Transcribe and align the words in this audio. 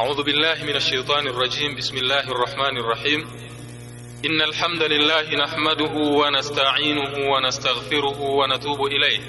أعوذ 0.00 0.22
بالله 0.22 0.64
من 0.64 0.76
الشيطان 0.76 1.26
الرجيم. 1.26 1.76
بسم 1.76 1.96
الله 1.96 2.20
الرحمن 2.20 2.76
الرحيم. 2.78 3.26
إن 4.26 4.42
الحمد 4.42 4.82
لله 4.82 5.34
نحمده 5.34 5.92
ونستعينه 5.94 7.30
ونستغفره 7.32 8.20
ونتوب 8.20 8.86
إليه. 8.86 9.20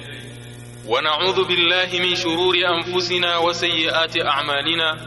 ونعوذ 0.87 1.43
بالله 1.43 1.89
من 1.99 2.15
شرور 2.15 2.55
أنفسنا 2.55 3.37
وسيئات 3.37 4.17
أعمالنا. 4.17 4.97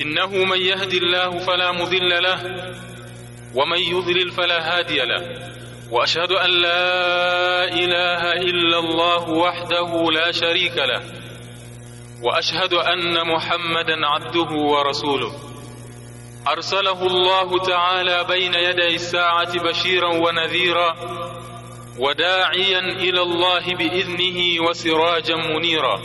إنه 0.00 0.26
من 0.26 0.60
يهد 0.60 0.92
الله 0.94 1.38
فلا 1.38 1.72
مضل 1.72 2.22
له 2.22 2.40
ومن 3.54 3.78
يضلل 3.78 4.30
فلا 4.30 4.78
هادي 4.78 4.98
له. 4.98 5.52
وأشهد 5.90 6.32
أن 6.32 6.50
لا 6.50 7.64
إله 7.64 8.32
إلا 8.32 8.78
الله 8.78 9.30
وحده 9.30 10.10
لا 10.12 10.32
شريك 10.32 10.76
له. 10.76 11.02
وأشهد 12.22 12.74
أن 12.74 13.26
محمدا 13.26 14.06
عبده 14.06 14.50
ورسوله. 14.50 15.32
أرسله 16.48 17.06
الله 17.06 17.58
تعالى 17.58 18.24
بين 18.24 18.54
يدي 18.54 18.94
الساعة 18.94 19.62
بشيرا 19.62 20.14
ونذيرا 20.14 20.96
وداعيا 21.98 22.78
إلى 22.78 23.22
الله 23.22 23.74
بإذنه 23.74 24.68
وسراجا 24.68 25.36
منيرا. 25.36 26.00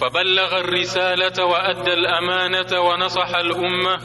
فبلغ 0.00 0.60
الرسالة 0.60 1.44
وأدى 1.44 1.92
الأمانة 1.92 2.80
ونصح 2.80 3.36
الأمة 3.36 4.00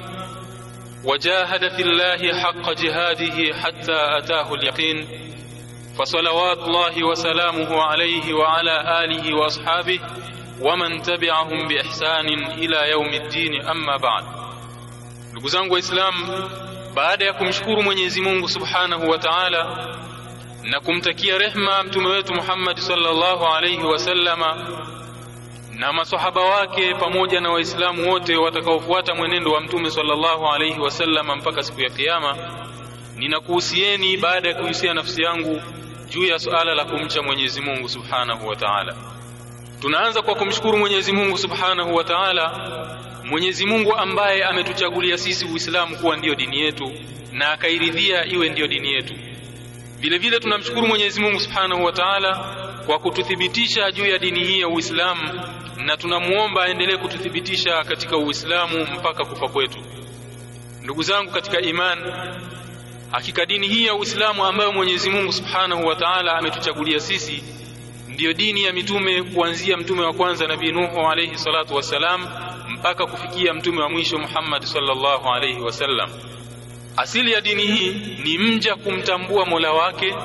وجاهد 1.05 1.69
في 1.75 1.81
الله 1.81 2.41
حق 2.41 2.71
جهاده 2.71 3.53
حتى 3.53 4.17
أتاه 4.17 4.53
اليقين. 4.53 5.07
فصلوات 5.99 6.57
الله 6.57 7.03
وسلامه 7.03 7.81
عليه 7.81 8.33
وعلى 8.33 9.03
آله 9.03 9.35
وأصحابه 9.35 9.99
waman 10.61 11.01
tabi'ahum 11.01 11.67
biihsanin 11.67 12.41
ila 12.63 12.85
yaumiddin 12.85 13.61
amma 13.67 13.99
ba'd 13.99 14.25
ndugu 15.31 15.47
zangu 15.47 15.73
waislamu 15.73 16.49
baada 16.95 17.25
ya 17.25 17.33
kumshukuru 17.33 17.83
Mwenyezi 17.83 18.21
Mungu 18.21 18.49
Subhanahu 18.49 19.09
wa 19.09 19.17
Ta'ala 19.17 19.87
na 20.63 20.79
kumtakia 20.79 21.37
rehma 21.37 21.83
mtume 21.83 22.07
wetu 22.07 22.33
Muhammad 22.33 22.77
sallallahu 22.77 23.45
alayhi 23.45 23.83
wasallama 23.83 24.57
na 25.73 25.93
masahaba 25.93 26.41
wake 26.41 26.93
pamoja 26.95 27.41
na 27.41 27.49
waislamu 27.51 28.09
wote 28.11 28.35
watakaofuata 28.35 29.15
mwenendo 29.15 29.51
wa 29.51 29.61
mtume 29.61 29.91
sallallahu 29.91 30.47
alayhi 30.47 30.79
wasallama 30.79 31.35
mpaka 31.35 31.63
siku 31.63 31.81
ya 31.81 31.89
kiyama 31.89 32.37
ninakuhusieni 33.15 34.17
baada 34.17 34.49
ya 34.49 34.55
kuhusia 34.55 34.93
nafsi 34.93 35.21
yangu 35.21 35.61
juu 36.09 36.25
ya 36.25 36.39
suala 36.39 36.75
la 36.75 36.85
kumcha 36.85 37.21
Mwenyezi 37.21 37.61
Mungu 37.61 37.89
Subhanahu 37.89 38.47
wa 38.47 38.55
Ta'ala 38.55 38.95
tunaanza 39.81 40.21
kwa 40.21 40.35
kumshukuru 40.35 40.77
Mwenyezi 40.77 41.11
Mungu 41.11 41.37
Subhanahu 41.37 41.95
wa 41.95 42.03
Ta'ala 42.03 42.51
Mwenyezi 43.23 43.65
Mungu 43.65 43.95
ambaye 43.95 44.43
ametuchagulia 44.43 45.17
sisi 45.17 45.45
Uislamu 45.45 45.97
kuwa 45.97 46.17
ndiyo 46.17 46.35
dini 46.35 46.59
yetu 46.59 46.91
na 47.31 47.51
akairidhia 47.51 48.25
iwe 48.25 48.49
ndiyo 48.49 48.67
dini 48.67 48.93
yetu. 48.93 49.13
Vile 49.99 50.17
vile 50.17 50.39
tunamshukuru 50.39 50.87
Mwenyezi 50.87 51.21
Mungu 51.21 51.39
Subhanahu 51.39 51.83
wa 51.85 51.91
Ta'ala 51.91 52.35
kwa 52.85 52.99
kututhibitisha 52.99 53.91
juu 53.91 54.05
ya 54.05 54.17
dini 54.17 54.43
hii 54.43 54.59
ya 54.59 54.67
Uislamu 54.67 55.41
na 55.77 55.97
tunamuomba 55.97 56.63
aendelee 56.63 56.97
kututhibitisha 56.97 57.83
katika 57.83 58.17
Uislamu 58.17 58.87
mpaka 58.99 59.25
kufa 59.25 59.47
kwetu. 59.47 59.79
Ndugu 60.83 61.03
zangu 61.03 61.31
katika 61.31 61.61
imani 61.61 62.11
hakika 63.11 63.45
dini 63.45 63.67
hii 63.67 63.85
ya 63.85 63.95
Uislamu 63.95 64.45
ambayo 64.45 64.71
Mwenyezi 64.71 65.09
Mungu 65.09 65.33
Subhanahu 65.33 65.85
wa 65.87 65.95
Ta'ala 65.95 66.33
ametuchagulia 66.37 66.99
sisi 66.99 67.43
ndiyo 68.21 68.33
dini 68.33 68.63
ya 68.63 68.73
mitume 68.73 69.23
kuanzia 69.23 69.77
mtume 69.77 70.01
wa 70.01 70.13
kwanza 70.13 70.47
nabii 70.47 70.71
Nuhu 70.71 70.99
alayhi 70.99 71.37
salatu 71.37 71.75
wassalam 71.75 72.27
mpaka 72.69 73.05
kufikia 73.05 73.53
mtume 73.53 73.81
wa 73.81 73.89
mwisho 73.89 74.17
Muhammad 74.19 74.63
sallallahu 74.63 75.29
alayhi 75.29 75.61
wasallam. 75.61 76.09
Asili 76.97 77.31
ya 77.31 77.41
dini 77.41 77.63
hii 77.67 78.17
ni 78.23 78.37
mja 78.37 78.75
kumtambua 78.75 79.45
Mola 79.45 79.71
wake 79.73 80.15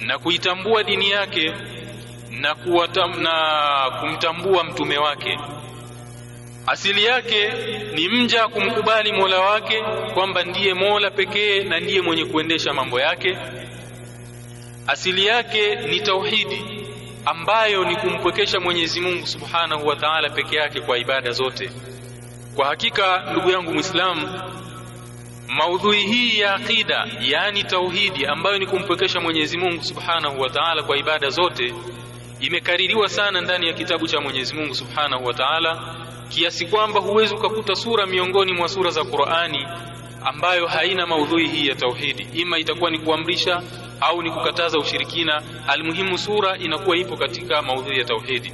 na 0.00 0.18
kuitambua 0.18 0.82
dini 0.84 1.10
yake 1.10 1.52
na, 2.30 2.54
kuwatam, 2.54 3.22
na 3.22 3.32
kumtambua 4.00 4.64
mtume 4.64 4.98
wake. 4.98 5.38
Asili 6.66 7.04
yake 7.04 7.48
ni 7.94 8.08
mja 8.08 8.48
kumkubali 8.48 9.12
Mola 9.12 9.40
wake 9.40 9.82
kwamba 10.14 10.42
ndiye 10.44 10.74
Mola 10.74 11.10
pekee 11.10 11.64
na 11.64 11.80
ndiye 11.80 12.00
mwenye 12.00 12.24
kuendesha 12.24 12.72
mambo 12.72 13.00
yake. 13.00 13.38
Asili 14.86 15.26
yake 15.26 15.74
ni 15.76 16.00
tauhidi 16.00 16.73
ambayo 17.24 17.84
ni 17.84 17.96
kumpwekesha 17.96 18.60
Mwenyezi 18.60 19.00
Mungu 19.00 19.26
Subhanahu 19.26 19.86
wa 19.86 19.96
Ta'ala 19.96 20.30
peke 20.30 20.56
yake 20.56 20.80
kwa 20.80 20.98
ibada 20.98 21.30
zote. 21.30 21.70
Kwa 22.56 22.66
hakika 22.66 23.24
ndugu 23.30 23.50
yangu 23.50 23.72
Muislamu, 23.74 24.40
maudhui 25.48 26.00
hii 26.02 26.38
ya 26.38 26.54
aqida, 26.54 27.06
yaani 27.20 27.64
tauhidi, 27.64 28.26
ambayo 28.26 28.58
ni 28.58 28.66
kumpwekesha 28.66 29.20
Mwenyezi 29.20 29.58
Mungu 29.58 29.82
Subhanahu 29.84 30.40
wa 30.40 30.50
Ta'ala 30.50 30.82
kwa 30.82 30.96
ibada 30.96 31.30
zote, 31.30 31.74
imekaririwa 32.40 33.08
sana 33.08 33.40
ndani 33.40 33.66
ya 33.66 33.72
kitabu 33.72 34.06
cha 34.08 34.20
Mwenyezi 34.20 34.54
Mungu 34.54 34.74
Subhanahu 34.74 35.24
wa 35.26 35.34
Ta'ala 35.34 35.82
kiasi 36.28 36.66
kwamba 36.66 37.00
huwezi 37.00 37.34
ukakuta 37.34 37.74
sura 37.74 38.06
miongoni 38.06 38.52
mwa 38.52 38.68
sura 38.68 38.90
za 38.90 39.04
Qur'ani 39.04 39.66
ambayo 40.24 40.66
haina 40.66 41.06
maudhui 41.06 41.48
hii 41.48 41.66
ya 41.68 41.74
tauhidi, 41.74 42.26
ima 42.34 42.58
itakuwa 42.58 42.90
ni 42.90 42.98
kuamrisha 42.98 43.62
au 44.00 44.22
ni 44.22 44.30
kukataza 44.30 44.78
ushirikina. 44.78 45.42
Almuhimu, 45.68 46.18
sura 46.18 46.58
inakuwa 46.58 46.96
ipo 46.96 47.16
katika 47.16 47.62
maudhui 47.62 47.98
ya 47.98 48.04
tauhidi, 48.04 48.52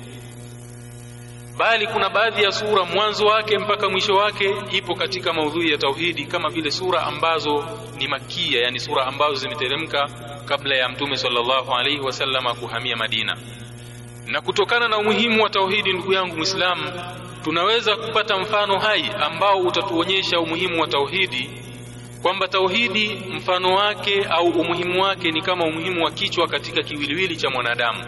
bali 1.58 1.86
kuna 1.86 2.08
baadhi 2.10 2.42
ya 2.42 2.52
sura 2.52 2.84
mwanzo 2.84 3.26
wake 3.26 3.58
mpaka 3.58 3.88
mwisho 3.88 4.14
wake 4.14 4.54
ipo 4.72 4.94
katika 4.94 5.32
maudhui 5.32 5.70
ya 5.70 5.78
tauhidi, 5.78 6.24
kama 6.24 6.48
vile 6.48 6.70
sura 6.70 7.02
ambazo 7.02 7.64
ni 7.98 8.08
makia, 8.08 8.60
yani 8.62 8.80
sura 8.80 9.06
ambazo 9.06 9.34
zimeteremka 9.34 10.08
kabla 10.44 10.76
ya 10.76 10.88
Mtume 10.88 11.16
sallallahu 11.16 11.74
alaihi 11.74 12.00
wasallam 12.00 12.56
kuhamia 12.56 12.96
Madina. 12.96 13.36
Na 14.26 14.40
kutokana 14.40 14.88
na 14.88 14.98
umuhimu 14.98 15.42
wa 15.42 15.50
tauhidi, 15.50 15.92
ndugu 15.92 16.12
yangu 16.12 16.36
Muislamu, 16.36 16.92
tunaweza 17.44 17.96
kupata 17.96 18.38
mfano 18.38 18.78
hai 18.78 19.10
ambao 19.20 19.58
utatuonyesha 19.58 20.40
umuhimu 20.40 20.80
wa 20.80 20.86
tauhidi 20.88 21.50
kwamba 22.22 22.48
tauhidi 22.48 23.22
mfano 23.36 23.74
wake 23.74 24.24
au 24.30 24.46
umuhimu 24.46 25.02
wake 25.02 25.30
ni 25.30 25.42
kama 25.42 25.64
umuhimu 25.64 26.04
wa 26.04 26.10
kichwa 26.10 26.48
katika 26.48 26.82
kiwiliwili 26.82 27.36
cha 27.36 27.50
mwanadamu. 27.50 28.04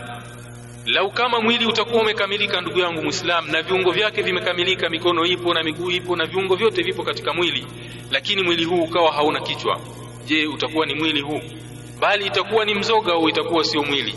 Lau 0.87 1.11
kama 1.11 1.41
mwili 1.41 1.67
utakuwa 1.67 2.03
umekamilika, 2.03 2.61
ndugu 2.61 2.79
yangu 2.79 3.03
Muislamu, 3.03 3.49
na 3.53 3.63
viungo 3.63 3.91
vyake 3.91 4.23
vimekamilika, 4.23 4.89
mikono 4.89 5.25
ipo 5.27 5.55
na 5.55 5.63
miguu 5.63 5.91
ipo 5.91 6.17
na 6.17 6.27
viungo 6.27 6.55
vyote 6.57 6.83
vipo 6.83 7.03
katika 7.03 7.33
mwili, 7.35 7.67
lakini 8.11 8.43
mwili 8.43 8.65
huu 8.65 8.83
ukawa 8.83 9.13
hauna 9.13 9.41
kichwa, 9.41 9.81
je, 10.25 10.47
utakuwa 10.47 10.87
ni 10.87 10.95
mwili 10.95 11.21
huu? 11.21 11.41
Bali 12.01 12.27
itakuwa 12.27 12.65
ni 12.65 12.75
mzoga 12.75 13.13
au 13.13 13.29
itakuwa 13.29 13.65
sio 13.65 13.83
mwili. 13.83 14.15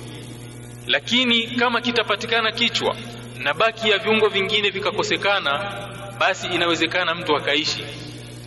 Lakini 0.87 1.43
kama 1.47 1.81
kitapatikana 1.81 2.51
kichwa 2.51 2.95
na 3.37 3.53
baki 3.53 3.89
ya 3.89 3.97
viungo 3.97 4.27
vingine 4.27 4.69
vikakosekana, 4.69 5.71
basi 6.19 6.47
inawezekana 6.47 7.15
mtu 7.15 7.35
akaishi 7.35 7.83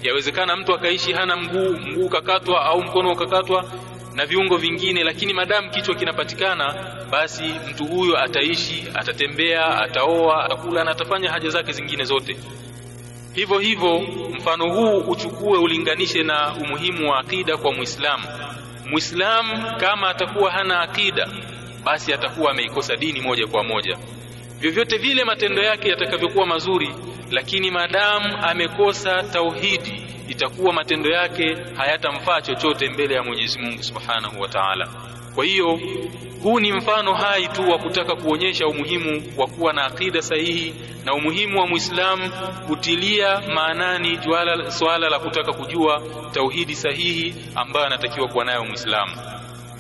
yawezekana 0.03 0.57
mtu 0.57 0.75
akaishi 0.75 1.13
hana 1.13 1.37
mguu, 1.37 1.73
mguu 1.73 2.07
ukakatwa 2.07 2.65
au 2.65 2.83
mkono 2.83 3.13
ukakatwa 3.13 3.65
na 4.15 4.27
viungo 4.27 4.57
vingine, 4.57 5.05
lakini 5.05 5.33
madamu 5.35 5.71
kichwa 5.71 5.95
kinapatikana, 5.95 6.75
basi 7.11 7.43
mtu 7.71 7.85
huyo 7.87 8.19
ataishi, 8.19 8.85
atatembea, 8.95 9.79
ataoa, 9.81 10.45
atakula 10.45 10.85
na 10.85 10.91
atafanya 10.91 11.31
haja 11.31 11.49
zake 11.49 11.73
zingine 11.73 12.05
zote. 12.05 12.37
Hivyo 13.35 13.59
hivyo, 13.59 14.01
mfano 14.39 14.73
huu 14.75 14.99
uchukue 14.99 15.59
ulinganishe 15.59 16.23
na 16.23 16.55
umuhimu 16.55 17.11
wa 17.11 17.19
akida 17.19 17.57
kwa 17.57 17.73
Muislamu. 17.73 18.25
Muislamu 18.87 19.77
kama 19.81 20.09
atakuwa 20.09 20.51
hana 20.51 20.81
akida, 20.81 21.29
basi 21.85 22.13
atakuwa 22.13 22.51
ameikosa 22.51 22.97
dini 22.97 23.21
moja 23.21 23.47
kwa 23.47 23.65
moja. 23.65 23.99
Vyovyote 24.61 24.97
vile 24.99 25.25
matendo 25.25 25.63
yake 25.63 25.89
yatakavyokuwa 25.89 26.47
mazuri 26.47 26.91
lakini 27.31 27.71
maadamu 27.71 28.37
amekosa 28.43 29.23
tauhidi, 29.23 30.03
itakuwa 30.29 30.73
matendo 30.73 31.11
yake 31.11 31.57
hayatamfaa 31.77 32.41
chochote 32.41 32.89
mbele 32.89 33.15
ya 33.15 33.23
Mwenyezi 33.23 33.59
Mungu 33.59 33.83
Subhanahu 33.83 34.41
wa 34.41 34.49
Ta'ala. 34.49 34.89
Kwa 35.35 35.45
hiyo 35.45 35.81
huu 36.43 36.61
ni 36.61 36.73
mfano 36.73 37.15
hai 37.15 37.49
tu 37.49 37.71
wa 37.71 37.79
kutaka 37.79 38.17
kuonyesha 38.17 38.67
umuhimu 38.67 39.23
wa 39.37 39.47
kuwa 39.47 39.73
na 39.73 39.85
akida 39.85 40.23
sahihi 40.23 40.75
na 41.05 41.15
umuhimu 41.15 41.61
wa 41.61 41.67
Muislamu 41.67 42.31
kutilia 42.67 43.41
maanani 43.55 44.19
swala 44.69 45.09
la 45.09 45.19
kutaka 45.19 45.53
kujua 45.53 46.03
tauhidi 46.33 46.75
sahihi 46.75 47.35
ambayo 47.55 47.87
anatakiwa 47.87 48.29
kuwa 48.29 48.45
nayo 48.45 48.65
Muislamu. 48.65 49.13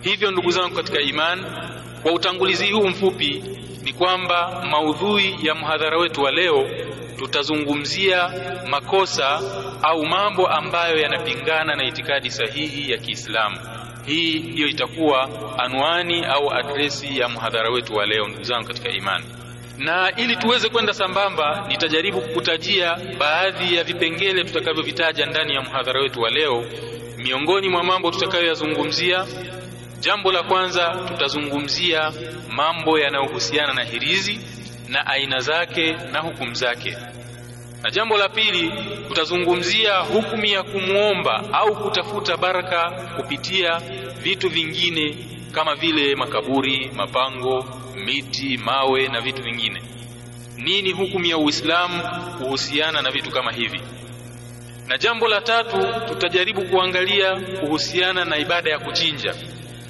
Hivyo 0.03 0.31
ndugu 0.31 0.51
zangu 0.51 0.75
katika 0.77 1.01
imani, 1.01 1.43
kwa 2.03 2.13
utangulizi 2.13 2.71
huu 2.73 2.87
mfupi 2.89 3.45
ni 3.83 3.93
kwamba 3.93 4.65
maudhui 4.71 5.37
ya 5.43 5.55
mhadhara 5.55 5.99
wetu 5.99 6.23
wa 6.23 6.31
leo 6.31 6.67
tutazungumzia 7.19 8.31
makosa 8.71 9.41
au 9.83 10.07
mambo 10.07 10.47
ambayo 10.47 10.99
yanapingana 10.99 11.77
na 11.77 11.85
itikadi 11.85 12.31
sahihi 12.31 12.91
ya 12.91 12.99
Kiislamu. 12.99 13.59
Hii 14.07 14.39
ndiyo 14.39 14.69
itakuwa 14.69 15.29
anwani 15.59 16.25
au 16.25 16.53
adresi 16.53 17.19
ya 17.19 17.29
mhadhara 17.29 17.71
wetu 17.71 17.95
wa 17.97 18.07
leo, 18.07 18.29
ndugu 18.29 18.45
zangu 18.45 18.67
katika 18.69 18.89
imani. 18.91 19.25
na 19.79 20.13
ili 20.17 20.37
tuweze 20.37 20.69
kwenda 20.69 20.95
sambamba, 20.95 21.65
nitajaribu 21.69 22.21
kukutajia 22.21 22.99
baadhi 23.19 23.75
ya 23.77 23.85
vipengele 23.85 24.45
tutakavyovitaja 24.45 25.27
ndani 25.27 25.55
ya 25.55 25.61
mhadhara 25.63 26.01
wetu 26.01 26.21
wa 26.21 26.31
leo. 26.31 26.65
Miongoni 27.17 27.69
mwa 27.69 27.85
mambo 27.85 28.11
tutakayoyazungumzia, 28.11 29.27
jambo 30.00 30.33
la 30.33 30.43
kwanza 30.43 31.05
tutazungumzia 31.09 32.12
mambo 32.50 32.99
yanayohusiana 32.99 33.75
na 33.75 33.85
hirizi 33.85 34.41
na 34.89 35.06
aina 35.06 35.39
zake 35.39 35.93
na 36.12 36.21
hukumu 36.21 36.55
zake, 36.55 36.97
na 37.83 37.91
jambo 37.91 38.17
la 38.19 38.29
pili 38.29 38.73
tutazungumzia 39.09 39.99
hukumu 39.99 40.45
ya 40.45 40.62
kumwomba 40.62 41.45
au 41.53 41.77
kutafuta 41.77 42.37
baraka 42.37 42.91
kupitia 43.17 43.79
vitu 44.23 44.49
vingine 44.49 45.17
kama 45.53 45.75
vile 45.75 46.15
makaburi, 46.15 46.91
mapango, 46.97 47.65
miti, 48.05 48.56
mawe 48.56 49.09
na 49.09 49.21
vitu 49.21 49.43
vingine. 49.43 49.83
Nini 50.56 50.93
hukumu 50.93 51.25
ya 51.27 51.39
Uislamu 51.39 52.03
kuhusiana 52.39 53.03
na 53.03 53.11
vitu 53.11 53.31
kama 53.31 53.53
hivi? 53.53 53.81
Na 54.87 54.99
jambo 54.99 55.29
la 55.29 55.41
tatu 55.41 55.87
tutajaribu 56.09 56.62
kuangalia 56.62 57.37
kuhusiana 57.61 58.25
na 58.25 58.37
ibada 58.39 58.71
ya 58.71 58.79
kuchinja, 58.79 59.35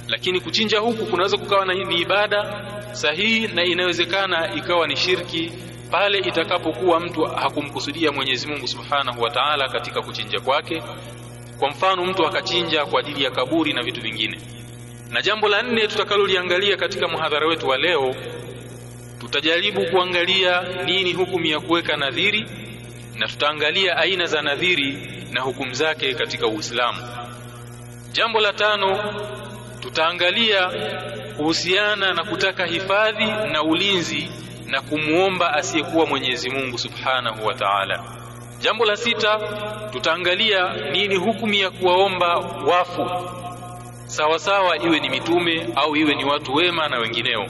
lakini 0.09 0.39
kuchinja 0.39 0.79
huku 0.79 1.05
kunaweza 1.05 1.37
kukawa 1.37 1.65
ni 1.65 2.01
ibada 2.01 2.65
sahihi 2.91 3.47
na 3.47 3.63
inawezekana 3.63 4.53
ikawa 4.55 4.87
ni 4.87 4.97
shirki 4.97 5.51
pale 5.91 6.17
itakapokuwa 6.17 6.99
mtu 6.99 7.21
hakumkusudia 7.25 8.11
Mwenyezi 8.11 8.47
Mungu 8.47 8.67
Subhanahu 8.67 9.21
wa 9.21 9.29
Ta'ala 9.29 9.69
katika 9.69 10.01
kuchinja 10.01 10.39
kwake. 10.39 10.83
Kwa 11.59 11.69
mfano, 11.69 12.05
mtu 12.05 12.27
akachinja 12.27 12.85
kwa 12.85 12.99
ajili 12.99 13.23
ya 13.23 13.31
kaburi 13.31 13.73
na 13.73 13.83
vitu 13.83 14.01
vingine. 14.01 14.39
Na 15.09 15.21
jambo 15.21 15.47
la 15.47 15.61
nne 15.61 15.87
tutakaloliangalia 15.87 16.77
katika 16.77 17.07
muhadhara 17.07 17.47
wetu 17.47 17.67
wa 17.67 17.77
leo, 17.77 18.15
tutajaribu 19.19 19.85
kuangalia 19.85 20.61
nini 20.85 21.13
hukumu 21.13 21.45
ya 21.45 21.59
kuweka 21.59 21.97
nadhiri, 21.97 22.45
na 23.15 23.27
tutaangalia 23.27 23.97
aina 23.97 24.25
za 24.25 24.41
nadhiri 24.41 24.97
na 25.31 25.41
hukumu 25.41 25.73
zake 25.73 26.13
katika 26.13 26.47
Uislamu. 26.47 26.99
Jambo 28.11 28.39
la 28.39 28.53
tano 28.53 28.99
tutaangalia 29.79 30.71
kuhusiana 31.37 32.13
na 32.13 32.23
kutaka 32.23 32.65
hifadhi 32.65 33.25
na 33.25 33.63
ulinzi 33.63 34.29
na 34.65 34.81
kumwomba 34.81 35.53
asiyekuwa 35.53 36.05
Mwenyezi 36.05 36.49
Mungu 36.49 36.77
Subhanahu 36.77 37.45
wa 37.45 37.53
Ta'ala. 37.53 38.03
Jambo 38.59 38.85
la 38.85 38.97
sita 38.97 39.39
tutaangalia 39.91 40.73
nini 40.91 41.15
hukumu 41.15 41.53
ya 41.53 41.69
kuwaomba 41.69 42.37
wafu 42.37 43.09
sawa 44.05 44.39
sawa, 44.39 44.77
iwe 44.77 44.99
ni 44.99 45.09
mitume 45.09 45.67
au 45.75 45.95
iwe 45.95 46.15
ni 46.15 46.25
watu 46.25 46.53
wema 46.55 46.89
na 46.89 46.97
wengineo. 46.99 47.45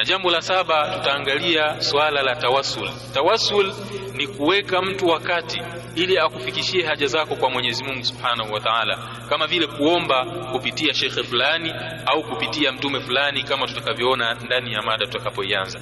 Na 0.00 0.06
jambo 0.06 0.30
la 0.30 0.42
saba 0.42 0.88
tutaangalia 0.98 1.80
swala 1.82 2.22
la 2.22 2.36
tawassul. 2.36 2.90
Tawassul 3.14 3.72
ni 4.14 4.26
kuweka 4.26 4.82
mtu 4.82 5.06
wakati 5.08 5.62
ili 5.94 6.18
akufikishie 6.18 6.86
haja 6.86 7.06
zako 7.06 7.36
kwa 7.36 7.50
Mwenyezi 7.50 7.84
Mungu 7.84 8.04
Subhanahu 8.04 8.52
wa 8.52 8.60
Ta'ala, 8.60 8.98
kama 9.28 9.46
vile 9.46 9.66
kuomba 9.66 10.24
kupitia 10.24 10.94
shekhe 10.94 11.22
fulani 11.22 11.72
au 12.06 12.22
kupitia 12.22 12.72
mtume 12.72 13.00
fulani, 13.00 13.42
kama 13.42 13.66
tutakavyoona 13.66 14.34
ndani 14.34 14.72
ya 14.72 14.82
mada 14.82 15.06
tutakapoianza. 15.06 15.80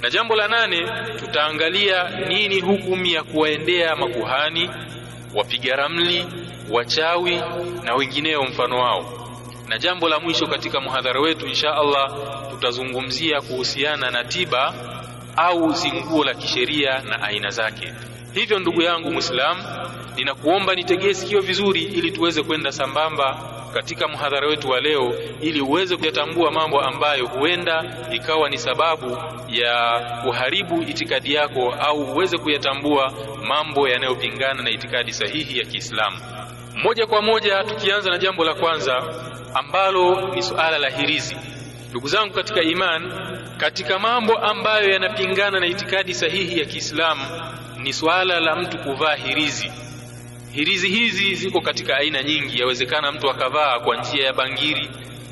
Na 0.00 0.10
jambo 0.10 0.36
la 0.36 0.48
nane 0.48 0.86
tutaangalia 1.18 2.08
nini 2.28 2.60
hukumu 2.60 3.06
ya 3.06 3.22
kuwaendea 3.22 3.96
makuhani, 3.96 4.70
wapiga 5.34 5.76
ramli, 5.76 6.26
wachawi 6.70 7.42
na 7.84 7.94
wengineo 7.94 8.42
mfano 8.42 8.78
wao. 8.78 9.27
Na 9.68 9.78
jambo 9.78 10.08
la 10.08 10.20
mwisho 10.20 10.46
katika 10.46 10.80
muhadhara 10.80 11.20
wetu 11.20 11.46
insha 11.46 11.74
Allah 11.74 12.12
tutazungumzia 12.50 13.40
kuhusiana 13.40 14.10
na 14.10 14.24
tiba 14.24 14.74
au 15.36 15.72
zinguo 15.72 16.24
la 16.24 16.34
kisheria 16.34 17.02
na 17.02 17.22
aina 17.22 17.50
zake. 17.50 17.92
Hivyo 18.32 18.58
ndugu 18.58 18.82
yangu 18.82 19.10
Muislamu, 19.10 19.62
ninakuomba 20.16 20.74
nitegee 20.74 21.14
sikio 21.14 21.40
vizuri, 21.40 21.82
ili 21.82 22.10
tuweze 22.10 22.42
kwenda 22.42 22.72
sambamba 22.72 23.38
katika 23.74 24.08
mhadhara 24.08 24.48
wetu 24.48 24.68
wa 24.68 24.80
leo, 24.80 25.14
ili 25.40 25.60
uweze 25.60 25.96
kuyatambua 25.96 26.50
mambo 26.50 26.80
ambayo 26.80 27.26
huenda 27.26 27.84
ikawa 28.12 28.50
ni 28.50 28.58
sababu 28.58 29.18
ya 29.48 30.00
kuharibu 30.24 30.82
itikadi 30.82 31.34
yako, 31.34 31.74
au 31.80 32.00
uweze 32.00 32.38
kuyatambua 32.38 33.12
mambo 33.48 33.88
yanayopingana 33.88 34.62
na 34.62 34.70
itikadi 34.70 35.12
sahihi 35.12 35.58
ya 35.58 35.64
Kiislamu. 35.64 36.16
Moja 36.82 37.06
kwa 37.06 37.22
moja, 37.22 37.64
tukianza 37.64 38.10
na 38.10 38.18
jambo 38.18 38.44
la 38.44 38.54
kwanza 38.54 39.02
ambalo 39.54 40.34
ni 40.34 40.42
suala 40.42 40.78
la 40.78 40.88
hirizi. 40.90 41.36
Ndugu 41.90 42.08
zangu 42.08 42.34
katika 42.34 42.62
iman, 42.62 43.12
katika 43.56 43.98
mambo 43.98 44.36
ambayo 44.38 44.90
yanapingana 44.90 45.60
na 45.60 45.66
itikadi 45.66 46.14
sahihi 46.14 46.58
ya 46.60 46.64
Kiislamu 46.66 47.22
ni 47.82 47.92
suala 47.92 48.40
la 48.40 48.56
mtu 48.56 48.78
kuvaa 48.78 49.14
hirizi. 49.14 49.70
Hirizi 50.52 50.88
hizi 50.88 51.34
ziko 51.34 51.60
katika 51.60 51.96
aina 51.96 52.22
nyingi. 52.22 52.60
Yawezekana 52.60 53.12
mtu 53.12 53.30
akavaa 53.30 53.80
kwa 53.80 53.96
njia 53.96 54.24
ya 54.26 54.32
bangiri, 54.32 54.88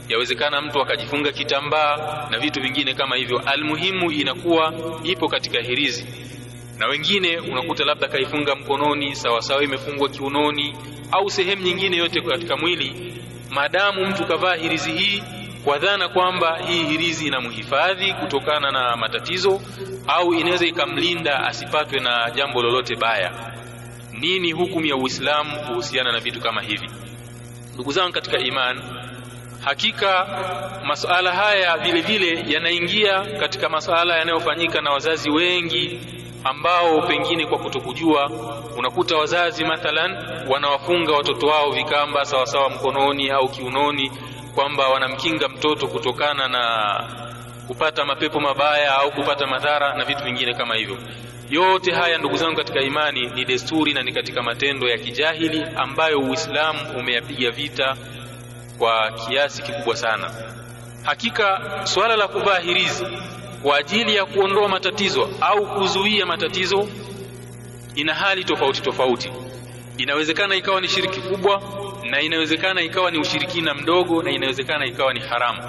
yawezekana 0.09 0.61
mtu 0.61 0.81
akajifunga 0.83 1.33
kitambaa 1.33 2.27
na 2.31 2.39
vitu 2.39 2.61
vingine 2.61 2.95
kama 2.95 3.17
hivyo. 3.17 3.39
Almuhimu 3.47 4.11
inakuwa 4.13 4.75
ipo 5.05 5.29
katika 5.29 5.61
hirizi, 5.61 6.07
na 6.79 6.87
wengine 6.87 7.39
unakuta 7.39 7.85
labda 7.85 8.09
kaifunga 8.09 8.55
mkononi, 8.55 9.17
sawasawa 9.17 9.65
imefungwa 9.65 10.09
kiunoni 10.09 10.77
au 11.13 11.31
sehemu 11.31 11.63
nyingine 11.63 11.97
yote 11.97 12.21
katika 12.21 12.57
mwili. 12.57 13.15
Maadamu 13.51 14.07
mtu 14.07 14.27
kavaa 14.27 14.55
hirizi 14.55 14.93
hii 14.93 15.23
kwa 15.65 15.79
dhana 15.79 16.09
kwamba 16.09 16.59
hii 16.59 16.85
hirizi 16.85 17.27
inamhifadhi 17.27 18.13
kutokana 18.13 18.71
na 18.71 18.97
matatizo 18.97 19.61
au 20.07 20.35
inaweza 20.35 20.67
ikamlinda 20.67 21.39
asipatwe 21.47 22.01
na 22.01 22.31
jambo 22.35 22.63
lolote 22.63 22.97
baya. 22.97 23.33
Nini 24.21 24.53
hukumu 24.53 24.87
ya 24.87 24.97
Uislamu 24.97 25.57
kuhusiana 25.61 26.13
na 26.13 26.21
vitu 26.21 26.41
kama 26.41 26.63
hivi? 26.63 26.91
Ndugu 27.75 27.93
zangu 27.93 28.13
katika 28.13 28.39
imani, 28.39 28.81
hakika 29.65 30.27
masuala 30.87 31.33
haya 31.35 31.77
vile 31.79 32.01
vile 32.01 32.45
yanaingia 32.53 33.21
katika 33.41 33.69
masuala 33.69 34.17
yanayofanyika 34.19 34.81
na 34.81 34.91
wazazi 34.91 35.31
wengi 35.31 36.01
ambao 36.49 37.03
pengine 37.03 37.47
kwa 37.47 37.59
kutokujua, 37.59 38.31
unakuta 38.77 39.17
wazazi 39.17 39.65
mathalan 39.65 40.17
wanawafunga 40.49 41.13
watoto 41.13 41.47
wao 41.47 41.71
vikamba 41.71 42.25
sawasawa 42.25 42.71
mkononi 42.71 43.31
au 43.31 43.49
kiunoni 43.49 44.13
kwamba 44.55 44.89
wanamkinga 44.89 45.49
mtoto 45.49 45.87
kutokana 45.89 46.49
na 46.49 46.65
kupata 47.67 48.05
mapepo 48.05 48.41
mabaya 48.41 48.95
au 48.95 49.11
kupata 49.11 49.47
madhara 49.47 49.95
na 49.95 50.05
vitu 50.05 50.25
vingine 50.25 50.55
kama 50.55 50.75
hivyo. 50.75 50.99
Yote 51.51 51.93
haya 51.93 52.19
ndugu 52.19 52.37
zangu 52.37 52.57
katika 52.57 52.81
imani 52.81 53.27
ni 53.27 53.45
desturi 53.45 53.93
na 53.95 54.03
ni 54.03 54.13
katika 54.13 54.43
matendo 54.43 54.89
ya 54.89 54.99
kijahili 54.99 55.67
ambayo 55.77 56.21
Uislamu 56.21 56.81
umeyapiga 56.99 57.51
vita 57.51 57.97
kwa 58.79 59.11
kiasi 59.13 59.63
kikubwa 59.63 59.97
sana. 59.97 60.31
Hakika 61.03 61.61
suala 61.85 62.17
la 62.17 62.29
kuvaa 62.29 62.59
hirizi 62.59 63.07
kwa 63.67 63.77
ajili 63.77 64.17
ya 64.17 64.25
kuondoa 64.27 64.69
matatizo 64.69 65.29
au 65.41 65.67
kuzuia 65.67 66.27
matatizo 66.27 66.89
ina 67.95 68.15
hali 68.15 68.45
tofauti 68.45 68.83
tofauti. 68.83 69.33
Inawezekana 69.99 70.55
ikawa 70.55 70.81
ni 70.81 70.89
shiriki 70.89 71.21
kubwa 71.21 71.63
na 72.11 72.21
inawezekana 72.21 72.83
ikawa 72.83 73.11
ni 73.11 73.19
ushirikina 73.19 73.75
mdogo 73.75 74.23
na 74.23 74.31
inawezekana 74.31 74.87
ikawa 74.87 75.15
ni 75.15 75.21
haramu. 75.21 75.63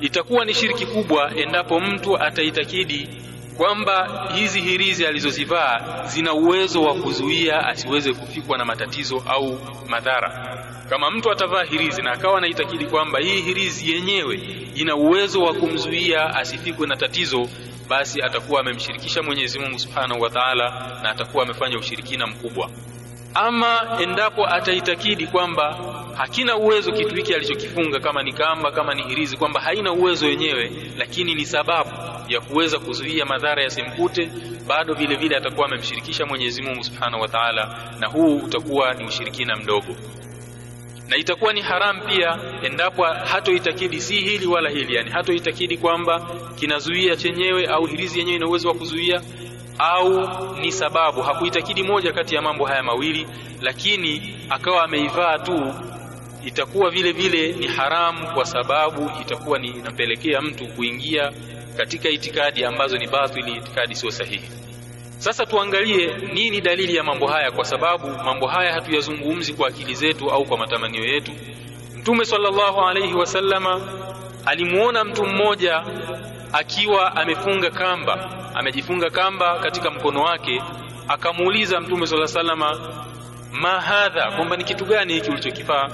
Itakuwa 0.00 0.44
ni 0.44 0.54
shiriki 0.54 0.86
kubwa 0.86 1.36
endapo 1.36 1.80
mtu 1.80 2.16
ataitakidi 2.22 3.08
kwamba 3.56 4.28
hizi 4.34 4.60
hirizi 4.60 5.06
alizozivaa 5.06 6.02
zina 6.04 6.32
uwezo 6.32 6.82
wa 6.82 6.94
kuzuia 6.94 7.66
asiweze 7.66 8.12
kufikwa 8.12 8.58
na 8.58 8.64
matatizo 8.64 9.22
au 9.28 9.58
madhara. 9.88 10.55
Kama 10.90 11.10
mtu 11.10 11.30
atavaa 11.30 11.62
hirizi 11.64 12.02
na 12.02 12.12
akawa 12.12 12.38
anaitakidi 12.38 12.86
kwamba 12.86 13.18
hii 13.18 13.40
hirizi 13.40 13.90
yenyewe 13.92 14.40
ina 14.74 14.96
uwezo 14.96 15.42
wa 15.42 15.54
kumzuia 15.54 16.34
asifikwe 16.34 16.86
na 16.86 16.96
tatizo, 16.96 17.48
basi 17.88 18.22
atakuwa 18.22 18.60
amemshirikisha 18.60 19.22
Mwenyezi 19.22 19.58
Mungu 19.58 19.78
Subhanahu 19.78 20.20
wa 20.20 20.30
Ta'ala, 20.30 20.98
na 21.02 21.10
atakuwa 21.10 21.42
amefanya 21.44 21.78
ushirikina 21.78 22.26
mkubwa. 22.26 22.70
Ama 23.34 23.98
endapo 24.02 24.46
ataitakidi 24.46 25.26
kwamba 25.26 25.74
hakina 26.16 26.56
uwezo 26.56 26.92
kitu 26.92 27.14
hiki 27.14 27.34
alichokifunga, 27.34 28.00
kama 28.00 28.22
ni 28.22 28.32
kamba, 28.32 28.70
kama 28.72 28.94
ni 28.94 29.02
hirizi, 29.02 29.36
kwamba 29.36 29.60
haina 29.60 29.92
uwezo 29.92 30.26
wenyewe, 30.26 30.72
lakini 30.96 31.34
ni 31.34 31.46
sababu 31.46 31.90
ya 32.28 32.40
kuweza 32.40 32.78
kuzuia 32.78 33.24
madhara 33.26 33.62
yasimkute, 33.62 34.30
bado 34.66 34.94
vile 34.94 35.14
vile 35.16 35.36
atakuwa 35.36 35.66
amemshirikisha 35.66 36.26
Mwenyezi 36.26 36.62
Mungu 36.62 36.84
Subhanahu 36.84 37.22
wa 37.22 37.28
Ta'ala, 37.28 37.78
na 37.98 38.06
huu 38.06 38.36
utakuwa 38.36 38.94
ni 38.94 39.04
ushirikina 39.04 39.56
mdogo, 39.56 39.96
na 41.08 41.16
itakuwa 41.16 41.52
ni 41.52 41.60
haramu 41.62 42.02
pia 42.02 42.38
endapo 42.62 43.04
hatoitakidi 43.04 44.00
si 44.00 44.14
hili 44.14 44.46
wala 44.46 44.70
hili, 44.70 44.94
yani 44.94 45.10
hatoitakidi 45.10 45.76
kwamba 45.78 46.26
kinazuia 46.54 47.16
chenyewe 47.16 47.66
au 47.66 47.86
hirizi 47.86 48.18
yenyewe 48.18 48.36
ina 48.36 48.46
uwezo 48.46 48.68
wa 48.68 48.74
kuzuia 48.74 49.22
au 49.78 50.28
ni 50.60 50.72
sababu 50.72 51.22
hakuitakidi 51.22 51.82
moja 51.82 52.12
kati 52.12 52.34
ya 52.34 52.42
mambo 52.42 52.64
haya 52.64 52.82
mawili, 52.82 53.26
lakini 53.60 54.36
akawa 54.50 54.84
ameivaa 54.84 55.38
tu, 55.38 55.74
itakuwa 56.44 56.90
vile 56.90 57.12
vile 57.12 57.52
ni 57.52 57.66
haramu, 57.66 58.26
kwa 58.34 58.44
sababu 58.44 59.10
itakuwa 59.20 59.58
ni 59.58 59.68
inapelekea 59.68 60.40
mtu 60.42 60.66
kuingia 60.66 61.32
katika 61.76 62.08
itikadi 62.08 62.64
ambazo 62.64 62.98
ni 62.98 63.06
batili, 63.06 63.52
itikadi 63.52 63.94
sio 63.94 64.10
sahihi. 64.10 64.50
Sasa 65.18 65.46
tuangalie 65.46 66.14
nini 66.32 66.60
dalili 66.60 66.96
ya 66.96 67.02
mambo 67.02 67.26
haya, 67.26 67.50
kwa 67.50 67.64
sababu 67.64 68.08
mambo 68.24 68.46
haya 68.46 68.72
hatuyazungumzi 68.72 69.52
kwa 69.54 69.68
akili 69.68 69.94
zetu 69.94 70.30
au 70.30 70.44
kwa 70.44 70.58
matamanio 70.58 71.04
yetu. 71.04 71.32
Mtume 71.96 72.24
sallallahu 72.24 72.80
alayhi 72.80 73.14
wasallama 73.14 73.80
alimuona 74.46 75.04
mtu 75.04 75.24
mmoja 75.26 75.82
akiwa 76.52 77.16
amefunga 77.16 77.70
kamba, 77.70 78.30
amejifunga 78.54 79.10
kamba 79.10 79.58
katika 79.58 79.90
mkono 79.90 80.20
wake, 80.22 80.62
akamuuliza 81.08 81.80
Mtume 81.80 82.06
sallallahu 82.06 82.38
alayhi 82.38 82.60
wasallama, 82.62 83.02
ma 83.52 83.80
hadha, 83.80 84.30
kwamba 84.36 84.56
ni 84.56 84.64
kitu 84.64 84.84
gani 84.84 85.14
hiki 85.14 85.30
ulichokifaa? 85.30 85.88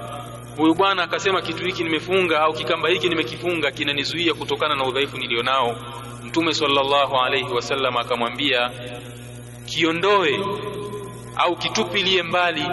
Huyu 0.57 0.75
bwana 0.75 1.03
akasema, 1.03 1.43
kitu 1.43 1.65
hiki 1.65 1.85
nimefunga 1.85 2.41
au 2.41 2.53
kikamba 2.53 2.89
hiki 2.89 3.09
nimekifunga 3.09 3.71
kinanizuia 3.71 4.35
kutokana 4.35 4.75
na 4.75 4.85
udhaifu 4.85 5.19
nilionao. 5.19 5.77
Mtume 6.25 6.55
sallallahu 6.55 7.17
alayhi 7.17 7.53
wasallam 7.55 7.97
akamwambia, 7.97 8.71
kiondoe 9.75 10.41
au 11.37 11.57
kitupilie 11.57 12.23
mbali, 12.23 12.65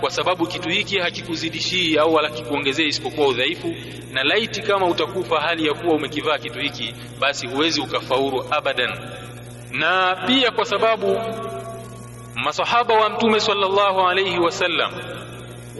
kwa 0.00 0.10
sababu 0.10 0.46
kitu 0.46 0.68
hiki 0.68 0.98
hakikuzidishii 0.98 1.96
au 1.98 2.14
wala 2.14 2.30
kikuongezee 2.30 2.84
isipokuwa 2.86 3.28
udhaifu, 3.28 3.74
na 4.12 4.24
laiti 4.24 4.62
kama 4.62 4.86
utakufa 4.86 5.40
hali 5.40 5.66
ya 5.66 5.74
kuwa 5.74 5.94
umekivaa 5.94 6.38
kitu 6.38 6.58
hiki, 6.58 6.94
basi 7.20 7.46
huwezi 7.46 7.80
ukafaulu 7.80 8.44
abadan. 8.50 8.90
Na 9.72 10.16
pia 10.26 10.50
kwa 10.50 10.64
sababu 10.64 11.20
masahaba 12.34 12.94
wa 12.94 13.08
Mtume 13.10 13.40
sallallahu 13.40 14.00
alayhi 14.00 14.38
wasallam 14.38 14.92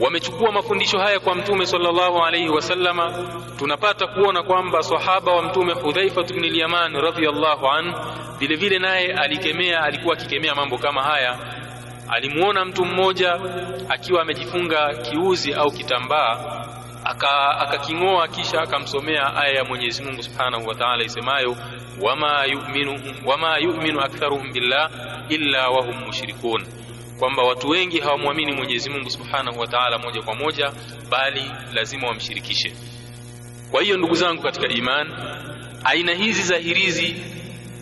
wamechukua 0.00 0.52
mafundisho 0.52 0.98
haya 0.98 1.20
kwa 1.20 1.34
Mtume 1.34 1.66
sallallahu 1.66 2.18
alayhi 2.24 2.48
wasallama, 2.48 3.12
tunapata 3.58 4.06
kuona 4.06 4.42
kwamba 4.42 4.82
sahaba 4.82 5.32
wa 5.32 5.42
Mtume 5.42 5.72
Hudhaifa 5.72 6.20
ibn 6.20 6.44
al-Yaman 6.44 7.00
radhiyallahu 7.00 7.66
anhu 7.68 7.98
vile 8.38 8.56
vile 8.56 8.78
naye 8.78 9.12
alikemea, 9.14 9.82
alikuwa 9.82 10.14
akikemea 10.14 10.54
mambo 10.54 10.78
kama 10.78 11.02
haya. 11.02 11.36
Alimuona 12.08 12.64
mtu 12.64 12.84
mmoja 12.84 13.38
akiwa 13.88 14.22
amejifunga 14.22 14.94
kiuzi 14.94 15.54
au 15.54 15.70
kitambaa 15.70 16.62
akaking'oa, 17.60 18.24
aka 18.24 18.34
kisha 18.34 18.60
akamsomea 18.62 19.36
aya 19.36 19.52
ya 19.54 19.64
Mwenyezi 19.64 20.02
Mungu 20.02 20.22
Subhanahu 20.22 20.66
wa 20.68 20.74
Ta'ala 20.74 21.04
isemayo 21.04 21.56
wama 22.00 22.44
yu'minu 22.44 23.00
wama 23.26 23.58
yu'minu 23.58 24.00
aktharuhum 24.00 24.52
billah 24.52 24.90
illa 25.28 25.68
wahum 25.68 25.96
mushrikun 26.06 26.66
kwamba 27.18 27.42
watu 27.42 27.68
wengi 27.68 28.00
hawamwamini 28.00 28.52
Mwenyezi 28.52 28.90
Mungu 28.90 29.11
Subhanahu 29.11 29.61
wa 29.61 29.66
Ta'ala 29.66 29.99
moja 29.99 30.23
kwa 30.23 30.35
moja, 30.35 30.73
bali 31.11 31.50
lazima 31.73 32.08
wamshirikishe. 32.08 32.73
Kwa 33.70 33.82
hiyo 33.82 33.96
ndugu 33.96 34.14
zangu 34.14 34.42
katika 34.42 34.68
iman, 34.68 35.12
aina 35.85 36.14
hizi 36.14 36.42
za 36.42 36.56
hirizi 36.56 37.16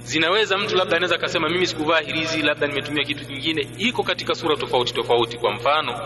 zinaweza 0.02 0.58
mtu 0.58 0.76
labda 0.76 0.96
anaweza 0.96 1.14
akasema 1.14 1.48
mimi 1.48 1.66
sikuvaa 1.66 2.00
hirizi, 2.00 2.42
labda 2.42 2.66
nimetumia 2.66 3.04
kitu 3.04 3.26
kingine. 3.26 3.68
Iko 3.78 4.02
katika 4.02 4.34
sura 4.34 4.56
tofauti 4.56 4.94
tofauti. 4.94 5.38
Kwa 5.38 5.52
mfano, 5.52 6.00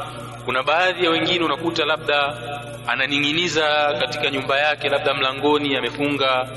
kuna 0.45 0.63
baadhi 0.63 1.05
ya 1.05 1.11
wengine 1.11 1.45
unakuta 1.45 1.85
labda 1.85 2.39
ananing'iniza 2.87 3.97
katika 4.01 4.31
nyumba 4.31 4.59
yake, 4.61 4.89
labda 4.89 5.15
mlangoni 5.15 5.77
amefunga 5.77 6.49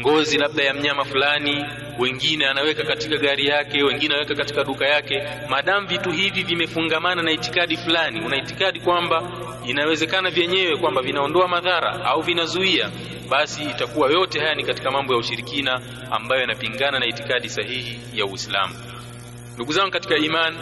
ngozi 0.00 0.38
labda 0.38 0.62
ya 0.64 0.74
mnyama 0.74 1.04
fulani, 1.04 1.64
wengine 1.98 2.46
anaweka 2.46 2.84
katika 2.84 3.16
gari 3.16 3.46
yake, 3.46 3.82
wengine 3.82 4.14
anaweka 4.14 4.34
katika 4.34 4.64
duka 4.64 4.86
yake. 4.86 5.22
Maadamu 5.48 5.86
vitu 5.86 6.10
hivi 6.10 6.42
vimefungamana 6.42 7.22
na 7.22 7.30
itikadi 7.32 7.76
fulani, 7.76 8.20
una 8.20 8.36
itikadi 8.36 8.80
kwamba 8.80 9.22
inawezekana 9.66 10.30
vyenyewe 10.30 10.76
kwamba 10.76 11.02
vinaondoa 11.02 11.48
madhara 11.48 12.04
au 12.04 12.20
vinazuia, 12.22 12.90
basi 13.28 13.62
itakuwa 13.62 14.10
yote 14.10 14.40
haya 14.40 14.54
ni 14.54 14.64
katika 14.64 14.90
mambo 14.90 15.12
ya 15.12 15.18
ushirikina 15.18 15.80
ambayo 16.10 16.40
yanapingana 16.40 16.98
na 16.98 17.06
itikadi 17.06 17.48
sahihi 17.48 18.00
ya 18.14 18.26
Uislamu. 18.26 18.74
Ndugu 19.54 19.72
zangu 19.72 19.90
katika 19.90 20.16
imani, 20.16 20.56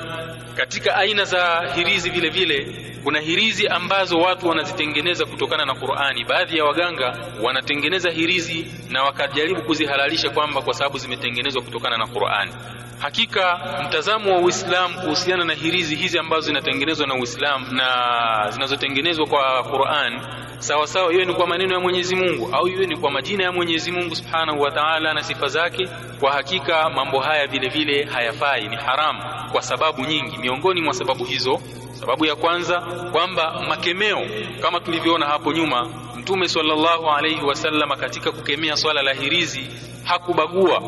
katika 0.57 0.97
aina 0.97 1.25
za 1.25 1.73
hirizi 1.75 2.11
vile 2.11 2.29
vile 2.29 2.89
kuna 3.05 3.21
hirizi 3.21 3.69
ambazo 3.69 4.19
watu 4.19 4.49
wanazitengeneza 4.49 5.25
kutokana 5.27 5.65
na 5.65 5.75
Qur'ani. 5.75 6.25
Baadhi 6.25 6.59
ya 6.59 6.65
waganga 6.65 7.17
wanatengeneza 7.43 8.11
hirizi 8.11 8.67
na 8.91 9.03
wakajaribu 9.03 9.63
kuzihalalisha 9.63 10.31
kwamba 10.31 10.63
kwa 10.63 10.75
sababu 10.75 10.99
zimetengenezwa 10.99 11.63
kutokana 11.63 11.97
na 11.99 12.07
Qur'ani. 12.07 12.53
Hakika 12.99 13.61
mtazamo 13.87 14.33
wa 14.33 14.39
Uislamu 14.39 15.01
kuhusiana 15.01 15.45
na 15.45 15.55
hirizi 15.55 15.97
hizi 15.97 16.19
ambazo 16.19 16.41
zinatengenezwa 16.47 17.07
na 17.07 17.15
Uislamu 17.15 17.67
na 17.73 18.47
zinazotengenezwa 18.51 19.27
kwa 19.27 19.63
Qur'an, 19.65 20.21
sawa 20.59 20.87
sawa, 20.87 21.13
iwe 21.13 21.25
ni 21.25 21.35
kwa 21.35 21.47
maneno 21.47 21.75
ya 21.75 21.81
Mwenyezi 21.81 22.17
Mungu 22.17 22.55
au 22.57 22.69
iwe 22.69 22.87
ni 22.87 22.97
kwa 22.97 23.11
majina 23.11 23.45
ya 23.45 23.53
Mwenyezi 23.53 23.93
Mungu 23.93 24.17
Subhanahu 24.17 24.61
wa 24.61 24.71
Ta'ala 24.71 25.15
na 25.15 25.23
sifa 25.23 25.49
zake, 25.49 25.89
kwa 26.21 26.33
hakika 26.33 26.91
mambo 26.91 27.21
haya 27.21 27.47
vile 27.47 27.69
vile 27.69 28.05
hayafai, 28.05 28.69
ni 28.69 28.77
haramu 28.79 29.23
kwa 29.53 29.63
sababu 29.63 30.05
nyingi. 30.05 30.39
Miongoni 30.39 30.83
mwa 30.83 30.95
sababu 30.95 31.25
hizo 31.25 31.61
Sababu 32.01 32.25
ya 32.27 32.37
kwanza 32.37 32.81
kwamba 33.13 33.61
makemeo 33.69 34.27
kama 34.63 34.81
tulivyoona 34.81 35.27
hapo 35.27 35.53
nyuma, 35.53 35.89
Mtume 36.17 36.49
sallallahu 36.49 37.11
alaihi 37.11 37.43
wasallam 37.43 37.91
katika 37.91 38.33
kukemea 38.33 38.77
swala 38.77 39.03
la 39.03 39.13
hirizi 39.13 39.67
hakubagua, 40.05 40.83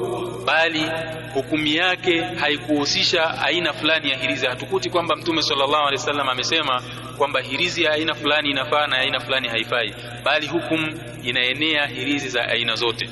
bali 0.44 0.87
hukumu 1.35 1.66
yake 1.66 2.20
haikuhusisha 2.20 3.42
aina 3.42 3.73
fulani 3.73 4.11
ya 4.11 4.16
hirizi. 4.18 4.47
Hatukuti 4.47 4.90
kwamba 4.90 5.16
Mtume 5.16 5.42
sallallahu 5.42 5.76
alaihi 5.82 5.97
wasallam 5.97 6.28
amesema 6.28 6.82
kwamba 7.18 7.40
hirizi 7.40 7.82
ya 7.82 7.92
aina 7.92 8.14
fulani 8.14 8.50
inafaa 8.50 8.87
na 8.87 8.97
aina 8.99 9.20
fulani 9.20 9.49
haifai, 9.49 9.94
bali 10.25 10.47
hukumu 10.47 11.00
inaenea 11.23 11.87
hirizi 11.87 12.28
za 12.28 12.49
aina 12.49 12.75
zote, 12.75 13.11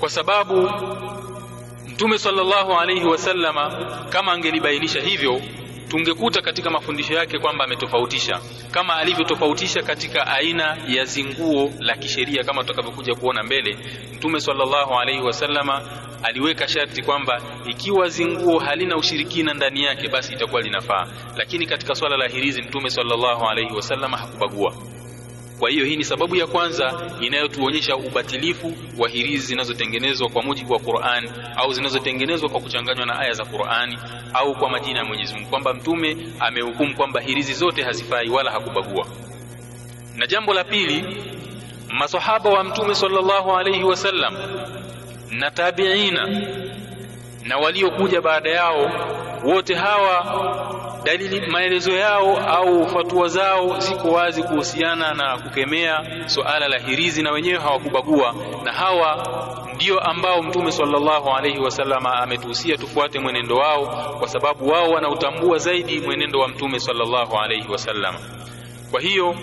kwa 0.00 0.08
sababu 0.10 0.70
Mtume 1.94 2.18
sallallahu 2.18 2.72
alaihi 2.72 3.04
wasallama 3.04 3.70
kama 4.08 4.32
angelibainisha 4.32 5.00
hivyo 5.00 5.40
tungekuta 5.88 6.42
katika 6.42 6.70
mafundisho 6.70 7.14
yake 7.14 7.38
kwamba 7.38 7.64
ametofautisha 7.64 8.40
kama 8.70 8.96
alivyotofautisha 8.96 9.82
katika 9.82 10.26
aina 10.26 10.76
ya 10.88 11.04
zinguo 11.04 11.70
la 11.78 11.96
kisheria 11.96 12.44
kama 12.44 12.62
tutakavyokuja 12.62 13.14
kuona 13.14 13.42
mbele. 13.42 13.78
Mtume 14.14 14.40
sallallahu 14.40 14.94
alaihi 14.94 15.22
wasallama 15.22 15.82
aliweka 16.22 16.68
sharti 16.68 17.02
kwamba 17.02 17.40
ikiwa 17.66 18.08
zinguo 18.08 18.58
halina 18.58 18.96
ushirikina 18.96 19.54
ndani 19.54 19.82
yake 19.84 20.08
basi 20.08 20.32
itakuwa 20.32 20.60
linafaa, 20.62 21.06
lakini 21.36 21.66
katika 21.66 21.94
swala 21.94 22.16
la 22.16 22.28
hirizi 22.28 22.62
Mtume 22.62 22.90
sallallahu 22.90 23.44
alaihi 23.46 23.74
wasallama 23.74 24.16
hakubagua. 24.16 24.74
Kwa 25.58 25.70
hiyo 25.70 25.84
hii 25.84 25.96
ni 25.96 26.04
sababu 26.04 26.36
ya 26.36 26.46
kwanza 26.46 27.10
inayotuonyesha 27.20 27.96
ubatilifu 27.96 28.72
wa 28.98 29.08
hirizi 29.08 29.46
zinazotengenezwa 29.46 30.28
kwa 30.28 30.42
mujibu 30.42 30.72
wa 30.72 30.78
Qur'an 30.80 31.28
au 31.56 31.72
zinazotengenezwa 31.72 32.48
kwa 32.48 32.60
kuchanganywa 32.60 33.06
na 33.06 33.18
aya 33.18 33.32
za 33.32 33.44
Qur'ani 33.44 33.98
au 34.34 34.54
kwa 34.54 34.70
majina 34.70 34.98
ya 34.98 35.04
Mwenyezi 35.04 35.34
Mungu, 35.34 35.48
kwamba 35.50 35.74
mtume 35.74 36.16
amehukumu 36.40 36.94
kwamba 36.96 37.20
hirizi 37.20 37.52
zote 37.54 37.82
hazifai 37.82 38.28
wala 38.28 38.50
hakubagua. 38.50 39.06
Na 40.16 40.26
jambo 40.26 40.54
la 40.54 40.64
pili, 40.64 41.04
masahaba 41.88 42.50
wa 42.50 42.64
mtume 42.64 42.94
sallallahu 42.94 43.56
alayhi 43.56 43.82
wasallam 43.84 44.34
na 45.30 45.50
tabiina 45.50 46.28
na 47.44 47.56
waliokuja 47.58 48.20
baada 48.20 48.50
yao, 48.50 48.90
wote 49.44 49.74
hawa 49.74 50.24
dalili 51.04 51.40
maelezo 51.46 51.92
yao 51.92 52.36
au 52.38 52.86
fatua 52.88 53.28
zao 53.28 53.80
ziko 53.80 54.08
wazi 54.12 54.42
kuhusiana 54.42 55.14
na 55.14 55.38
kukemea 55.38 56.04
suala 56.26 56.68
la 56.68 56.78
hirizi, 56.78 57.22
na 57.22 57.30
wenyewe 57.32 57.58
hawakubagua, 57.58 58.34
na 58.64 58.72
hawa 58.72 59.26
ndio 59.74 60.00
ambao 60.00 60.42
Mtume 60.42 60.72
sallallahu 60.72 61.30
alaihi 61.30 61.58
wasallama 61.58 62.14
ametuhusia 62.14 62.76
tufuate 62.76 63.18
mwenendo 63.18 63.56
wao, 63.56 63.86
kwa 64.18 64.28
sababu 64.28 64.68
wao 64.68 64.90
wanautambua 64.90 65.58
zaidi 65.58 66.00
mwenendo 66.00 66.40
wa 66.40 66.48
Mtume 66.48 66.80
sallallahu 66.80 67.36
alaihi 67.38 67.68
wasallam. 67.72 68.14
Kwa 68.90 69.00
hiyo 69.00 69.34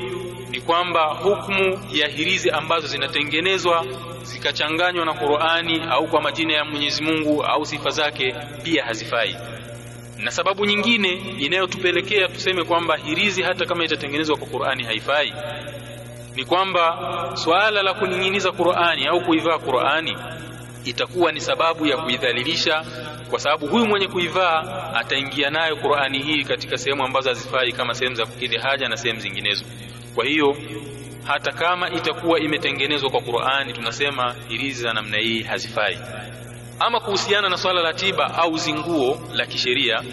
ni 0.51 0.61
kwamba 0.61 1.03
hukumu 1.05 1.79
ya 1.91 2.07
hirizi 2.07 2.49
ambazo 2.49 2.87
zinatengenezwa 2.87 3.85
zikachanganywa 4.23 5.05
na 5.05 5.13
Qur'ani 5.13 5.81
au 5.89 6.07
kwa 6.07 6.21
majina 6.21 6.53
ya 6.53 6.65
Mwenyezi 6.65 7.03
Mungu 7.03 7.43
au 7.43 7.65
sifa 7.65 7.89
zake 7.89 8.35
pia 8.63 8.85
hazifai 8.85 9.35
na 10.17 10.31
sababu 10.31 10.65
nyingine 10.65 11.09
inayotupelekea 11.37 12.27
tuseme 12.27 12.63
kwamba 12.63 12.95
hirizi 12.97 13.41
hata 13.41 13.65
kama 13.65 13.85
itatengenezwa 13.85 14.37
kwa 14.37 14.47
Qur'ani 14.47 14.83
haifai 14.83 15.33
ni 16.35 16.45
kwamba 16.45 16.97
swala 17.33 17.83
la 17.83 17.93
kuning'iniza 17.93 18.51
Qur'ani 18.51 19.07
au 19.07 19.21
kuivaa 19.21 19.57
Qur'ani 19.59 20.17
itakuwa 20.85 21.31
ni 21.31 21.41
sababu 21.41 21.85
ya 21.85 21.97
kuidhalilisha, 21.97 22.85
kwa 23.29 23.39
sababu 23.39 23.67
huyu 23.67 23.85
mwenye 23.85 24.07
kuivaa 24.07 24.91
ataingia 24.95 25.49
nayo 25.49 25.75
Qur'ani 25.75 26.19
hii 26.19 26.43
katika 26.43 26.77
sehemu 26.77 27.03
ambazo 27.03 27.29
hazifai 27.29 27.71
kama 27.71 27.93
sehemu 27.93 28.15
za 28.15 28.25
kukidhi 28.25 28.57
haja 28.57 28.89
na 28.89 28.97
sehemu 28.97 29.19
zinginezo. 29.19 29.65
Kwa 30.15 30.25
hiyo 30.25 30.55
hata 31.23 31.51
kama 31.51 31.89
itakuwa 31.89 32.39
imetengenezwa 32.39 33.09
kwa 33.09 33.21
Qur'ani, 33.21 33.73
tunasema 33.73 34.35
hirizi 34.47 34.81
za 34.81 34.93
namna 34.93 35.17
hii 35.17 35.43
hazifai. 35.43 35.97
Ama 36.79 36.99
kuhusiana 36.99 37.49
na 37.49 37.57
swala 37.57 37.81
la 37.81 37.93
tiba 37.93 38.33
au 38.37 38.57
zinguo 38.57 39.19
la 39.33 39.45
kisheria, 39.45 40.03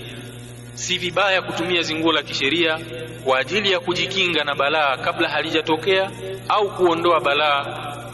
si 0.75 0.99
vibaya 0.99 1.43
kutumia 1.43 1.83
zinguo 1.83 2.13
la 2.13 2.23
kisheria 2.23 2.79
kwa 3.25 3.39
ajili 3.39 3.73
ya 3.73 3.81
kujikinga 3.81 4.45
na 4.45 4.55
balaa 4.55 4.97
kabla 4.97 5.29
halijatokea 5.29 6.11
au 6.49 6.69
kuondoa 6.71 7.21
balaa 7.21 7.65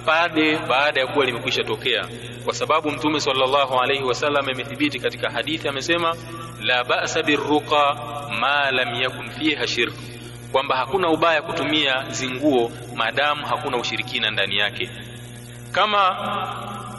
pade 0.07 0.59
baada 0.69 1.00
ya 1.00 1.07
kuwa 1.07 1.25
limekwisha 1.25 1.64
tokea, 1.64 2.09
kwa 2.45 2.55
sababu 2.55 2.91
Mtume 2.91 3.21
sallallahu 3.21 3.79
alaihi 3.81 4.05
wasallam 4.05 4.49
amethibiti 4.49 4.99
katika 4.99 5.31
hadithi, 5.31 5.69
amesema 5.69 6.14
la 6.62 6.85
ba'sa 6.85 7.23
birruqa 7.23 7.95
ma 8.41 8.71
lam 8.71 8.95
yakun 9.03 9.31
fiha 9.31 9.67
shirk, 9.67 9.95
kwamba 10.54 10.76
hakuna 10.76 11.08
ubaya 11.11 11.42
kutumia 11.42 12.04
zinguo 12.11 12.70
maadamu 12.94 13.46
hakuna 13.46 13.76
ushirikina 13.76 14.30
ndani 14.30 14.56
yake, 14.58 14.90
kama 15.73 16.16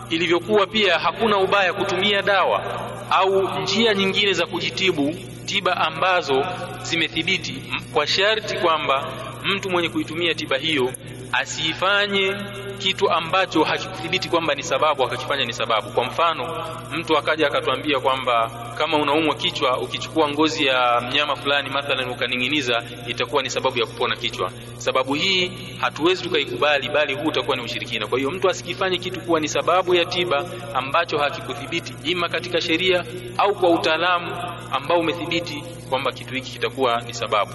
ilivyokuwa 0.10 0.68
pia 0.68 1.00
hakuna 1.00 1.38
ubaya 1.38 1.74
kutumia 1.74 2.22
dawa 2.22 2.62
au 3.10 3.60
njia 3.60 3.94
nyingine 3.94 4.34
za 4.34 4.46
kujitibu, 4.46 5.16
tiba 5.46 5.78
ambazo 5.78 6.46
zimethibiti, 6.82 7.64
kwa 7.94 8.08
sharti 8.08 8.58
kwamba 8.58 9.04
mtu 9.46 9.70
mwenye 9.70 9.90
kuitumia 9.90 10.34
tiba 10.34 10.58
hiyo 10.58 10.94
asiifanye 11.32 12.36
kitu 12.78 13.12
ambacho 13.12 13.64
hakikuthibiti 13.64 14.30
kwamba 14.30 14.56
ni 14.56 14.64
sababu 14.64 15.04
akakifanya 15.04 15.46
ni 15.46 15.54
sababu. 15.54 15.90
Kwa 15.90 16.04
mfano, 16.06 16.66
mtu 16.92 17.18
akaja 17.18 17.48
akatuambia 17.48 18.00
kwamba 18.00 18.52
kama 18.78 18.98
unaumwa 18.98 19.36
kichwa, 19.36 19.78
ukichukua 19.80 20.30
ngozi 20.30 20.66
ya 20.66 21.02
mnyama 21.02 21.36
fulani 21.36 21.70
mathalan 21.70 22.10
ukaning'iniza, 22.10 22.84
itakuwa 23.08 23.44
ni 23.44 23.50
sababu 23.50 23.80
ya 23.80 23.86
kupona 23.86 24.16
kichwa. 24.16 24.52
Sababu 24.78 25.14
hii 25.14 25.52
hatuwezi 25.82 26.24
tukaikubali, 26.24 26.90
bali 26.90 27.14
huu 27.14 27.28
utakuwa 27.28 27.58
ni 27.58 27.64
ushirikina. 27.64 28.08
Kwa 28.08 28.18
hiyo 28.18 28.32
mtu 28.32 28.50
asikifanye 28.50 28.98
kitu 28.98 29.22
kuwa 29.22 29.40
ni 29.40 29.48
sababu 29.48 29.96
ya 29.96 30.06
tiba 30.06 30.46
ambacho 30.74 31.18
hakikuthibiti, 31.18 31.96
ima 32.04 32.30
katika 32.30 32.62
sheria 32.62 33.06
au 33.38 33.56
kwa 33.56 33.70
utaalamu 33.70 34.36
ambao 34.72 35.00
umethibiti 35.00 35.64
kwamba 35.90 36.12
kitu 36.12 36.34
hiki 36.34 36.52
kitakuwa 36.52 37.02
ni 37.02 37.14
sababu. 37.14 37.52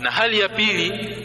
Na 0.00 0.10
hali 0.10 0.40
ya 0.40 0.48
pili 0.48 1.16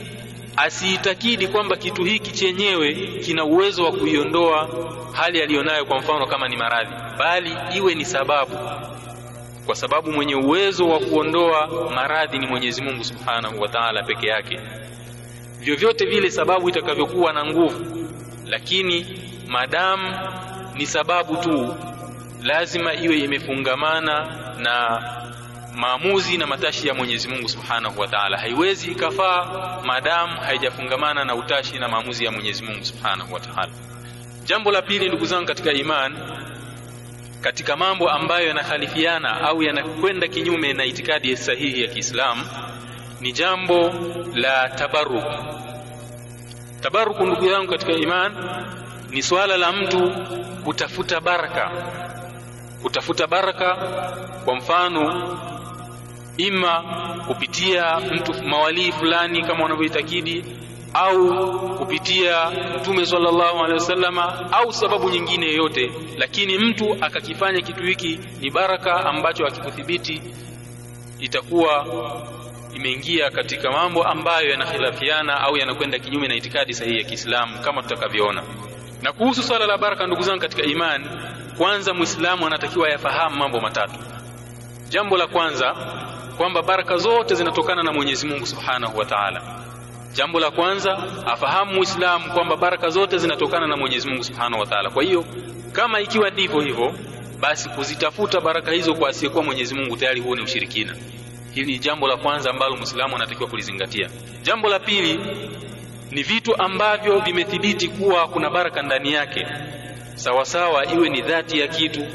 asiitakidi 0.58 1.48
kwamba 1.48 1.76
kitu 1.76 2.04
hiki 2.04 2.32
chenyewe 2.32 2.94
kina 3.26 3.44
uwezo 3.44 3.84
wa 3.84 3.92
kuiondoa 3.92 4.70
hali 5.14 5.42
aliyonayo, 5.42 5.86
kwa 5.86 6.00
mfano 6.00 6.28
kama 6.28 6.48
ni 6.48 6.58
maradhi, 6.58 6.92
bali 7.20 7.58
iwe 7.76 7.96
ni 7.96 8.06
sababu, 8.06 8.58
kwa 9.66 9.76
sababu 9.76 10.12
mwenye 10.12 10.36
uwezo 10.36 10.90
wa 10.90 11.00
kuondoa 11.00 11.90
maradhi 11.96 12.38
ni 12.40 12.48
Mwenyezi 12.48 12.82
Mungu 12.82 13.04
Subhanahu 13.04 13.62
wa 13.62 13.68
Ta'ala 13.68 14.04
peke 14.04 14.28
yake. 14.28 14.60
Vyovyote 15.60 16.06
vile 16.06 16.32
sababu 16.32 16.70
itakavyokuwa 16.70 17.34
na 17.34 17.46
nguvu, 17.46 18.08
lakini 18.46 19.22
madamu 19.48 20.14
ni 20.76 20.86
sababu 20.86 21.36
tu, 21.38 21.76
lazima 22.44 22.94
iwe 22.94 23.18
imefungamana 23.20 24.26
na 24.58 25.02
maamuzi 25.76 26.38
na 26.38 26.48
matashi 26.48 26.88
ya 26.88 26.94
Mwenyezi 26.94 27.28
Mungu 27.28 27.50
Subhanahu 27.50 28.00
wa 28.02 28.08
Ta'ala. 28.08 28.38
Haiwezi 28.38 28.92
ikafaa 28.92 29.46
maadamu 29.86 30.40
haijafungamana 30.40 31.26
na 31.26 31.36
utashi 31.36 31.80
na 31.80 31.88
maamuzi 31.88 32.26
ya 32.26 32.32
Mwenyezi 32.32 32.64
Mungu 32.64 32.86
Subhanahu 32.86 33.34
wa 33.34 33.40
Ta'ala. 33.40 33.72
Jambo 34.46 34.72
la 34.72 34.82
pili, 34.82 35.08
ndugu 35.08 35.26
zangu 35.26 35.46
katika 35.48 35.74
iman, 35.74 36.18
katika 37.42 37.76
mambo 37.76 38.10
ambayo 38.10 38.48
yanakhalifiana 38.48 39.42
au 39.42 39.64
yanakwenda 39.64 40.28
kinyume 40.28 40.74
na 40.74 40.86
itikadi 40.86 41.38
sahihi 41.38 41.82
ya 41.82 41.88
Kiislamu 41.88 42.46
ni 43.22 43.32
jambo 43.32 43.94
la 44.34 44.70
tabaruk. 44.70 45.24
Tabaruku, 46.82 47.26
ndugu 47.26 47.50
zangu 47.50 47.72
katika 47.72 47.92
iman, 47.92 48.34
ni 49.10 49.22
swala 49.22 49.58
la 49.58 49.72
mtu 49.72 50.12
kutafuta 50.64 51.20
baraka, 51.22 51.72
kutafuta 52.82 53.28
baraka, 53.28 53.76
kwa 54.46 54.56
mfano 54.56 55.38
ima 56.38 56.84
kupitia 57.28 58.00
mtu 58.00 58.44
mawalii 58.44 58.92
fulani 58.92 59.42
kama 59.44 59.64
wanavyoitakidi 59.64 60.46
au 60.94 61.78
kupitia 61.78 62.52
Mtume 62.80 63.06
sallallahu 63.06 63.58
alaihi 63.58 63.74
wasallama 63.74 64.52
au 64.52 64.74
sababu 64.74 65.10
nyingine 65.10 65.46
yoyote, 65.48 65.92
lakini 66.18 66.58
mtu 66.58 66.98
akakifanya 67.02 67.62
kitu 67.62 67.84
hiki 67.84 68.20
ni 68.42 68.52
baraka 68.52 69.06
ambacho 69.06 69.46
akikuthibiti 69.48 70.22
itakuwa 71.20 71.86
imeingia 72.76 73.30
katika 73.30 73.72
mambo 73.72 74.04
ambayo 74.04 74.50
yanakhilafiana 74.50 75.42
au 75.42 75.58
yanakwenda 75.58 76.00
kinyume 76.00 76.28
na 76.28 76.36
itikadi 76.36 76.74
sahihi 76.74 76.98
ya 76.98 77.04
Kiislamu 77.04 77.60
kama 77.60 77.82
tutakavyoona. 77.82 78.44
Na 79.02 79.12
kuhusu 79.14 79.44
swala 79.44 79.66
la 79.66 79.78
baraka, 79.78 80.08
ndugu 80.08 80.22
zangu 80.22 80.42
katika 80.42 80.64
imani, 80.64 81.06
kwanza 81.58 81.94
Muislamu 81.94 82.48
anatakiwa 82.48 82.90
yafahamu 82.90 83.36
mambo 83.36 83.60
matatu. 83.62 84.00
Jambo 84.90 85.18
la 85.18 85.28
kwanza 85.28 85.76
kwamba 86.38 86.62
baraka 86.62 86.98
zote 86.98 87.36
zinatokana 87.36 87.84
na 87.84 87.94
Mwenyezi 87.94 88.28
Mungu 88.28 88.46
Subhanahu 88.46 88.98
wa 88.98 89.06
Ta'ala. 89.06 89.42
Jambo 90.14 90.40
la 90.40 90.52
kwanza 90.52 90.98
afahamu 91.26 91.74
Muislamu 91.74 92.32
kwamba 92.34 92.56
baraka 92.58 92.90
zote 92.90 93.18
zinatokana 93.18 93.68
na 93.68 93.78
Mwenyezi 93.78 94.10
Mungu 94.10 94.24
Subhanahu 94.24 94.60
wa 94.62 94.68
Ta'ala. 94.68 94.90
Kwa 94.90 95.04
hiyo 95.04 95.26
kama 95.72 96.00
ikiwa 96.00 96.30
ndivyo 96.30 96.62
hivyo, 96.62 96.94
basi 97.40 97.70
kuzitafuta 97.70 98.42
baraka 98.42 98.72
hizo 98.72 98.94
kwa 98.96 99.10
asiyekuwa 99.10 99.44
Mwenyezi 99.44 99.76
Mungu 99.76 99.98
tayari 99.98 100.20
huo 100.22 100.36
ni 100.36 100.42
ushirikina. 100.42 100.96
Hili 101.54 101.72
ni 101.72 101.80
jambo 101.80 102.08
la 102.08 102.18
kwanza 102.18 102.50
ambalo 102.50 102.76
Muislamu 102.76 103.16
anatakiwa 103.16 103.50
kulizingatia. 103.50 104.10
Jambo 104.42 104.70
la 104.70 104.80
pili 104.80 105.20
ni 106.12 106.24
vitu 106.24 106.62
ambavyo 106.62 107.20
vimethibiti 107.20 107.88
kuwa 107.88 108.28
kuna 108.28 108.50
baraka 108.50 108.82
ndani 108.82 109.14
yake, 109.14 109.48
sawasawa, 110.16 110.86
iwe 110.94 111.10
ni 111.10 111.22
dhati 111.22 111.60
ya 111.60 111.68
kitu 111.68 112.06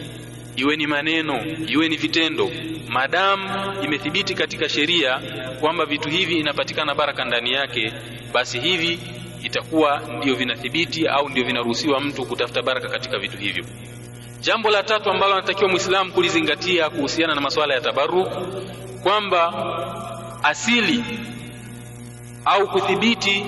iwe 0.57 0.77
ni 0.77 0.87
maneno 0.87 1.45
iwe 1.67 1.89
ni 1.89 1.97
vitendo, 1.97 2.51
madamu 2.89 3.49
imethibiti 3.85 4.35
katika 4.35 4.69
sheria 4.69 5.21
kwamba 5.61 5.85
vitu 5.87 6.09
hivi 6.09 6.35
inapatikana 6.39 6.95
baraka 6.95 7.25
ndani 7.25 7.53
yake, 7.53 7.93
basi 8.33 8.59
hivi 8.61 8.99
itakuwa 9.43 10.01
ndio 10.19 10.35
vinathibiti 10.35 11.09
au 11.09 11.29
ndio 11.29 11.45
vinaruhusiwa 11.45 12.01
mtu 12.01 12.25
kutafuta 12.27 12.63
baraka 12.63 12.89
katika 12.89 13.19
vitu 13.19 13.37
hivyo. 13.37 13.65
Jambo 14.41 14.71
la 14.71 14.83
tatu 14.83 15.11
ambalo 15.11 15.33
anatakiwa 15.35 15.71
Muislamu 15.71 16.13
kulizingatia 16.13 16.91
kuhusiana 16.91 17.35
na 17.35 17.41
masuala 17.41 17.75
ya 17.75 17.81
tabaruk 17.81 18.29
kwamba 19.03 19.53
asili 20.43 21.05
au 22.45 22.69
kuthibiti 22.69 23.45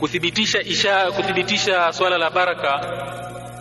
kuthibitisha 0.00 0.62
isha 0.62 1.10
kuthibitisha 1.12 1.92
swala 1.92 2.18
la 2.18 2.30
baraka 2.30 2.80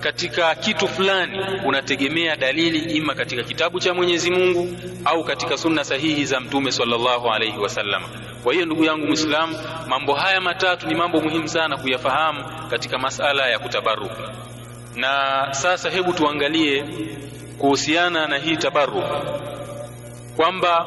katika 0.03 0.55
kitu 0.55 0.87
fulani 0.87 1.39
unategemea 1.65 2.35
dalili 2.35 2.79
ima 2.79 3.15
katika 3.15 3.43
kitabu 3.43 3.79
cha 3.79 3.93
Mwenyezi 3.93 4.31
Mungu 4.31 4.67
au 5.05 5.23
katika 5.23 5.57
sunna 5.57 5.83
sahihi 5.83 6.25
za 6.25 6.39
Mtume 6.39 6.71
sallallahu 6.71 7.29
alaihi 7.29 7.57
wasallam. 7.57 8.03
Kwa 8.43 8.53
hiyo 8.53 8.65
ndugu 8.65 8.83
yangu 8.83 9.05
Muislamu, 9.07 9.57
mambo 9.87 10.13
haya 10.13 10.41
matatu 10.41 10.87
ni 10.87 10.95
mambo 10.95 11.21
muhimu 11.21 11.47
sana 11.47 11.77
kuyafahamu 11.77 12.43
katika 12.69 12.97
masala 12.97 13.47
ya 13.47 13.59
kutabaruku. 13.59 14.15
Na 14.95 15.47
sasa 15.51 15.89
hebu 15.89 16.13
tuangalie 16.13 16.85
kuhusiana 17.57 18.27
na 18.27 18.37
hii 18.37 18.57
tabaruk, 18.57 19.05
kwamba 20.35 20.85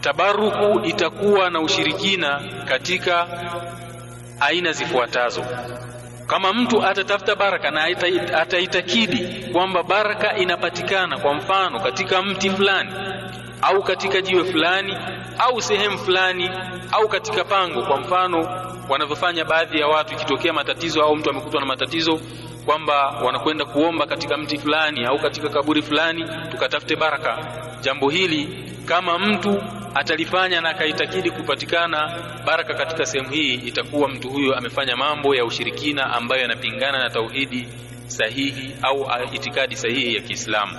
tabaruku 0.00 0.86
itakuwa 0.86 1.50
na 1.50 1.60
ushirikina 1.60 2.40
katika 2.68 3.26
aina 4.40 4.72
zifuatazo. 4.72 5.44
Kama 6.34 6.52
mtu 6.52 6.82
atatafuta 6.86 7.34
baraka 7.36 7.70
na 7.70 7.84
ataitakidi 8.38 9.18
kwamba 9.52 9.82
baraka 9.82 10.36
inapatikana 10.36 11.18
kwa 11.18 11.34
mfano 11.34 11.80
katika 11.80 12.22
mti 12.22 12.50
fulani 12.50 12.90
au 13.62 13.82
katika 13.82 14.20
jiwe 14.20 14.44
fulani 14.44 14.96
au 15.38 15.62
sehemu 15.62 15.98
fulani 15.98 16.50
au 16.92 17.08
katika 17.08 17.44
pango, 17.44 17.82
kwa 17.82 18.00
mfano 18.00 18.48
wanavyofanya 18.88 19.44
baadhi 19.44 19.80
ya 19.80 19.86
watu, 19.88 20.14
ikitokea 20.14 20.52
matatizo 20.52 21.02
au 21.02 21.16
mtu 21.16 21.30
amekutwa 21.30 21.60
na 21.60 21.66
matatizo, 21.66 22.20
kwamba 22.66 23.06
wanakwenda 23.10 23.64
kuomba 23.64 24.06
katika 24.06 24.36
mti 24.36 24.58
fulani 24.58 25.04
au 25.04 25.18
katika 25.18 25.48
kaburi 25.48 25.82
fulani, 25.82 26.24
tukatafute 26.50 26.96
baraka. 26.96 27.38
Jambo 27.80 28.10
hili 28.10 28.48
kama 28.86 29.18
mtu 29.18 29.62
atalifanya 29.94 30.60
na 30.60 30.68
akaitakidi 30.68 31.30
kupatikana 31.30 32.18
baraka 32.46 32.74
katika 32.74 33.06
sehemu 33.06 33.30
hii, 33.30 33.54
itakuwa 33.54 34.08
mtu 34.08 34.28
huyo 34.28 34.56
amefanya 34.56 34.96
mambo 34.96 35.34
ya 35.34 35.44
ushirikina 35.44 36.12
ambayo 36.12 36.42
yanapingana 36.42 36.98
na 36.98 37.10
tauhidi 37.10 37.68
sahihi 38.06 38.76
au 38.82 39.06
itikadi 39.32 39.76
sahihi 39.76 40.14
ya 40.14 40.20
Kiislamu. 40.22 40.72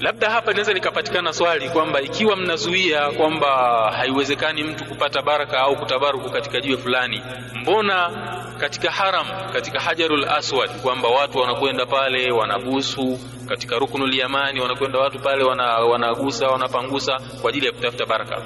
Labda 0.00 0.30
hapa 0.30 0.50
inaweza 0.50 0.72
likapatikana 0.72 1.32
swali 1.32 1.68
kwamba 1.68 2.00
ikiwa 2.00 2.36
mnazuia 2.36 3.10
kwamba 3.10 3.48
haiwezekani 3.96 4.62
mtu 4.64 4.84
kupata 4.84 5.22
baraka 5.22 5.58
au 5.60 5.76
kutabaruku 5.76 6.30
katika 6.30 6.60
jiwe 6.60 6.76
fulani, 6.76 7.22
mbona 7.54 8.10
katika 8.64 8.90
haram, 8.90 9.26
katika 9.52 9.80
Hajarul 9.80 10.24
Aswad, 10.28 10.70
kwamba 10.82 11.08
watu 11.08 11.38
wanakwenda 11.38 11.86
pale 11.86 12.30
wanabusu, 12.30 13.18
katika 13.48 13.78
Ruknul 13.78 14.14
Yamani 14.14 14.60
wanakwenda 14.60 14.98
watu 14.98 15.18
pale 15.18 15.44
wana, 15.44 15.64
wanagusa 15.78 16.48
wanapangusa 16.48 17.20
kwa 17.42 17.50
ajili 17.50 17.66
ya 17.66 17.72
kutafuta 17.72 18.06
baraka? 18.06 18.42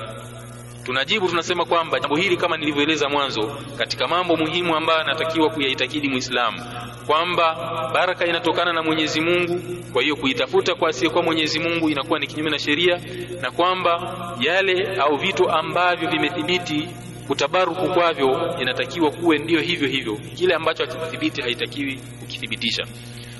Tunajibu, 0.85 1.29
tunasema 1.29 1.65
kwamba 1.65 2.01
jambo 2.01 2.17
hili 2.17 2.37
kama 2.37 2.57
nilivyoeleza 2.57 3.09
mwanzo, 3.09 3.57
katika 3.79 4.09
mambo 4.09 4.37
muhimu 4.37 4.77
ambayo 4.77 5.01
anatakiwa 5.01 5.51
kuyaitakidi 5.51 6.09
Muislamu 6.09 6.63
kwamba 7.07 7.55
baraka 7.95 8.27
inatokana 8.27 8.73
na 8.73 8.83
Mwenyezi 8.83 9.21
Mungu. 9.21 9.61
Kwa 9.93 10.03
hiyo 10.03 10.17
kuitafuta 10.17 10.75
kwa 10.75 10.89
asiyekuwa 10.89 11.23
Mwenyezi 11.25 11.59
Mungu 11.59 11.91
inakuwa 11.91 12.19
ni 12.19 12.27
kinyume 12.27 12.51
na 12.51 12.59
sheria, 12.59 13.01
na 13.41 13.51
kwamba 13.51 14.15
yale 14.41 14.97
au 14.97 15.17
vitu 15.17 15.51
ambavyo 15.51 16.09
vimethibiti 16.11 16.89
kutabaruku 17.29 17.89
kwavyo 17.89 18.59
inatakiwa 18.61 19.11
kuwe 19.11 19.39
ndio 19.39 19.61
hivyo 19.61 19.89
hivyo, 19.89 20.17
kile 20.35 20.55
ambacho 20.55 20.85
hakithibiti 20.87 21.43
haitakiwi 21.43 21.97
kukithibitisha. 22.21 22.87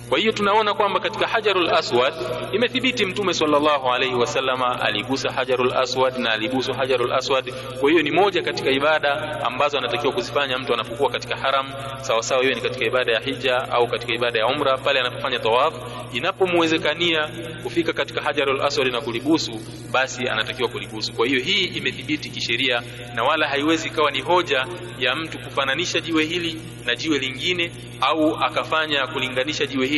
Kwa 0.09 0.19
hiyo 0.19 0.33
tunaona 0.33 0.75
kwamba 0.75 1.01
katika 1.01 1.27
Hajarul 1.27 1.71
Aswad 1.71 2.15
imethibiti 2.53 3.07
Mtume 3.07 3.35
sallallahu 3.35 3.89
alaihi 3.91 4.15
wasallama 4.15 4.81
aligusa 4.81 5.33
Hajarul 5.33 5.73
Aswad 5.73 6.19
na 6.19 6.31
alibusu 6.33 6.73
Hajarul 6.73 7.13
Aswad. 7.13 7.53
Kwa 7.81 7.91
hiyo 7.91 8.03
ni 8.03 8.11
moja 8.11 8.43
katika 8.43 8.71
ibada 8.71 9.41
ambazo 9.45 9.79
anatakiwa 9.79 10.13
kuzifanya 10.13 10.59
mtu 10.59 10.75
anapokuwa 10.75 11.11
katika 11.11 11.37
haram, 11.37 11.71
sawasawa 12.01 12.23
sawa, 12.23 12.43
hiyo 12.43 12.55
ni 12.55 12.61
katika 12.61 12.85
ibada 12.85 13.13
ya 13.13 13.21
hija 13.21 13.57
au 13.73 13.87
katika 13.87 14.13
ibada 14.15 14.39
ya 14.39 14.47
umra, 14.47 14.79
pale 14.79 15.01
anapofanya 15.01 15.39
tawaf, 15.39 15.75
inapomwezekania 16.13 17.29
kufika 17.63 17.93
katika 17.93 18.23
Hajarul 18.23 18.63
Aswad 18.63 18.93
na 18.93 19.01
kulibusu, 19.01 19.61
basi 19.93 20.29
anatakiwa 20.29 20.69
kulibusu. 20.69 21.13
Kwa 21.13 21.27
hiyo 21.27 21.41
hii 21.41 21.65
imethibiti 21.65 22.31
kisheria, 22.31 22.83
na 23.15 23.25
wala 23.25 23.49
haiwezi 23.49 23.89
ikawa 23.89 24.11
ni 24.11 24.21
hoja 24.21 24.67
ya 24.99 25.17
mtu 25.17 25.39
kufananisha 25.39 26.01
jiwe 26.01 26.25
hili 26.25 26.61
na 26.87 26.95
jiwe 26.97 27.19
lingine, 27.19 27.73
au 28.01 28.37
akafanya 28.37 29.07
kulinganisha 29.07 29.67
jiwe 29.67 29.87
hili 29.87 29.98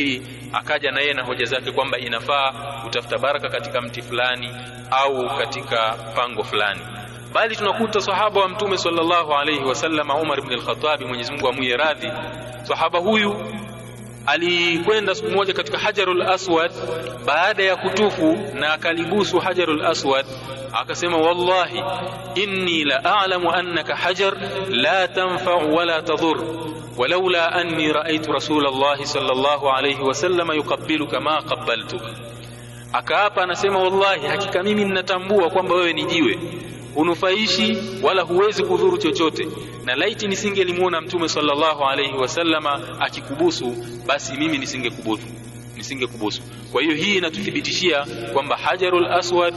akaja 0.53 0.91
na 0.91 1.01
yeye 1.01 1.13
na 1.13 1.23
hoja 1.23 1.45
zake 1.45 1.71
kwamba 1.71 1.97
inafaa 1.97 2.51
kutafuta 2.83 3.17
baraka 3.17 3.49
katika 3.49 3.81
mti 3.81 4.01
fulani 4.01 4.49
au 4.91 5.37
katika 5.37 5.93
pango 6.15 6.43
fulani, 6.43 6.81
bali 7.33 7.55
tunakuta 7.55 8.01
sahaba 8.01 8.41
wa 8.41 8.49
Mtume 8.49 8.77
sallallahu 8.77 9.33
alayhi 9.33 9.63
wasallam 9.63 10.09
Umar 10.09 10.39
ibn 10.39 10.53
al-Khattab, 10.53 11.01
Mwenyezi 11.01 11.31
Mungu 11.31 11.47
amwie 11.49 11.77
radhi. 11.77 12.11
Sahaba 12.63 12.99
huyu 12.99 13.35
alikwenda 14.25 15.15
siku 15.15 15.29
moja 15.29 15.53
katika 15.53 15.77
Hajarul 15.77 16.21
Aswad 16.21 16.71
baada 17.25 17.63
ya 17.63 17.75
kutufu 17.75 18.37
na 18.53 18.73
akalibusu 18.73 19.39
Hajarul 19.39 19.85
Aswad, 19.85 20.25
akasema 20.73 21.17
wallahi 21.17 21.83
inni 22.35 22.83
la 22.83 23.03
a'lamu 23.21 23.51
annaka 23.51 23.95
hajar 23.95 24.33
la 24.69 25.07
tanfa'u 25.07 25.75
wala 25.75 26.01
tadur 26.01 26.37
walaula 26.97 27.51
anni 27.53 27.93
ra'aytu 27.93 28.31
rasulallahi 28.31 29.05
sallallahu 29.05 29.69
alayhi 29.69 30.01
wasallam 30.01 30.51
yuqabbiluka 30.55 31.19
ma 31.19 31.41
qabbaltuk. 31.41 32.01
Akaapa 32.93 33.43
anasema, 33.43 33.79
wallahi, 33.79 34.27
hakika 34.27 34.63
mimi 34.63 34.83
ninatambua 34.85 35.49
kwamba 35.49 35.75
wewe 35.75 35.93
ni 35.93 36.05
jiwe 36.05 36.39
hunufaishi 36.95 37.77
wala 38.03 38.21
huwezi 38.21 38.63
kudhuru 38.63 38.97
chochote, 38.97 39.47
na 39.85 39.95
laiti 39.95 40.27
nisingelimuona 40.27 41.01
Mtume 41.01 41.29
sallallahu 41.29 41.83
alayhi 41.83 42.17
wasallama 42.17 42.99
akikubusu, 42.99 43.75
basi 44.07 44.37
mimi 44.37 44.57
nisingekubusu 44.57 45.27
nisingekubusu. 45.77 46.41
Kwa 46.71 46.81
hiyo 46.81 46.95
hii 46.95 47.17
inatuthibitishia 47.17 48.05
kwamba 48.33 48.57
Hajarul 48.57 49.05
Aswad 49.05 49.53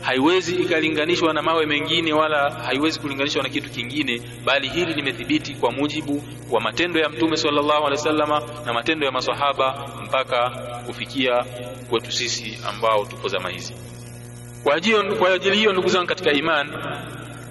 haiwezi 0.00 0.54
ikalinganishwa 0.56 1.32
na 1.34 1.42
mawe 1.42 1.66
mengine 1.66 2.12
wala 2.12 2.50
haiwezi 2.50 3.00
kulinganishwa 3.00 3.42
na 3.42 3.48
kitu 3.48 3.70
kingine, 3.70 4.22
bali 4.44 4.68
hili 4.68 4.94
limethibiti 4.94 5.54
kwa 5.54 5.72
mujibu 5.72 6.22
wa 6.50 6.60
matendo 6.60 7.00
ya 7.00 7.08
Mtume 7.08 7.36
sallallahu 7.36 7.86
alaihi 7.86 7.90
wasallama 7.96 8.42
na 8.66 8.72
matendo 8.72 9.06
ya 9.06 9.12
maswahaba 9.12 9.88
mpaka 10.04 10.50
kufikia 10.86 11.44
kwetu 11.90 12.12
sisi 12.12 12.58
ambao 12.68 13.04
tupo 13.04 13.28
zama 13.28 13.48
hizi. 13.50 13.74
Kwa 14.62 14.74
ajili 15.34 15.56
hiyo, 15.56 15.72
ndugu 15.72 15.88
zangu 15.88 16.06
katika 16.06 16.32
iman, 16.32 16.70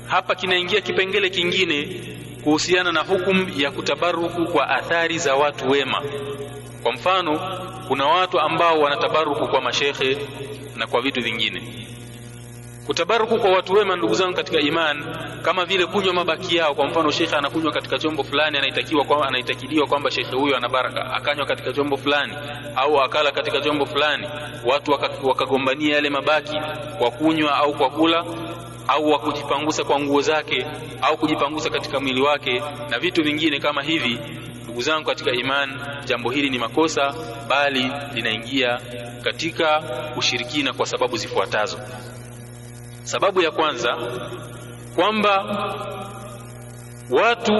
hapa 0.07 0.35
kinaingia 0.35 0.81
kipengele 0.81 1.29
kingine 1.29 2.01
kuhusiana 2.43 2.91
na 2.91 2.99
hukumu 3.01 3.49
ya 3.57 3.71
kutabaruku 3.71 4.45
kwa 4.45 4.69
athari 4.69 5.17
za 5.17 5.35
watu 5.35 5.69
wema. 5.69 6.01
Kwa 6.83 6.91
mfano, 6.93 7.39
kuna 7.87 8.05
watu 8.05 8.39
ambao 8.39 8.79
wanatabaruku 8.81 9.47
kwa 9.47 9.61
mashekhe 9.61 10.17
na 10.75 10.87
kwa 10.87 11.01
vitu 11.01 11.21
vingine. 11.21 11.61
Kutabaruku 12.89 13.39
kwa 13.39 13.49
watu 13.51 13.73
wema, 13.73 13.95
ndugu 13.95 14.13
zangu 14.15 14.33
katika 14.35 14.59
iman, 14.59 15.03
kama 15.41 15.65
vile 15.65 15.85
kunywa 15.85 16.13
mabaki 16.13 16.55
yao. 16.55 16.75
Kwa 16.75 16.87
mfano, 16.87 17.11
shekhe 17.11 17.35
anakunywa 17.35 17.71
katika 17.71 17.99
chombo 17.99 18.23
fulani, 18.23 18.57
anaitakiwa 18.57 19.05
kwa 19.05 19.27
anaitakidiwa 19.27 19.87
kwamba 19.87 20.11
shekhe 20.11 20.35
huyo 20.35 20.57
ana 20.57 20.69
baraka, 20.69 21.13
akanywa 21.13 21.45
katika 21.45 21.73
chombo 21.73 21.97
fulani 21.97 22.33
au 22.75 23.01
akala 23.01 23.31
katika 23.31 23.61
chombo 23.61 23.85
fulani, 23.85 24.27
watu 24.65 24.91
wakagombania 25.23 25.87
waka 25.87 25.95
yale 25.95 26.09
mabaki 26.09 26.57
kwa 26.97 27.11
kunywa 27.11 27.55
au 27.57 27.73
kwa 27.73 27.89
kula 27.89 28.25
au 28.87 29.09
wa 29.11 29.19
kujipangusa 29.19 29.83
kwa 29.83 29.99
nguo 29.99 30.21
zake 30.21 30.65
au 31.01 31.17
kujipangusa 31.17 31.69
katika 31.69 31.99
mwili 31.99 32.21
wake 32.21 32.63
na 32.89 32.99
vitu 32.99 33.23
vingine 33.23 33.59
kama 33.59 33.81
hivi. 33.81 34.19
Ndugu 34.63 34.81
zangu 34.81 35.05
katika 35.05 35.31
iman, 35.31 35.79
jambo 36.05 36.29
hili 36.29 36.49
ni 36.49 36.57
makosa, 36.59 37.13
bali 37.49 37.91
linaingia 38.13 38.79
katika 39.23 39.83
ushirikina 40.17 40.73
kwa 40.73 40.85
sababu 40.85 41.17
zifuatazo. 41.17 41.79
Sababu 43.09 43.41
ya 43.41 43.51
kwanza 43.51 43.97
kwamba 44.95 45.45
watu 47.09 47.53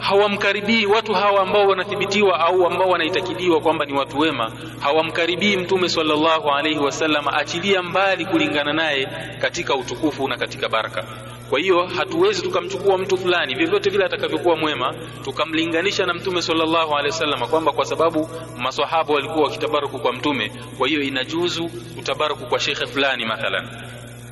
hawamkaribii 0.00 0.86
watu 0.86 1.14
hawa 1.14 1.40
ambao 1.42 1.66
wanathibitiwa 1.68 2.40
au 2.40 2.66
ambao 2.66 2.88
wanaitakidiwa 2.88 3.60
kwamba 3.60 3.84
ni 3.84 3.92
watu 3.92 4.18
wema, 4.18 4.52
hawamkaribii 4.80 5.56
Mtume 5.56 5.88
sallallahu 5.88 6.50
alaihi 6.50 6.78
wasallam, 6.78 7.28
achilia 7.28 7.82
mbali 7.82 8.26
kulingana 8.26 8.72
naye 8.72 9.08
katika 9.40 9.74
utukufu 9.74 10.28
na 10.28 10.36
katika 10.36 10.68
baraka. 10.68 11.04
Kwa 11.50 11.58
hiyo 11.60 11.86
hatuwezi 11.86 12.42
tukamchukua 12.42 12.98
mtu 12.98 13.16
fulani 13.18 13.54
vyovyote 13.54 13.90
vile 13.90 14.04
atakavyokuwa 14.04 14.56
mwema 14.56 14.94
tukamlinganisha 15.24 16.06
na 16.06 16.14
Mtume 16.14 16.42
sallallahu 16.42 16.90
alaihi 16.92 17.10
wasallam, 17.10 17.48
kwamba 17.48 17.72
kwa 17.72 17.84
sababu 17.84 18.28
maswahaba 18.58 19.14
walikuwa 19.14 19.44
wakitabaruku 19.44 19.98
kwa 19.98 20.12
Mtume, 20.12 20.52
kwa 20.78 20.88
hiyo 20.88 21.02
inajuzu 21.02 21.70
utabaruku 21.98 22.46
kwa 22.46 22.60
shekhe 22.60 22.86
fulani 22.86 23.24
mathalan 23.26 23.68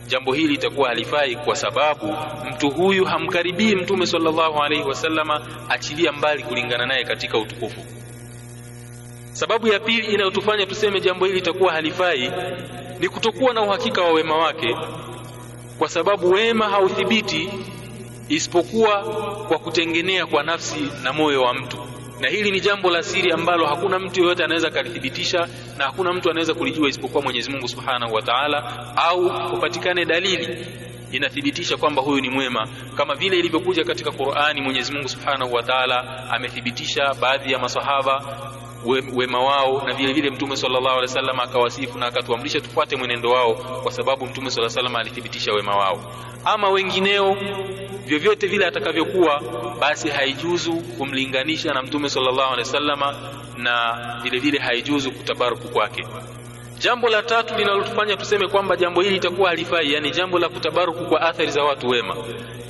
jambo 0.06 0.32
hili 0.32 0.48
litakuwa 0.48 0.88
halifai 0.88 1.36
kwa 1.36 1.56
sababu 1.56 2.14
mtu 2.50 2.70
huyu 2.70 3.04
hamkaribii 3.04 3.74
mtume 3.74 4.06
sallallahu 4.06 4.62
alaihi 4.62 4.84
wasallama, 4.84 5.46
achilia 5.68 6.12
mbali 6.12 6.42
kulingana 6.42 6.86
naye 6.86 7.04
katika 7.04 7.38
utukufu. 7.38 7.80
Sababu 9.32 9.68
ya 9.68 9.80
pili 9.80 10.06
inayotufanya 10.06 10.66
tuseme 10.66 11.00
jambo 11.00 11.24
hili 11.24 11.36
litakuwa 11.38 11.72
halifai 11.72 12.32
ni 13.00 13.08
kutokuwa 13.08 13.54
na 13.54 13.62
uhakika 13.62 14.02
wa 14.02 14.12
wema 14.12 14.36
wake, 14.36 14.76
kwa 15.78 15.88
sababu 15.88 16.30
wema 16.30 16.68
hauthibiti 16.68 17.48
isipokuwa 18.28 19.02
kwa 19.48 19.58
kutengenea 19.58 20.26
kwa 20.26 20.42
nafsi 20.42 20.80
na 21.02 21.12
moyo 21.12 21.42
wa 21.42 21.54
mtu 21.54 21.76
na 22.26 22.32
hili 22.32 22.50
ni 22.50 22.60
jambo 22.60 22.90
la 22.90 23.02
siri 23.02 23.32
ambalo 23.32 23.66
hakuna 23.66 23.98
mtu 23.98 24.20
yeyote 24.20 24.44
anaweza 24.44 24.68
akalithibitisha 24.68 25.48
na 25.78 25.84
hakuna 25.84 26.12
mtu 26.12 26.30
anaweza 26.30 26.54
kulijua 26.54 26.88
isipokuwa 26.88 27.22
Mwenyezi 27.22 27.50
Mungu 27.50 27.68
Subhanahu 27.68 28.14
wa 28.14 28.22
Ta'ala, 28.22 28.86
au 28.96 29.50
kupatikane 29.50 30.04
dalili 30.04 30.66
inathibitisha 31.12 31.76
kwamba 31.76 32.02
huyu 32.02 32.20
ni 32.20 32.30
mwema, 32.30 32.68
kama 32.96 33.14
vile 33.14 33.38
ilivyokuja 33.38 33.84
katika 33.84 34.10
Qur'ani. 34.10 34.60
Mwenyezi 34.60 34.92
Mungu 34.92 35.08
Subhanahu 35.08 35.52
wa 35.54 35.62
Ta'ala 35.62 36.28
amethibitisha 36.30 37.14
baadhi 37.20 37.52
ya 37.52 37.58
masahaba 37.58 38.22
wema 39.14 39.40
wao 39.40 39.82
na 39.86 39.94
vile 39.94 40.12
vile 40.12 40.30
Mtume 40.30 40.56
sallallahu 40.56 40.86
alaihi 40.98 41.02
wasallam 41.14 41.40
akawasifu 41.40 41.98
na 41.98 42.06
akatuamrisha 42.06 42.60
tufuate 42.60 42.96
mwenendo 42.96 43.30
wao, 43.30 43.54
kwa 43.82 43.92
sababu 43.92 44.26
Mtume 44.26 44.50
sallallahu 44.50 44.78
alaihi 44.78 44.86
wasallam 44.86 44.96
alithibitisha 44.96 45.52
wema 45.52 45.76
wao. 45.76 46.12
Ama 46.44 46.68
wengineo 46.68 47.36
vyovyote 48.06 48.46
vile 48.46 48.66
atakavyokuwa, 48.66 49.42
basi 49.80 50.08
haijuzu 50.08 50.72
kumlinganisha 50.98 51.74
na 51.74 51.82
Mtume 51.82 52.08
sallallahu 52.08 52.52
alaihi 52.52 52.60
wasallam, 52.70 53.00
na 53.58 53.96
vile 54.22 54.38
vile 54.38 54.58
haijuzu 54.58 55.10
kutabaruku 55.10 55.68
kwake. 55.68 56.06
Jambo 56.78 57.08
la 57.08 57.22
tatu 57.22 57.54
linalotufanya 57.54 58.16
tuseme 58.16 58.48
kwamba 58.48 58.76
jambo 58.76 59.00
hili 59.00 59.14
litakuwa 59.14 59.48
halifai, 59.48 59.92
yani 59.92 60.10
jambo 60.10 60.38
la 60.38 60.48
kutabaruku 60.48 61.04
kwa 61.04 61.20
athari 61.20 61.50
za 61.50 61.62
watu 61.64 61.88
wema, 61.88 62.16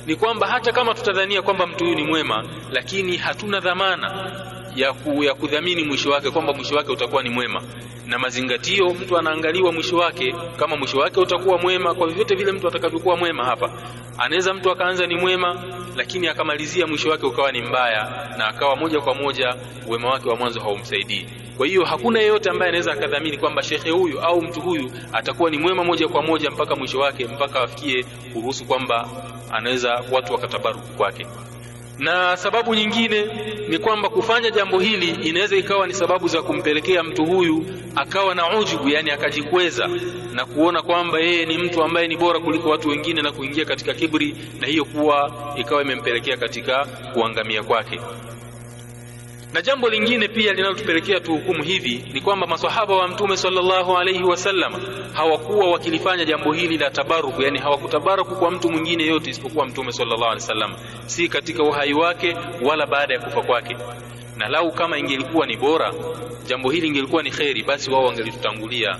ni 0.05 0.15
kwamba 0.15 0.47
hata 0.47 0.71
kama 0.71 0.93
tutadhania 0.93 1.41
kwamba 1.41 1.67
mtu 1.67 1.83
huyu 1.83 1.95
ni 1.95 2.03
mwema, 2.03 2.43
lakini 2.71 3.17
hatuna 3.17 3.59
dhamana 3.59 4.31
ya, 4.77 4.93
ku, 4.93 5.23
ya 5.23 5.33
kudhamini 5.33 5.83
mwisho 5.83 6.09
wake 6.09 6.31
kwamba 6.31 6.53
mwisho 6.53 6.75
wake 6.75 6.91
utakuwa 6.91 7.23
ni 7.23 7.29
mwema. 7.29 7.61
Na 8.05 8.19
mazingatio, 8.19 8.89
mtu 8.89 9.17
anaangaliwa 9.17 9.71
mwisho 9.71 9.97
wake, 9.97 10.35
kama 10.57 10.75
mwisho 10.75 10.97
wake 10.97 11.19
utakuwa 11.19 11.57
mwema. 11.57 11.93
Kwa 11.95 12.07
vyovyote 12.07 12.35
vile 12.35 12.51
mtu 12.51 12.67
atakavyokuwa 12.67 13.17
mwema, 13.17 13.45
hapa 13.45 13.71
anaweza 14.17 14.53
mtu 14.53 14.71
akaanza 14.71 15.07
ni 15.07 15.15
mwema, 15.15 15.63
lakini 15.95 16.27
akamalizia 16.27 16.87
mwisho 16.87 17.09
wake 17.09 17.25
ukawa 17.25 17.51
ni 17.51 17.61
mbaya, 17.61 18.29
na 18.37 18.47
akawa 18.47 18.75
moja 18.75 19.01
kwa 19.01 19.15
moja 19.15 19.55
wema 19.87 20.09
wake 20.09 20.29
wa 20.29 20.35
mwanzo 20.35 20.59
haumsaidii. 20.59 21.25
Kwa 21.57 21.67
hiyo 21.67 21.85
hakuna 21.85 22.19
yeyote 22.19 22.49
ambaye 22.49 22.69
anaweza 22.69 22.91
akadhamini 22.93 23.37
kwamba 23.37 23.63
shekhe 23.63 23.89
huyu 23.89 24.19
au 24.21 24.41
mtu 24.41 24.61
huyu 24.61 24.91
atakuwa 25.13 25.49
ni 25.49 25.57
mwema 25.57 25.83
moja 25.83 26.07
kwa 26.07 26.21
moja 26.21 26.51
mpaka 26.51 26.75
mwisho 26.75 26.99
wake, 26.99 27.25
mpaka 27.27 27.61
afikie 27.61 28.03
kuruhusu 28.33 28.65
kwamba 28.65 29.09
anaweza 29.51 30.03
watu 30.11 30.33
wakatabaruku 30.33 30.87
kwake 30.97 31.27
na 31.99 32.37
sababu 32.37 32.75
nyingine 32.75 33.25
ni 33.69 33.77
kwamba 33.77 34.09
kufanya 34.09 34.51
jambo 34.51 34.79
hili 34.79 35.07
inaweza 35.29 35.55
ikawa 35.55 35.87
ni 35.87 35.93
sababu 35.93 36.27
za 36.27 36.41
kumpelekea 36.41 37.03
mtu 37.03 37.25
huyu 37.25 37.65
akawa 37.95 38.35
na 38.35 38.59
ujubu, 38.59 38.89
yani 38.89 39.11
akajikweza 39.11 39.89
na 40.33 40.45
kuona 40.45 40.81
kwamba 40.81 41.19
yeye 41.19 41.45
ni 41.45 41.57
mtu 41.57 41.83
ambaye 41.83 42.07
ni 42.07 42.17
bora 42.17 42.39
kuliko 42.39 42.69
watu 42.69 42.89
wengine 42.89 43.21
na 43.21 43.31
kuingia 43.31 43.65
katika 43.65 43.93
kibri, 43.93 44.35
na 44.61 44.67
hiyo 44.67 44.85
kuwa 44.85 45.31
ikawa 45.57 45.81
imempelekea 45.81 46.37
katika 46.37 46.85
kuangamia 46.85 47.63
kwake. 47.63 47.99
Na 49.53 49.61
jambo 49.61 49.89
lingine 49.89 50.27
pia 50.27 50.53
linalotupelekea 50.53 51.19
tuhukumu 51.19 51.63
hivi 51.63 52.05
ni 52.13 52.21
kwamba 52.21 52.47
maswahaba 52.47 52.95
wa 52.95 53.07
mtume 53.07 53.37
sallallahu 53.37 53.97
alaihi 53.97 54.23
wasallam 54.23 54.73
hawakuwa 55.13 55.71
wakilifanya 55.71 56.25
jambo 56.25 56.53
hili 56.53 56.77
la 56.77 56.89
tabaruku, 56.89 57.41
yani 57.41 57.59
hawakutabaruku 57.59 58.35
kwa 58.35 58.51
mtu 58.51 58.71
mwingine 58.71 59.05
yote 59.05 59.29
isipokuwa 59.29 59.65
mtume 59.65 59.91
sallallahu 59.91 60.23
alaihi 60.31 60.41
wasallam, 60.41 60.75
si 61.05 61.27
katika 61.29 61.63
uhai 61.63 61.93
wake 61.93 62.37
wala 62.61 62.85
baada 62.87 63.13
ya 63.13 63.19
kufa 63.19 63.41
kwake. 63.41 63.77
Na 64.37 64.47
lau 64.49 64.71
kama 64.71 64.97
ingelikuwa 64.97 65.45
ni 65.47 65.57
bora, 65.57 65.93
jambo 66.45 66.69
hili 66.71 66.87
ingelikuwa 66.87 67.23
ni 67.23 67.31
kheri, 67.31 67.63
basi 67.63 67.91
wao 67.91 68.05
wangelitutangulia. 68.05 68.97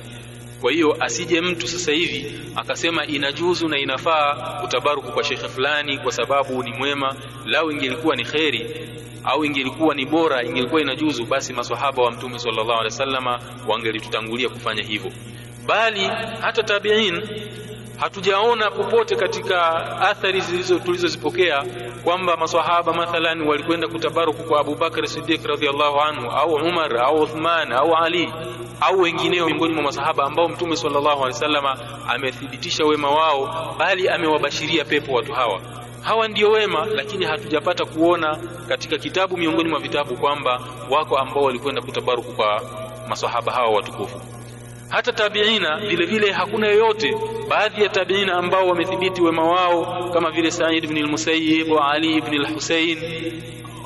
Kwa 0.61 0.71
hiyo 0.71 0.97
asije 0.99 1.41
mtu 1.41 1.67
sasa 1.67 1.91
hivi 1.91 2.39
akasema 2.55 3.05
inajuzu 3.05 3.67
na 3.67 3.77
inafaa 3.79 4.33
kutabaruku 4.61 5.11
kwa 5.11 5.23
shekhe 5.23 5.47
fulani 5.49 5.97
kwa 5.97 6.11
sababu 6.11 6.63
ni 6.63 6.73
mwema. 6.73 7.15
Lau 7.45 7.71
ingelikuwa 7.71 8.15
ni 8.15 8.23
kheri 8.25 8.89
au 9.23 9.45
ingelikuwa 9.45 9.95
ni 9.95 10.05
bora, 10.05 10.43
ingelikuwa 10.43 10.81
inajuzu, 10.81 11.25
basi 11.25 11.53
maswahaba 11.53 12.03
wa 12.03 12.11
mtume 12.11 12.39
sallallahu 12.39 12.71
alaihi 12.71 12.85
wasallama 12.85 13.39
wangelitutangulia 13.67 14.49
kufanya 14.49 14.83
hivyo. 14.83 15.11
Bali 15.67 16.09
hata 16.41 16.63
tabiin 16.63 17.21
hatujaona 17.97 18.71
popote 18.71 19.15
katika 19.15 19.75
athari 20.01 20.41
tulizozipokea 20.85 21.63
kwamba 22.03 22.37
maswahaba 22.37 22.93
mathalan 22.93 23.41
walikwenda 23.41 23.87
kutabaruku 23.87 24.43
kwa 24.43 24.59
Abubakar 24.59 25.07
Siddiq 25.07 25.45
radhiallahu 25.45 25.99
anhu 26.01 26.31
au 26.31 26.53
Umar 26.53 26.97
au 26.97 27.21
Uthman 27.21 27.71
au 27.71 27.95
Ali 27.95 28.33
au 28.81 28.99
wengineo 29.01 29.45
miongoni 29.45 29.73
mwa 29.73 29.83
masahaba 29.83 30.23
ambao 30.23 30.49
mtume 30.49 30.75
sallallahu 30.75 31.07
alaihi 31.17 31.33
wasallama 31.33 31.77
amethibitisha 32.07 32.85
wema 32.85 33.09
wao, 33.11 33.75
bali 33.79 34.09
amewabashiria 34.09 34.85
pepo 34.85 35.13
watu 35.13 35.33
hawa 35.33 35.61
hawa 36.01 36.27
ndio 36.27 36.51
wema, 36.51 36.85
lakini 36.85 37.25
hatujapata 37.25 37.85
kuona 37.85 38.37
katika 38.67 38.97
kitabu 38.97 39.37
miongoni 39.37 39.69
mwa 39.69 39.79
vitabu 39.79 40.15
kwamba 40.17 40.59
wako 40.89 41.17
ambao 41.17 41.43
walikwenda 41.43 41.81
kutabaruku 41.81 42.31
kwa 42.33 42.61
maswahaba 43.09 43.51
hawa 43.51 43.69
watukufu. 43.69 44.21
Hata 44.89 45.11
tabiina 45.13 45.77
vile 45.77 46.05
vile 46.05 46.31
hakuna 46.31 46.67
yoyote, 46.67 47.15
baadhi 47.49 47.83
ya 47.83 47.89
tabiina 47.89 48.33
ambao 48.33 48.67
wamethibiti 48.67 49.21
wema 49.21 49.43
wao 49.43 50.09
kama 50.13 50.31
vile 50.31 50.51
Sa'id 50.51 50.83
ibn 50.83 50.97
al-Musayyib 50.97 51.71
wa 51.71 51.91
Ali 51.91 52.13
ibn 52.17 52.33
al-Husayn 52.45 52.97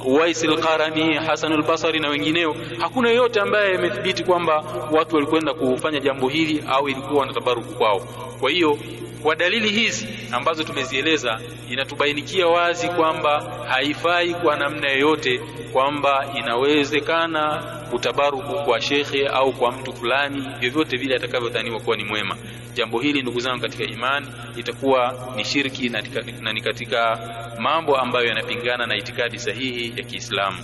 Uwais 0.05 0.43
al-Qarani, 0.43 1.13
Hasan 1.13 1.53
al-Basri 1.53 1.99
na 1.99 2.09
wengineo, 2.09 2.55
hakuna 2.79 3.09
yoyote 3.09 3.39
ambaye 3.39 3.75
amethibiti 3.75 4.23
kwamba 4.23 4.63
watu 4.91 5.15
walikwenda 5.15 5.53
kufanya 5.53 5.99
jambo 5.99 6.29
hili 6.29 6.63
au 6.69 6.89
ilikuwa 6.89 7.25
na 7.25 7.33
tabaruku 7.33 7.73
kwao. 7.73 7.99
Kwa 8.39 8.49
hiyo 8.51 8.77
kwa 9.23 9.35
dalili 9.35 9.69
hizi 9.69 10.07
ambazo 10.31 10.63
tumezieleza, 10.63 11.39
inatubainikia 11.69 12.47
wazi 12.47 12.89
kwamba 12.89 13.39
haifai 13.67 14.33
kwa 14.33 14.55
namna 14.55 14.89
yoyote 14.89 15.39
kwamba 15.73 16.25
inawezekana 16.37 17.57
kutabaruku 17.91 18.65
kwa 18.65 18.81
shekhe 18.81 19.27
au 19.27 19.53
kwa 19.53 19.71
mtu 19.71 19.93
fulani 19.93 20.47
vyovyote 20.59 20.97
vile 20.97 21.15
atakavyodhaniwa 21.15 21.79
kuwa 21.79 21.97
ni 21.97 22.03
mwema. 22.03 22.35
Jambo 22.73 22.99
hili 22.99 23.21
ndugu 23.21 23.39
zangu 23.39 23.61
katika 23.61 23.83
imani 23.83 24.27
itakuwa 24.55 25.33
ni 25.35 25.45
shirki 25.45 25.89
na, 25.89 26.03
na 26.41 26.53
ni 26.53 26.61
katika 26.61 27.19
mambo 27.59 27.97
ambayo 27.97 28.25
yanapingana 28.27 28.85
na 28.87 28.95
itikadi 28.95 29.39
sahihi 29.39 29.93
ya 29.95 30.03
Kiislamu. 30.03 30.57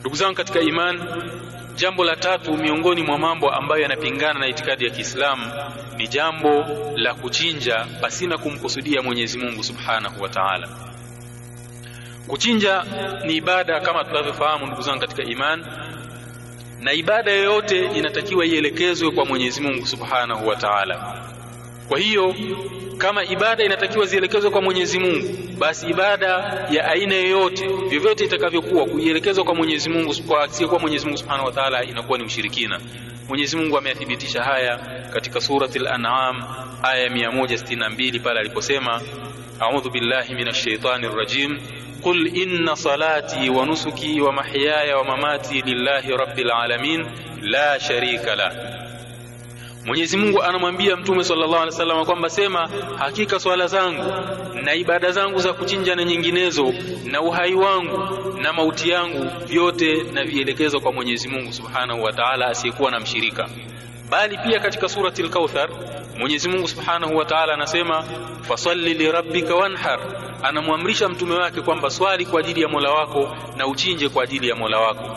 Ndugu 0.00 0.16
zangu 0.16 0.34
katika 0.34 0.60
imani, 0.60 1.00
jambo 1.74 2.04
la 2.04 2.16
tatu 2.16 2.54
miongoni 2.56 3.02
mwa 3.02 3.18
mambo 3.18 3.50
ambayo 3.50 3.82
yanapingana 3.82 4.38
na 4.40 4.46
itikadi 4.46 4.84
ya 4.84 4.90
Kiislamu 4.90 5.52
ni 5.96 6.08
jambo 6.08 6.64
la 6.96 7.14
kuchinja 7.14 7.86
pasina 8.00 8.38
kumkusudia 8.38 9.02
Mwenyezi 9.02 9.38
Mungu 9.38 9.64
Subhanahu 9.64 10.22
wa 10.22 10.28
Ta'ala. 10.28 10.68
Kuchinja 12.26 12.84
ni 13.24 13.36
ibada 13.36 13.80
kama 13.80 14.04
tunavyofahamu 14.04 14.66
ndugu 14.66 14.82
zangu 14.82 15.00
katika 15.00 15.22
imani, 15.22 15.64
na 16.80 16.92
ibada 16.92 17.30
yoyote 17.32 17.86
inatakiwa 17.86 18.46
ielekezwe 18.46 19.10
kwa 19.10 19.24
Mwenyezi 19.24 19.60
Mungu 19.60 19.86
Subhanahu 19.86 20.48
wa 20.48 20.56
Ta'ala. 20.56 21.22
Kwa 21.92 22.00
hiyo 22.00 22.34
kama 22.98 23.24
ibada 23.24 23.64
inatakiwa 23.64 24.06
zielekezwe 24.06 24.50
kwa 24.50 24.62
Mwenyezi 24.62 24.98
Mungu, 24.98 25.28
basi 25.58 25.86
ibada 25.86 26.28
ya 26.70 26.84
aina 26.88 27.14
yoyote 27.14 27.66
vyovyote 27.66 28.24
itakavyokuwa 28.24 28.86
kuielekezwa 28.86 29.44
kwa 29.44 29.54
Mwenyezi 29.54 29.90
Mungu 29.90 30.14
kwa 30.26 30.42
asiyekuwa 30.44 30.80
Mwenyezi 30.80 31.04
Mungu 31.06 31.18
Subhanahu 31.18 31.46
wa 31.46 31.52
Ta'ala 31.52 31.84
inakuwa 31.84 32.18
ni 32.18 32.24
ushirikina. 32.24 32.80
Mwenyezi 33.28 33.56
Mungu 33.56 33.78
ameyathibitisha 33.78 34.42
haya 34.42 34.78
katika 35.12 35.40
surati 35.40 35.78
al-An'am 35.78 36.42
aya 36.82 37.08
162 37.08 38.20
pale 38.20 38.40
aliposema, 38.40 39.00
a'udhu 39.60 39.90
billahi 39.90 40.34
minash 40.34 40.64
shaitani 40.64 41.08
rrajim 41.08 41.58
qul 42.02 42.36
inna 42.36 42.76
salati 42.76 43.50
wa 43.50 43.66
nusuki 43.66 44.20
wa 44.20 44.32
mahyaya 44.32 44.96
wa 44.96 45.04
mamati 45.04 45.62
lillahi 45.62 46.16
rabbil 46.16 46.50
alamin 46.50 47.06
la 47.42 47.80
sharika 47.80 48.34
la 48.36 48.52
Mwenyezi 49.84 50.16
Mungu 50.16 50.42
anamwambia 50.42 50.96
Mtume 50.96 51.24
sallallahu 51.24 51.54
alaihi 51.54 51.70
wasallam 51.70 52.04
kwamba 52.04 52.30
sema, 52.30 52.68
hakika 52.98 53.40
swala 53.40 53.66
zangu 53.66 54.04
na 54.64 54.74
ibada 54.74 55.10
zangu 55.10 55.38
za 55.38 55.52
kuchinja 55.52 55.96
na 55.96 56.04
nyinginezo 56.04 56.72
na 57.04 57.20
uhai 57.20 57.54
wangu 57.54 57.98
na 58.42 58.52
mauti 58.52 58.90
yangu 58.90 59.30
vyote 59.46 60.02
na 60.12 60.24
vielekezo 60.24 60.80
kwa 60.80 60.92
Mwenyezi 60.92 61.28
Mungu 61.28 61.52
Subhanahu 61.52 62.02
wa 62.02 62.12
Ta'ala, 62.12 62.46
asiyekuwa 62.46 62.90
na 62.90 63.00
mshirika. 63.00 63.48
Bali 64.10 64.38
pia 64.38 64.60
katika 64.60 64.88
surati 64.88 65.22
al-Kauthar 65.22 65.68
Mwenyezi 66.18 66.48
Mungu 66.48 66.68
Subhanahu 66.68 67.16
wa 67.16 67.24
Ta'ala 67.24 67.54
anasema 67.54 68.04
fasalli 68.42 68.94
lirabbika 68.94 69.54
wanhar, 69.54 70.00
anamwamrisha 70.42 71.08
mtume 71.08 71.34
wake 71.34 71.60
kwamba 71.60 71.90
swali 71.90 72.26
kwa 72.26 72.40
ajili 72.40 72.62
ya 72.62 72.68
Mola 72.68 72.90
wako 72.90 73.36
na 73.56 73.66
uchinje 73.66 74.08
kwa 74.08 74.24
ajili 74.24 74.48
ya 74.48 74.54
Mola 74.56 74.78
wako. 74.78 75.16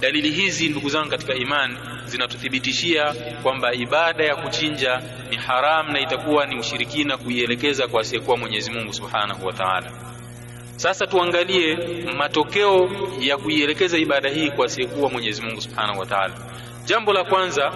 Dalili 0.00 0.30
hizi 0.30 0.68
ndugu 0.68 0.88
zangu 0.88 1.10
katika 1.10 1.34
imani 1.34 1.76
zinatuthibitishia 2.06 3.14
kwamba 3.42 3.74
ibada 3.74 4.24
ya 4.24 4.36
kuchinja 4.36 5.02
ni 5.30 5.36
haram 5.36 5.92
na 5.92 6.00
itakuwa 6.00 6.46
ni 6.46 6.58
ushirikina 6.58 7.16
kuielekeza 7.16 7.88
kwa 7.88 8.00
asiyekuwa 8.00 8.36
Mwenyezi 8.36 8.70
Mungu 8.70 8.92
Subhanahu 8.92 9.46
wa 9.46 9.52
Ta'ala. 9.52 9.90
Sasa 10.76 11.06
tuangalie 11.06 11.76
matokeo 12.18 12.90
ya 13.20 13.36
kuielekeza 13.36 13.98
ibada 13.98 14.28
hii 14.30 14.50
kwa 14.50 14.66
asiyekuwa 14.66 15.10
Mwenyezi 15.10 15.42
Mungu 15.42 15.60
Subhanahu 15.60 15.98
wa 16.00 16.06
Ta'ala. 16.06 16.34
Jambo 16.84 17.12
la 17.12 17.24
kwanza, 17.24 17.72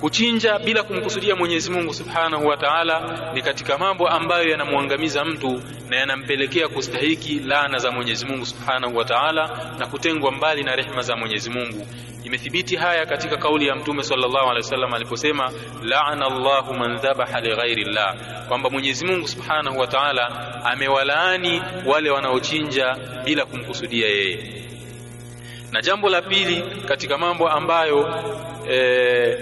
kuchinja 0.00 0.58
bila 0.58 0.82
kumkusudia 0.82 1.36
Mwenyezi 1.36 1.70
Mungu 1.70 1.94
Subhanahu 1.94 2.46
wa 2.46 2.56
Ta'ala 2.56 3.30
ni 3.34 3.42
katika 3.42 3.78
mambo 3.78 4.08
ambayo 4.08 4.48
yanamwangamiza 4.50 5.24
mtu 5.24 5.62
na 5.88 5.96
yanampelekea 5.96 6.68
kustahiki 6.68 7.38
laana 7.38 7.78
za 7.78 7.90
Mwenyezi 7.90 8.26
Mungu 8.26 8.46
Subhanahu 8.46 8.96
wa 8.96 9.04
Ta'ala 9.04 9.74
na 9.78 9.86
kutengwa 9.86 10.32
mbali 10.32 10.62
na 10.62 10.76
rehema 10.76 11.02
za 11.02 11.16
Mwenyezi 11.16 11.50
Mungu. 11.50 11.86
Imethibiti 12.24 12.76
haya 12.76 13.06
katika 13.06 13.36
kauli 13.36 13.66
ya 13.66 13.76
Mtume 13.76 14.02
sallallahu 14.02 14.38
alaihi 14.50 14.56
wasallam 14.64 14.94
aliposema, 14.94 15.52
laana 15.82 16.26
Allahu 16.26 16.74
man 16.74 16.96
dhabaha 16.98 17.40
lighairi 17.40 17.84
llah, 17.84 18.14
kwamba 18.48 18.70
Mwenyezi 18.70 19.04
Mungu 19.06 19.28
Subhanahu 19.28 19.78
wa 19.78 19.86
Ta'ala 19.86 20.54
amewalaani 20.64 21.62
wale 21.86 22.10
wanaochinja 22.10 22.96
bila 23.24 23.46
kumkusudia 23.46 24.06
yeye. 24.08 24.64
Na 25.72 25.82
jambo 25.82 26.08
la 26.08 26.22
pili 26.22 26.62
katika 26.88 27.18
mambo 27.18 27.48
ambayo 27.48 28.14
e, 28.70 29.38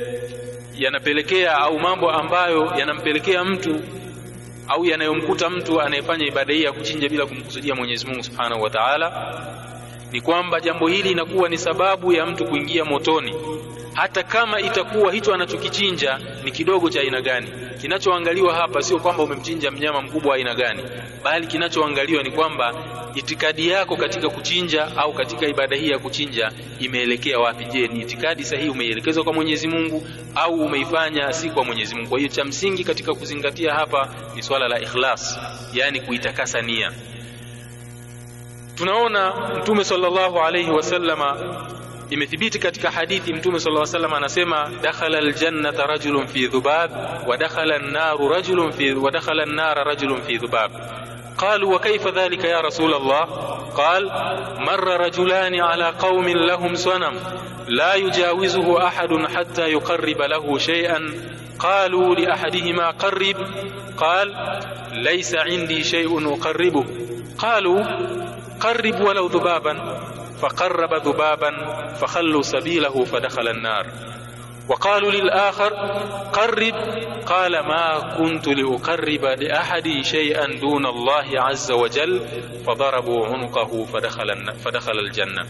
yanapelekea 0.79 1.59
au 1.59 1.79
mambo 1.79 2.11
ambayo 2.11 2.73
yanampelekea 2.79 3.45
mtu 3.45 3.81
au 4.69 4.85
yanayomkuta 4.85 5.51
mtu 5.51 5.81
anayefanya 5.81 6.27
ibada 6.27 6.55
hii 6.55 6.62
ya 6.62 6.73
kuchinja 6.73 7.09
bila 7.09 7.27
kumkusudia 7.27 7.75
Mwenyezi 7.75 8.07
Mungu 8.07 8.23
Subhanahu 8.23 8.62
wa 8.62 8.71
Ta'ala 8.71 9.12
ni 10.12 10.21
kwamba 10.21 10.61
jambo 10.61 10.89
hili 10.89 11.11
inakuwa 11.11 11.49
ni 11.49 11.59
sababu 11.59 12.12
ya 12.12 12.27
mtu 12.27 12.45
kuingia 12.45 12.85
motoni, 12.85 13.35
hata 13.97 14.23
kama 14.23 14.61
itakuwa 14.61 15.13
hicho 15.13 15.35
anachokichinja 15.35 16.19
ni 16.45 16.51
kidogo 16.53 16.91
cha 16.91 17.01
aina 17.01 17.21
gani. 17.21 17.49
Kinachoangaliwa 17.81 18.55
hapa 18.55 18.83
sio 18.83 18.99
kwamba 18.99 19.23
umemchinja 19.23 19.71
mnyama 19.71 20.03
mkubwa 20.03 20.35
aina 20.37 20.55
gani, 20.55 20.83
bali 21.25 21.47
kinachoangaliwa 21.47 22.23
ni 22.23 22.31
kwamba 22.31 22.75
itikadi 23.15 23.69
yako 23.69 23.97
katika 23.97 24.29
kuchinja 24.29 24.97
au 24.97 25.13
katika 25.13 25.47
ibada 25.47 25.77
hii 25.77 25.91
ya 25.91 25.99
kuchinja 25.99 26.53
imeelekea 26.81 27.39
wapi? 27.39 27.65
Je, 27.65 27.89
ni 27.89 28.01
itikadi 28.01 28.45
sahihi 28.45 28.69
umeielekezwa 28.69 29.25
kwa 29.25 29.33
Mwenyezi 29.33 29.69
Mungu 29.69 30.07
au 30.35 30.55
umeifanya 30.55 31.33
si 31.33 31.51
kwa 31.51 31.65
Mwenyezi 31.65 31.95
Mungu? 31.95 32.09
Kwa 32.09 32.19
hiyo 32.19 32.31
cha 32.31 32.45
msingi 32.45 32.85
katika 32.85 33.15
kuzingatia 33.15 33.75
hapa 33.75 34.09
ni 34.35 34.43
swala 34.43 34.69
la 34.69 34.81
ikhlas, 34.81 35.39
yani 35.73 36.01
kuitakasa 36.01 36.63
nia. 36.63 36.93
Tunaona 38.75 39.33
Mtume 39.61 39.85
sallallahu 39.85 40.41
alayhi 40.41 40.71
wasallama 40.71 41.37
imethibiti 42.11 42.59
katika 42.59 42.90
hadithi 42.90 43.33
Mtume 43.33 43.61
sallallahu 43.61 43.83
alayhi 43.88 43.97
wasallam 43.97 44.14
anasema 44.14 44.71
dakhala 44.83 45.19
aljannata 45.19 45.87
rajulun 45.87 46.27
fi 46.27 46.47
dhubab 46.49 46.90
wa 47.27 47.37
dakhala 47.37 47.75
an-naru 47.75 48.29
rajulun 48.29 48.73
fi 48.73 48.92
wa 48.92 49.11
dakhala 49.11 49.42
an-nara 49.42 49.85
rajulun 49.85 50.23
fi 50.23 50.38
dhubab 50.38 50.71
قالوا 51.38 51.75
وكيف 51.75 52.09
ذلك 52.09 52.45
يا 52.45 52.61
رسول 52.61 52.95
الله 52.95 53.25
قال 53.77 54.11
مر 54.59 55.01
رجلان 55.01 55.61
على 55.61 55.88
قوم 56.01 56.29
لهم 56.29 56.75
صنم 56.75 57.14
لا 57.69 57.95
يجاوزه 57.95 58.87
أحد 58.87 59.27
حتى 59.37 59.62
يقرب 59.69 60.23
له 60.23 60.59
شيئا 60.59 61.11
قالوا 61.59 62.14
لأحدهما 62.14 62.90
قرب 62.90 63.37
قال 63.97 64.35
ليس 64.92 65.35
عندي 65.35 65.85
شيء 65.85 66.35
أقربه 66.35 66.85
قالوا 67.38 67.85
قرب 68.61 69.01
ولو 69.01 69.27
ذبابا 69.27 70.01
faqarraba 70.40 70.99
dhubaban 70.99 71.55
fakhallu 72.01 72.44
sabilahu 72.44 73.07
fadakhala 73.07 73.51
an-nar 73.51 73.87
وقالوا 74.68 75.11
للآخر 75.11 75.72
قرب 76.33 76.75
قال 77.27 77.53
ما 77.61 78.14
كنت 78.18 78.49
لأقرب 78.49 79.25
لأحد 79.25 79.88
شيئا 80.03 80.46
دون 80.61 80.87
الله 80.87 81.40
عز 81.40 81.70
وجل 81.72 82.20
فضربوا 82.66 83.27
عنقه 83.27 83.85
فدخل, 83.85 84.53
فدخل 84.64 84.99
الجنة 84.99 85.46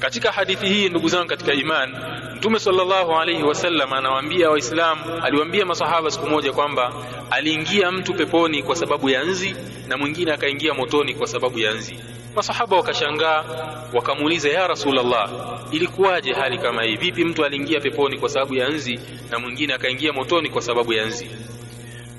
katika 0.00 0.32
hadithi 0.32 0.66
hii 0.68 0.88
ndugu 0.88 1.08
zangu 1.08 1.26
katika 1.28 1.52
iman 1.52 1.94
mtume 2.36 2.58
sallallahu 2.58 3.12
alaihi 3.16 3.42
wasallam 3.42 3.92
anawaambia 3.92 4.50
waislamu 4.50 5.02
aliwaambia 5.22 5.66
masahaba 5.66 6.10
siku 6.10 6.26
moja 6.26 6.52
kwamba 6.52 6.92
aliingia 7.30 7.90
mtu 7.92 8.14
peponi 8.14 8.62
kwa 8.62 8.76
sababu 8.76 9.08
ya 9.10 9.24
nzi 9.24 9.56
na 9.88 9.96
mwingine 9.96 10.32
akaingia 10.32 10.74
motoni 10.74 11.14
kwa 11.14 11.26
sababu 11.26 11.58
ya 11.58 11.72
nzi 11.72 11.98
masahaba 12.36 12.76
wakashangaa 12.76 13.44
wakamuuliza 13.92 14.48
ya 14.48 14.66
rasulullah 14.66 15.30
ilikuwaje 15.72 16.32
hali 16.32 16.58
kama 16.58 16.82
hii? 16.82 16.96
Vipi 16.96 17.24
mtu 17.24 17.44
aliingia 17.44 17.80
peponi 17.80 18.18
kwa 18.18 18.28
sababu 18.28 18.54
ya 18.54 18.68
nzi 18.68 19.00
na 19.30 19.38
mwingine 19.38 19.74
akaingia 19.74 20.12
motoni 20.12 20.50
kwa 20.50 20.62
sababu 20.62 20.92
ya 20.92 21.04
nzi? 21.06 21.30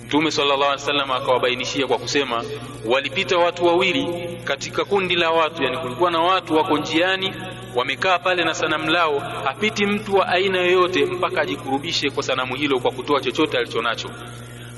Mtume 0.05 0.31
sallallahu 0.31 0.63
alaihi 0.63 0.81
wasallam 0.81 1.11
akawabainishia 1.11 1.87
kwa 1.87 1.97
kusema 1.97 2.43
walipita 2.85 3.37
watu 3.37 3.65
wawili 3.65 4.07
katika 4.43 4.85
kundi 4.85 5.15
la 5.15 5.31
watu, 5.31 5.63
yani 5.63 5.77
kulikuwa 5.77 6.11
na 6.11 6.19
watu 6.19 6.55
wako 6.55 6.77
njiani 6.77 7.33
wamekaa 7.75 8.19
pale 8.19 8.43
na 8.43 8.53
sanamu 8.53 8.89
lao, 8.91 9.19
hapiti 9.19 9.85
mtu 9.85 10.15
wa 10.15 10.27
aina 10.27 10.57
yoyote 10.57 11.05
mpaka 11.05 11.41
ajikurubishe 11.41 12.09
kwa 12.09 12.23
sanamu 12.23 12.55
hilo 12.55 12.79
kwa 12.79 12.91
kutoa 12.91 13.21
chochote 13.21 13.57
alichonacho. 13.57 14.09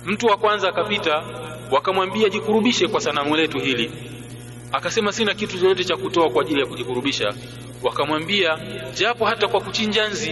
Mtu 0.05 0.25
wa 0.27 0.37
kwanza 0.37 0.69
akapita, 0.69 1.23
wakamwambia 1.71 2.29
jikurubishe 2.29 2.87
kwa 2.87 3.01
sanamu 3.01 3.35
letu 3.35 3.59
hili, 3.59 3.91
akasema 4.71 5.11
sina 5.11 5.33
kitu 5.33 5.53
chochote 5.57 5.83
cha 5.83 5.97
kutoa 5.97 6.29
kwa 6.29 6.41
ajili 6.41 6.59
ya 6.59 6.65
kujikurubisha. 6.65 7.33
Wakamwambia 7.83 8.57
japo 8.93 9.25
hata 9.25 9.47
kwa 9.47 9.61
kuchinja 9.61 10.07
nzi, 10.07 10.31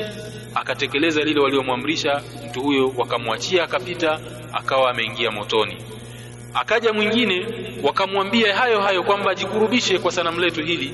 akatekeleza 0.56 1.23
lile 1.23 1.39
waliomwamrisha 1.39 2.21
mtu 2.50 2.62
huyo, 2.62 2.93
wakamwachia 2.97 3.63
akapita, 3.63 4.19
akawa 4.54 4.89
ameingia 4.91 5.32
motoni. 5.32 5.78
Akaja 6.54 6.93
mwingine 6.93 7.45
wakamwambia 7.84 8.56
hayo 8.56 8.82
hayo 8.82 9.04
kwamba 9.04 9.32
ajikurubishe 9.32 10.00
kwa 10.00 10.12
sanamu 10.12 10.39
letu 10.39 10.63
hili, 10.63 10.93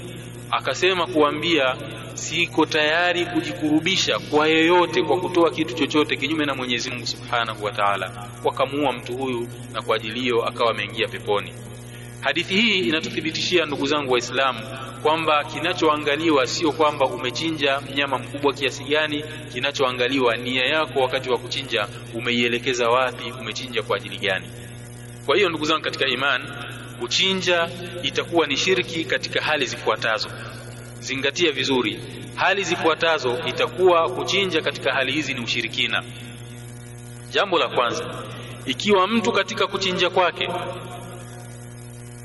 akasema 0.52 1.08
kuambia 1.08 1.76
siko 2.14 2.66
tayari 2.66 3.26
kujikurubisha 3.26 4.20
kwa 4.20 4.48
yeyote 4.48 5.04
kwa 5.04 5.20
kutoa 5.20 5.52
kitu 5.52 5.74
chochote 5.74 6.16
kinyume 6.18 6.46
na 6.46 6.56
Mwenyezi 6.56 6.90
Mungu 6.92 7.08
Subhanahu 7.08 7.64
wa 7.66 7.72
Ta'ala. 7.72 8.30
Wakamuua 8.44 8.94
mtu 8.94 9.18
huyu 9.18 9.48
na 9.74 9.82
kwa 9.82 9.96
ajili 9.96 10.20
hiyo 10.20 10.46
akawa 10.46 10.72
ameingia 10.72 11.08
peponi. 11.08 11.54
Hadithi 12.24 12.56
hii 12.56 12.80
inatuthibitishia 12.80 13.66
ndugu 13.66 13.88
zangu 13.88 14.12
Waislamu 14.12 14.60
kwamba 15.02 15.44
kinachoangaliwa 15.44 16.48
sio 16.48 16.72
kwamba 16.72 17.06
umechinja 17.06 17.82
mnyama 17.82 18.18
mkubwa 18.20 18.54
kiasi 18.54 18.84
gani. 18.84 19.24
Kinachoangaliwa 19.54 20.38
nia 20.38 20.66
yako 20.66 21.00
wakati 21.00 21.30
wa 21.30 21.38
kuchinja, 21.38 21.88
umeielekeza 22.14 22.90
wapi, 22.90 23.32
umechinja 23.42 23.84
kwa 23.84 23.98
ajili 23.98 24.18
gani. 24.18 24.48
Kwa 25.26 25.36
hiyo 25.36 25.50
ndugu 25.50 25.66
zangu 25.66 25.82
katika 25.84 26.08
imani, 26.08 26.46
kuchinja 27.00 27.70
itakuwa 28.04 28.48
ni 28.48 28.58
shirki 28.58 29.06
katika 29.06 29.42
hali 29.42 29.66
zifuatazo. 29.66 30.30
Zingatia 31.00 31.52
vizuri 31.52 32.00
hali 32.36 32.64
zifuatazo, 32.64 33.40
itakuwa 33.46 34.10
kuchinja 34.10 34.62
katika 34.62 34.94
hali 34.94 35.12
hizi 35.12 35.34
ni 35.34 35.42
ushirikina. 35.44 36.04
Jambo 37.32 37.60
la 37.60 37.68
kwanza, 37.68 38.24
ikiwa 38.66 39.08
mtu 39.08 39.32
katika 39.32 39.68
kuchinja 39.68 40.10
kwake 40.10 40.50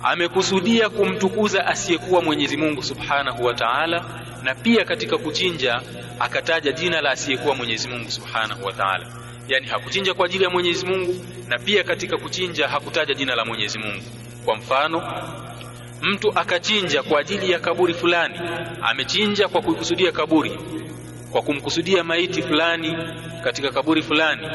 amekusudia 0.03 0.89
kumtukuza 0.89 1.67
asiyekuwa 1.67 2.23
Mwenyezi 2.23 2.57
Mungu 2.57 2.83
Subhanahu 2.83 3.45
wa 3.45 3.55
Ta'ala, 3.55 4.05
na 4.43 4.55
pia 4.55 4.85
katika 4.85 5.19
kuchinja 5.19 5.83
akataja 6.21 6.73
jina 6.73 7.01
la 7.01 7.11
asiyekuwa 7.11 7.55
Mwenyezi 7.55 7.89
Mungu 7.89 8.11
Subhanahu 8.11 8.65
wa 8.65 8.73
Ta'ala, 8.73 9.07
yani 9.49 9.67
hakuchinja 9.67 10.15
kwa 10.15 10.27
ajili 10.27 10.45
ya 10.45 10.51
Mwenyezi 10.51 10.87
Mungu, 10.87 11.15
na 11.49 11.59
pia 11.59 11.85
katika 11.85 12.17
kuchinja 12.17 12.69
hakutaja 12.69 13.15
jina 13.15 13.35
la 13.35 13.45
Mwenyezi 13.45 13.79
Mungu. 13.79 14.03
Kwa 14.45 14.57
mfano, 14.57 15.03
mtu 16.03 16.39
akachinja 16.39 17.03
kwa 17.03 17.21
ajili 17.21 17.51
ya 17.51 17.59
kaburi 17.59 17.95
fulani, 17.95 18.41
amechinja 18.83 19.49
kwa 19.49 19.63
kuikusudia 19.63 20.13
kaburi, 20.13 20.59
kwa 21.33 21.43
kumkusudia 21.43 22.05
maiti 22.05 22.43
fulani 22.43 22.97
katika 23.45 23.71
kaburi 23.71 24.03
fulani, 24.03 24.47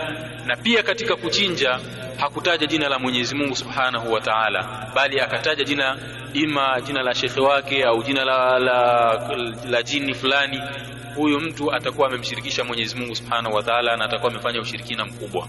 na 0.46 0.56
pia 0.56 0.84
katika 0.84 1.16
kuchinja 1.16 1.80
hakutaja 2.18 2.68
jina 2.68 2.90
la 2.90 3.00
Mwenyezi 3.00 3.36
Mungu 3.36 3.56
Subhanahu 3.56 4.14
wa 4.14 4.22
Ta'ala, 4.22 4.92
bali 4.96 5.20
akataja 5.20 5.64
jina 5.64 5.98
ima 6.34 6.82
jina 6.82 7.04
la 7.04 7.16
shekhe 7.16 7.40
wake 7.42 7.84
au 7.84 8.04
jina 8.04 8.26
la, 8.26 8.60
la, 8.60 9.14
la 9.70 9.84
jini 9.84 10.14
fulani. 10.14 10.62
Huyu 11.16 11.40
mtu 11.40 11.74
atakuwa 11.74 12.08
amemshirikisha 12.08 12.64
Mwenyezi 12.64 12.96
Mungu 12.96 13.16
Subhanahu 13.16 13.56
wa 13.56 13.64
Ta'ala 13.64 13.98
na 13.98 14.06
atakuwa 14.06 14.32
amefanya 14.32 14.62
ushirikina 14.62 15.06
mkubwa 15.06 15.48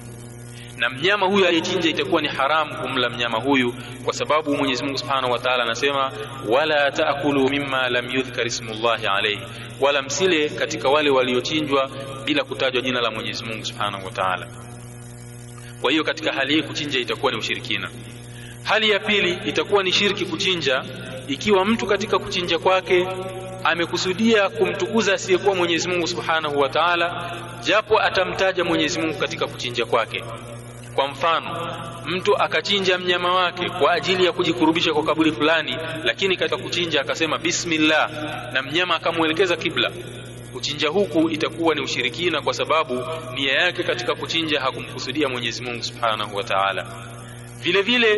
na 0.77 0.91
mnyama 0.91 1.27
huyu 1.27 1.47
aliyechinja 1.47 1.91
itakuwa 1.91 2.23
ni 2.23 2.29
haramu 2.29 2.75
kumla 2.75 3.11
mnyama 3.11 3.39
huyu, 3.39 3.75
kwa 4.05 4.13
sababu 4.15 4.57
Mwenyezi 4.57 4.85
Mungu 4.85 4.99
Subhanahu 4.99 5.33
wa 5.33 5.39
Ta'ala 5.39 5.63
anasema 5.63 6.13
wala 6.49 6.91
taakulu 6.91 7.49
mimma 7.49 7.89
lam 7.89 8.11
yudhkar 8.11 8.47
ismullahi 8.47 9.07
alayhi, 9.07 9.41
wala 9.81 10.03
msile 10.03 10.49
katika 10.49 10.89
wale 10.89 11.11
waliochinjwa 11.11 11.91
bila 12.25 12.45
kutajwa 12.45 12.83
jina 12.83 13.01
la 13.01 13.11
Mwenyezi 13.11 13.45
Mungu 13.45 13.65
Subhanahu 13.65 14.05
wa 14.07 14.11
Ta'ala. 14.13 14.47
Kwa 15.81 15.91
hiyo 15.91 16.05
katika 16.05 16.33
hali 16.33 16.55
hii 16.55 16.63
kuchinja 16.63 16.99
itakuwa 17.01 17.33
ni 17.33 17.39
ushirikina. 17.39 17.91
Hali 18.63 18.91
ya 18.91 18.99
pili 19.01 19.39
itakuwa 19.47 19.83
ni 19.83 19.93
shirki 19.93 20.25
kuchinja, 20.25 20.85
ikiwa 21.29 21.65
mtu 21.65 21.87
katika 21.87 22.19
kuchinja 22.19 22.59
kwake 22.59 23.07
amekusudia 23.65 24.49
kumtukuza 24.49 25.15
asiyekuwa 25.15 25.55
Mwenyezi 25.55 25.89
Mungu 25.89 26.07
Subhanahu 26.07 26.61
wa 26.61 26.69
Ta'ala, 26.69 27.33
japo 27.65 28.01
atamtaja 28.03 28.65
Mwenyezi 28.65 28.99
Mungu 29.01 29.19
katika 29.19 29.47
kuchinja 29.47 29.85
kwake. 29.87 30.25
Kwa 30.95 31.09
mfano, 31.09 31.51
mtu 32.07 32.37
akachinja 32.37 32.99
mnyama 32.99 33.35
wake 33.35 33.71
kwa 33.71 33.93
ajili 33.93 34.25
ya 34.25 34.33
kujikurubisha 34.33 34.93
kwa 34.95 35.03
kaburi 35.05 35.33
fulani, 35.33 35.77
lakini 36.05 36.37
katika 36.37 36.57
kuchinja 36.57 37.01
akasema 37.01 37.39
bismillah 37.39 38.11
na 38.53 38.63
mnyama 38.63 38.95
akamwelekeza 38.95 39.57
kibla. 39.57 39.91
Kuchinja 40.53 40.89
huku 40.89 41.31
itakuwa 41.31 41.75
ni 41.75 41.81
ushirikina, 41.81 42.43
kwa 42.43 42.55
sababu 42.55 43.03
nia 43.35 43.53
yake 43.53 43.83
katika 43.83 44.15
kuchinja 44.15 44.61
hakumkusudia 44.61 45.29
Mwenyezi 45.29 45.63
Mungu 45.63 45.83
Subhanahu 45.83 46.37
wa 46.37 46.45
Ta'ala. 46.45 46.87
Vile 47.64 47.83
vile 47.83 48.16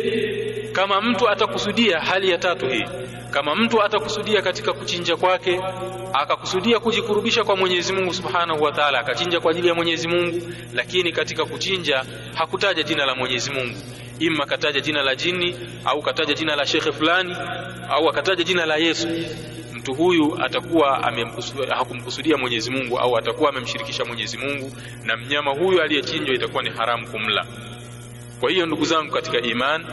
kama 0.71 1.01
mtu 1.01 1.29
atakusudia, 1.29 1.99
hali 1.99 2.29
ya 2.29 2.37
tatu 2.37 2.67
hii, 2.67 2.85
kama 3.31 3.55
mtu 3.55 3.83
atakusudia 3.83 4.41
katika 4.41 4.73
kuchinja 4.73 5.15
kwake 5.15 5.61
akakusudia 6.13 6.79
kujikurubisha 6.79 7.43
kwa 7.43 7.55
Mwenyezi 7.57 7.93
Mungu 7.93 8.13
Subhanahu 8.13 8.63
wa 8.63 8.71
Ta'ala, 8.71 8.99
akachinja 8.99 9.39
kwa 9.39 9.51
ajili 9.51 9.67
ya 9.67 9.73
Mwenyezi 9.75 10.07
Mungu, 10.07 10.41
lakini 10.73 11.11
katika 11.11 11.45
kuchinja 11.45 12.03
hakutaja 12.35 12.83
jina 12.83 13.05
la 13.05 13.15
Mwenyezi 13.15 13.51
Mungu, 13.51 13.77
imma 14.19 14.45
kataja 14.45 14.79
jina 14.79 15.03
la 15.03 15.15
jini 15.15 15.55
au 15.85 16.01
kataja 16.01 16.33
jina 16.33 16.55
la 16.55 16.65
shekhe 16.65 16.91
fulani 16.91 17.35
au 17.89 18.09
akataja 18.09 18.43
jina 18.43 18.65
la 18.65 18.75
Yesu, 18.75 19.07
mtu 19.73 19.93
huyu 19.93 20.37
atakuwa 20.43 21.13
hakumkusudia 21.77 22.37
Mwenyezi 22.37 22.71
Mungu 22.71 22.99
au 22.99 23.17
atakuwa 23.17 23.49
amemshirikisha 23.49 24.05
Mwenyezi 24.05 24.37
Mungu, 24.37 24.71
na 25.03 25.17
mnyama 25.17 25.51
huyu 25.51 25.81
aliyechinjwa 25.81 26.35
itakuwa 26.35 26.63
ni 26.63 26.69
haramu 26.69 27.07
kumla. 27.07 27.45
Kwa 28.39 28.51
hiyo 28.51 28.65
ndugu 28.65 28.85
zangu 28.85 29.11
katika 29.11 29.39
iman, 29.41 29.85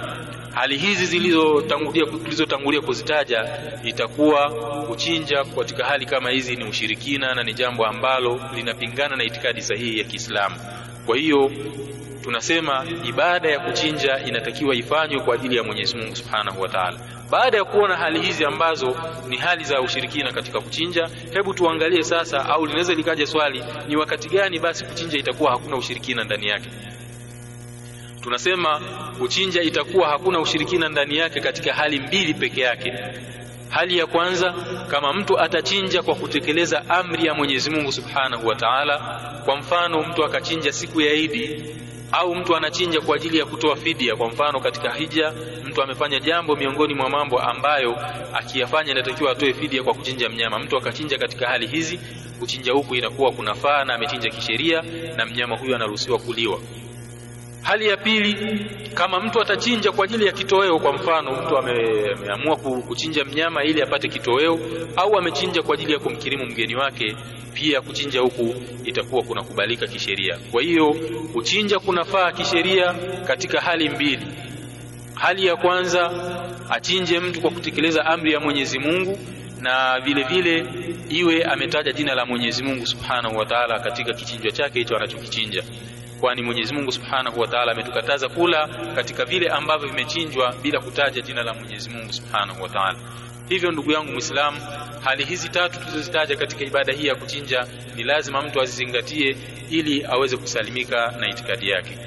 hali 0.54 0.76
hizi 0.78 1.06
zilizotangulia 1.06 2.06
tulizotangulia 2.06 2.80
kuzitaja, 2.80 3.58
itakuwa 3.84 4.50
kuchinja 4.88 5.44
katika 5.44 5.84
hali 5.84 6.06
kama 6.06 6.30
hizi 6.30 6.56
ni 6.56 6.64
ushirikina 6.64 7.34
na 7.34 7.42
ni 7.42 7.54
jambo 7.54 7.86
ambalo 7.86 8.40
linapingana 8.54 9.16
na 9.16 9.24
itikadi 9.24 9.62
sahihi 9.62 9.98
ya 9.98 10.04
Kiislamu. 10.04 10.56
Kwa 11.06 11.16
hiyo 11.16 11.50
tunasema 12.22 12.86
ibada 13.08 13.50
ya 13.50 13.60
kuchinja 13.60 14.18
inatakiwa 14.26 14.74
ifanywe 14.74 15.20
kwa 15.20 15.34
ajili 15.34 15.56
ya 15.56 15.62
Mwenyezi 15.64 15.96
Mungu 15.96 16.16
Subhanahu 16.16 16.60
wa 16.60 16.68
Ta'ala. 16.68 16.98
Baada 17.30 17.56
ya 17.58 17.64
kuona 17.64 17.96
hali 17.96 18.20
hizi 18.20 18.44
ambazo 18.44 18.96
ni 19.28 19.36
hali 19.36 19.64
za 19.64 19.80
ushirikina 19.80 20.32
katika 20.32 20.60
kuchinja, 20.60 21.08
hebu 21.32 21.54
tuangalie 21.54 22.02
sasa, 22.02 22.46
au 22.48 22.66
linaweza 22.66 22.94
likaja 22.94 23.26
swali, 23.26 23.64
ni 23.88 23.96
wakati 23.96 24.28
gani 24.28 24.58
basi 24.58 24.84
kuchinja 24.84 25.18
itakuwa 25.18 25.50
hakuna 25.50 25.76
ushirikina 25.76 26.24
ndani 26.24 26.46
yake? 26.48 26.68
Tunasema 28.24 28.80
kuchinja 29.18 29.62
itakuwa 29.62 30.08
hakuna 30.08 30.40
ushirikina 30.40 30.88
ndani 30.88 31.16
yake 31.16 31.40
katika 31.40 31.74
hali 31.74 32.00
mbili 32.00 32.34
peke 32.34 32.60
yake. 32.60 32.92
Hali 33.68 33.98
ya 33.98 34.06
kwanza, 34.06 34.54
kama 34.90 35.12
mtu 35.12 35.38
atachinja 35.40 36.02
kwa 36.02 36.14
kutekeleza 36.14 36.88
amri 36.88 37.26
ya 37.26 37.34
Mwenyezi 37.34 37.70
Mungu 37.70 37.92
Subhanahu 37.92 38.46
wa 38.46 38.54
Ta'ala. 38.54 38.98
Kwa 39.44 39.56
mfano, 39.56 40.02
mtu 40.02 40.24
akachinja 40.24 40.72
siku 40.72 41.00
ya 41.00 41.12
Idi 41.14 41.64
au 42.12 42.34
mtu 42.34 42.56
anachinja 42.56 43.00
kwa 43.00 43.16
ajili 43.16 43.38
ya 43.38 43.44
kutoa 43.44 43.76
fidia. 43.76 44.16
Kwa 44.16 44.28
mfano, 44.28 44.60
katika 44.60 44.92
hija 44.92 45.32
mtu 45.64 45.82
amefanya 45.82 46.20
jambo 46.20 46.56
miongoni 46.56 46.94
mwa 46.94 47.08
mambo 47.10 47.40
ambayo 47.40 47.96
akiyafanya 48.32 48.92
inatakiwa 48.92 49.32
atoe 49.32 49.52
fidia 49.54 49.82
kwa 49.82 49.94
kuchinja 49.94 50.28
mnyama. 50.28 50.58
Mtu 50.58 50.76
akachinja 50.76 51.18
katika 51.18 51.46
hali 51.48 51.66
hizi, 51.66 52.00
kuchinja 52.40 52.72
huku 52.72 52.94
inakuwa 52.94 53.32
kunafaa 53.32 53.84
na 53.84 53.94
amechinja 53.94 54.30
kisheria, 54.30 54.82
na 55.16 55.26
mnyama 55.26 55.56
huyu 55.56 55.74
anaruhusiwa 55.74 56.18
kuliwa. 56.18 56.58
Hali 57.64 57.88
ya 57.88 57.96
pili 57.96 58.34
kama 58.94 59.20
mtu 59.20 59.40
atachinja 59.40 59.92
kwa 59.92 60.04
ajili 60.04 60.26
ya 60.26 60.32
kitoweo 60.32 60.78
kwa 60.78 60.92
mfano 60.92 61.32
mtu 61.42 61.58
ame, 61.58 61.72
ameamua 62.12 62.56
kuchinja 62.56 63.24
mnyama 63.24 63.64
ili 63.64 63.82
apate 63.82 64.08
kitoweo 64.08 64.58
au 64.96 65.18
amechinja 65.18 65.62
kwa 65.62 65.74
ajili 65.74 65.92
ya 65.92 65.98
kumkirimu 65.98 66.46
mgeni 66.46 66.74
wake 66.76 67.16
pia 67.54 67.80
kuchinja 67.80 68.20
huku 68.20 68.54
itakuwa 68.84 69.22
kunakubalika 69.22 69.86
kisheria. 69.86 70.38
Kwa 70.52 70.62
hiyo 70.62 70.94
kuchinja 71.32 71.78
kunafaa 71.78 72.32
kisheria 72.32 72.94
katika 73.26 73.60
hali 73.60 73.88
mbili. 73.88 74.26
Hali 75.14 75.46
ya 75.46 75.56
kwanza 75.56 76.10
achinje 76.70 77.20
mtu 77.20 77.40
kwa 77.40 77.50
kutekeleza 77.50 78.06
amri 78.06 78.32
ya 78.32 78.40
Mwenyezi 78.40 78.78
Mungu 78.78 79.18
na 79.60 80.00
vile 80.00 80.22
vile 80.22 80.66
iwe 81.08 81.44
ametaja 81.44 81.92
jina 81.92 82.14
la 82.14 82.26
Mwenyezi 82.26 82.62
Mungu 82.62 82.86
Subhanahu 82.86 83.36
wa 83.36 83.46
Ta'ala 83.46 83.80
katika 83.80 84.12
kichinjwa 84.12 84.52
chake 84.52 84.78
hicho 84.78 84.96
anachokichinja 84.96 85.62
kwani 86.24 86.42
Mwenyezi 86.42 86.74
Mungu 86.74 86.92
Subhanahu 86.92 87.40
wa 87.40 87.46
Ta'ala 87.46 87.72
ametukataza 87.72 88.28
kula 88.28 88.68
katika 88.94 89.24
vile 89.24 89.48
ambavyo 89.48 89.88
vimechinjwa 89.88 90.54
bila 90.62 90.80
kutaja 90.80 91.22
jina 91.22 91.42
la 91.42 91.54
Mwenyezi 91.54 91.90
Mungu 91.90 92.12
Subhanahu 92.12 92.62
wa 92.62 92.68
Ta'ala 92.68 92.98
hivyo 93.48 93.70
ndugu 93.70 93.92
yangu 93.92 94.12
Muislamu 94.12 94.58
hali 95.04 95.24
hizi 95.24 95.48
tatu 95.48 95.78
tulizozitaja 95.78 96.36
katika 96.36 96.64
ibada 96.64 96.92
hii 96.92 97.06
ya 97.06 97.14
kuchinja 97.14 97.66
ni 97.96 98.02
lazima 98.02 98.42
mtu 98.42 98.60
azizingatie 98.60 99.36
ili 99.70 100.04
aweze 100.04 100.36
kusalimika 100.36 101.14
na 101.20 101.28
itikadi 101.28 101.70
yake 101.70 101.98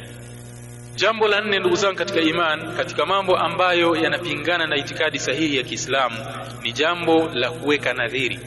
Jambo 0.96 1.28
la 1.28 1.42
nne 1.42 1.60
ndugu 1.60 1.76
zangu 1.76 1.98
katika 1.98 2.22
iman, 2.22 2.76
katika 2.78 3.06
mambo 3.06 3.38
ambayo 3.38 3.96
yanapingana 3.96 4.68
na 4.68 4.76
itikadi 4.76 5.20
sahihi 5.20 5.58
ya 5.58 5.64
Kiislamu 5.64 6.18
ni 6.64 6.72
jambo 6.72 7.30
la 7.34 7.52
kuweka 7.52 7.94
nadhiri. 7.94 8.40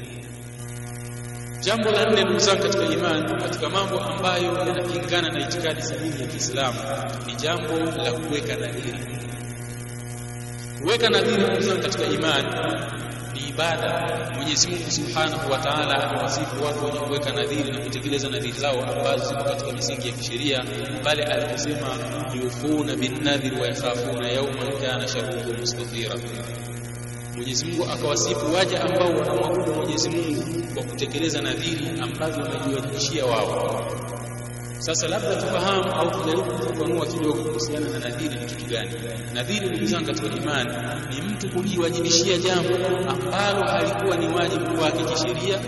Jambo 1.61 1.90
la 1.90 2.11
nne 2.11 2.24
ndugu 2.24 2.38
zangu 2.38 2.62
katika 2.62 2.84
iman, 2.84 3.40
katika 3.42 3.68
mambo 3.68 4.00
ambayo 4.00 4.58
yanapingana 4.58 5.28
na 5.32 5.40
itikadi 5.40 5.82
sahihi 5.82 6.20
ya 6.22 6.26
Kiislamu 6.28 6.78
ni 7.26 7.34
jambo 7.34 7.76
la 7.78 8.12
kuweka 8.12 8.56
nadhiri. 8.56 8.98
Kuweka 10.82 11.11
nadhiri 11.11 11.42
ndugu 11.42 11.61
zangu 11.61 11.82
katika 11.82 12.04
iman 12.04 12.44
ni 13.34 13.48
ibada. 13.48 14.08
Mwenyezi 14.36 14.68
Mungu 14.68 14.90
Subhanahu 14.90 15.52
wa 15.52 15.58
Ta'ala 15.58 16.11
anawasifu 16.11 16.64
watu 16.64 16.84
wenye 16.84 16.98
kuweka 16.98 17.32
nadhiri 17.32 17.72
na 17.72 17.78
kutekeleza 17.78 18.28
nadhiri 18.28 18.52
zao 18.61 18.84
ambazo 18.84 19.24
ziko 19.28 19.44
katika 19.44 19.72
misingi 19.72 20.08
ya 20.08 20.14
kisheria, 20.14 20.64
pale 21.04 21.22
aliposema 21.24 21.86
yufuna 22.34 22.96
bin 22.96 23.24
nadhir 23.24 23.54
wa 23.61 23.66
yakhafuna 23.66 24.28
yawman 24.28 24.72
kana 24.82 25.08
sharruhu 25.08 25.52
mustatira. 25.61 26.14
Mwenyezi 27.37 27.64
Mungu 27.64 27.85
akawasifu 27.93 28.55
waja 28.55 28.81
ambao 28.85 29.09
wanamwabudu 29.18 29.74
Mwenyezi 29.74 30.11
Mungu 30.11 30.43
kwa 30.74 30.83
kutekeleza 30.83 31.41
nadhiri 31.43 31.89
ambazo 32.03 32.41
wamejiwajibishia 32.41 33.26
wao. 33.26 33.85
Sasa 34.78 35.09
labda 35.09 35.37
tufahamu 35.37 35.93
au 35.93 36.11
tujaribu 36.11 36.43
kufafanua 36.57 37.07
kidogo 37.07 37.45
kuhusiana 37.45 37.89
na 37.89 37.99
nadhiri 37.99 38.35
ni 38.39 38.47
kitu 38.47 38.64
gani. 38.66 38.91
Nadhiri, 39.35 39.68
ndugu 39.68 39.87
zangu 39.87 40.07
katika 40.07 40.37
imani, 40.37 40.70
ni 41.11 41.22
mtu 41.33 41.49
kujiwajibishia 41.51 42.39
jambo 42.39 42.74
ambalo 43.11 43.64
halikuwa 43.66 44.16
ni 44.16 44.26
wajibu 44.35 44.83
wake 44.83 45.05
kisheria, 45.05 45.59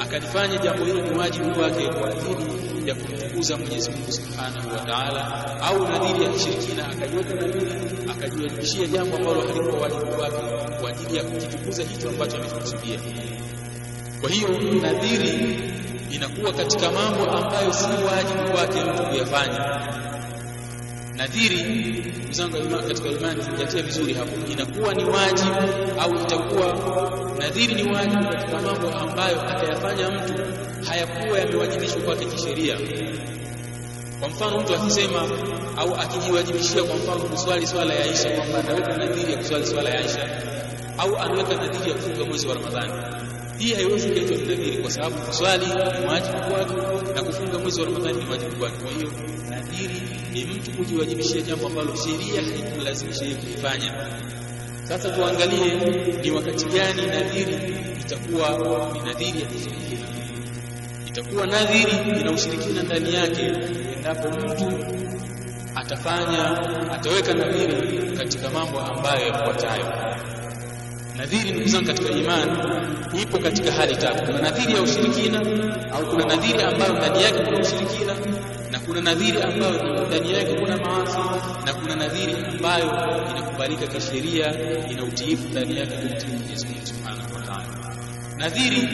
akalifanya 0.00 0.58
jambo 0.58 0.84
hilo 0.84 1.00
ni 1.02 1.18
wajibu 1.18 1.50
kwake 1.54 1.86
kwa 1.88 2.08
ajili 2.10 2.88
ya 2.88 2.94
kumtukuza 2.94 3.56
Mwenyezi 3.56 3.90
Mungu 3.90 4.12
Subhanahu 4.12 4.68
wa 4.72 4.78
Ta'ala, 4.78 5.44
au 5.62 5.88
nadhiri 5.88 6.24
ya 6.24 6.30
kishirikina, 6.30 6.88
akaiweka 6.88 7.34
nadhiri 7.34 7.72
akajiwajibishia 8.10 8.86
jambo 8.86 9.16
ambalo 9.16 9.40
halikuwa 9.40 9.80
wajibu 9.80 10.06
kwake 10.06 10.36
kwa 10.80 10.90
ajili 10.90 11.16
ya 11.16 11.24
kukitukuza 11.24 11.82
hicho 11.82 12.08
ambacho 12.08 12.36
amekikusudia. 12.36 12.98
Kwa 14.20 14.30
hiyo 14.30 14.48
nadhiri 14.82 15.60
inakuwa 16.10 16.52
katika 16.52 16.90
mambo 16.90 17.30
ambayo 17.30 17.72
si 17.72 17.84
wajibu 17.86 18.52
kwake 18.52 18.80
mtu 18.84 19.02
kuyafanya. 19.02 19.60
Nadhiri, 21.20 21.62
ndugu 21.62 22.32
zangu 22.32 22.56
katika 22.88 23.08
imani, 23.08 23.42
zingatia 23.42 23.82
vizuri 23.82 24.14
hapo, 24.14 24.32
inakuwa 24.52 24.94
ni 24.94 25.04
wajibu 25.04 25.54
au 26.00 26.14
itakuwa 26.14 26.66
nadhiri 27.38 27.74
ni 27.74 27.92
wajibu 27.92 28.24
katika 28.24 28.60
mambo 28.62 28.88
ambayo 28.90 29.40
atayafanya 29.48 30.10
mtu 30.10 30.32
hayakuwa 30.88 31.38
yamewajibishwa 31.38 32.02
kwake 32.02 32.24
kisheria. 32.24 32.76
Kwa 34.20 34.28
mfano, 34.28 34.60
mtu 34.60 34.74
akisema 34.74 35.28
au 35.76 35.94
akijiwajibishia, 35.94 36.82
kwa 36.84 36.96
mfano, 36.96 37.20
kuswali 37.20 37.66
swala 37.66 37.94
ya 37.94 38.04
Aisha, 38.04 38.30
kwamba 38.30 38.58
anaweka 38.58 38.96
nadhiri 38.96 39.32
ya 39.32 39.38
kuswali 39.38 39.66
swala 39.66 39.90
ya 39.90 39.98
Aisha 39.98 40.28
au 40.98 41.16
anaweka 41.18 41.54
nadhiri 41.56 41.90
ya 41.90 41.96
kufunga 41.96 42.24
mwezi 42.24 42.46
wa 42.48 42.54
Ramadhani 42.54 42.92
hii 43.58 43.74
haiwezi 43.74 44.08
kuitwa 44.08 44.36
nadhiri 44.36 44.78
kwa 44.78 44.90
sababu 44.90 45.16
kuswali 45.16 45.66
ni 45.66 46.06
wajibu 46.06 46.38
kwake 46.50 46.74
na 47.14 47.22
kufunga 47.22 47.58
mwezi 47.58 47.80
wa 47.80 47.86
Ramadhani 47.86 48.24
ni 48.24 48.30
wajibu 48.30 48.56
kwake. 48.56 48.76
Kwa 48.82 48.90
hiyo 48.92 49.10
nadhiri 49.50 50.02
ni 50.32 50.44
mtu 50.44 50.70
kujiwajibishia 50.70 51.40
jambo 51.40 51.66
ambalo 51.66 51.94
sheria 51.96 52.42
haikumlazimisha 52.42 53.24
yeye 53.24 53.36
kulifanya. 53.36 53.92
Sasa 54.84 55.10
tuangalie 55.10 55.74
ni 56.22 56.30
wakati 56.30 56.64
gani 56.64 57.06
nadhiri 57.06 57.74
itakuwa 58.00 58.90
ni 58.92 59.00
nadhiri 59.00 59.40
ya 59.40 59.46
kushirikina. 59.46 60.06
Itakuwa 61.06 61.46
nadhiri 61.46 62.20
ina 62.20 62.30
ushirikina 62.32 62.82
ndani 62.82 63.14
yake 63.14 63.52
endapo 63.96 64.28
mtu 64.28 64.84
atafanya 65.74 66.58
ataweka 66.92 67.34
nadhiri 67.34 68.16
katika 68.16 68.50
mambo 68.50 68.80
ambayo 68.80 69.26
yafuatayo. 69.26 69.86
Nadhiri 71.20 71.50
ndugu 71.52 71.68
zangu 71.68 71.86
katika 71.86 72.10
imani 72.10 72.52
ipo 73.22 73.38
katika 73.38 73.72
hali 73.72 73.96
tatu. 73.96 74.22
Kuna 74.26 74.40
nadhiri 74.40 74.72
ya 74.74 74.82
ushirikina 74.82 75.38
au 75.92 76.06
kuna 76.10 76.24
nadhiri 76.26 76.62
ambayo 76.62 76.92
ndani 76.92 77.22
yake 77.22 77.38
kuna 77.38 77.58
ushirikina 77.58 78.14
na 78.70 78.78
kuna 78.80 79.00
nadhiri 79.00 79.42
ambayo 79.42 80.06
ndani 80.06 80.32
yake 80.34 80.54
kuna 80.54 80.76
maasi 80.76 81.18
na 81.66 81.74
kuna 81.74 81.96
nadhiri 81.96 82.36
ambayo 82.52 82.86
inakubalika 83.30 83.86
kisheria, 83.86 84.54
ina 84.90 85.04
utiifu 85.04 85.48
ndani 85.48 85.78
yake 85.78 85.92
kumtii 85.96 86.26
Mwenyezi 86.36 86.66
Mungu 86.66 86.86
Subhanahu 86.86 87.34
wa 87.34 87.40
Ta'ala. 87.40 87.94
Nadhiri 88.36 88.88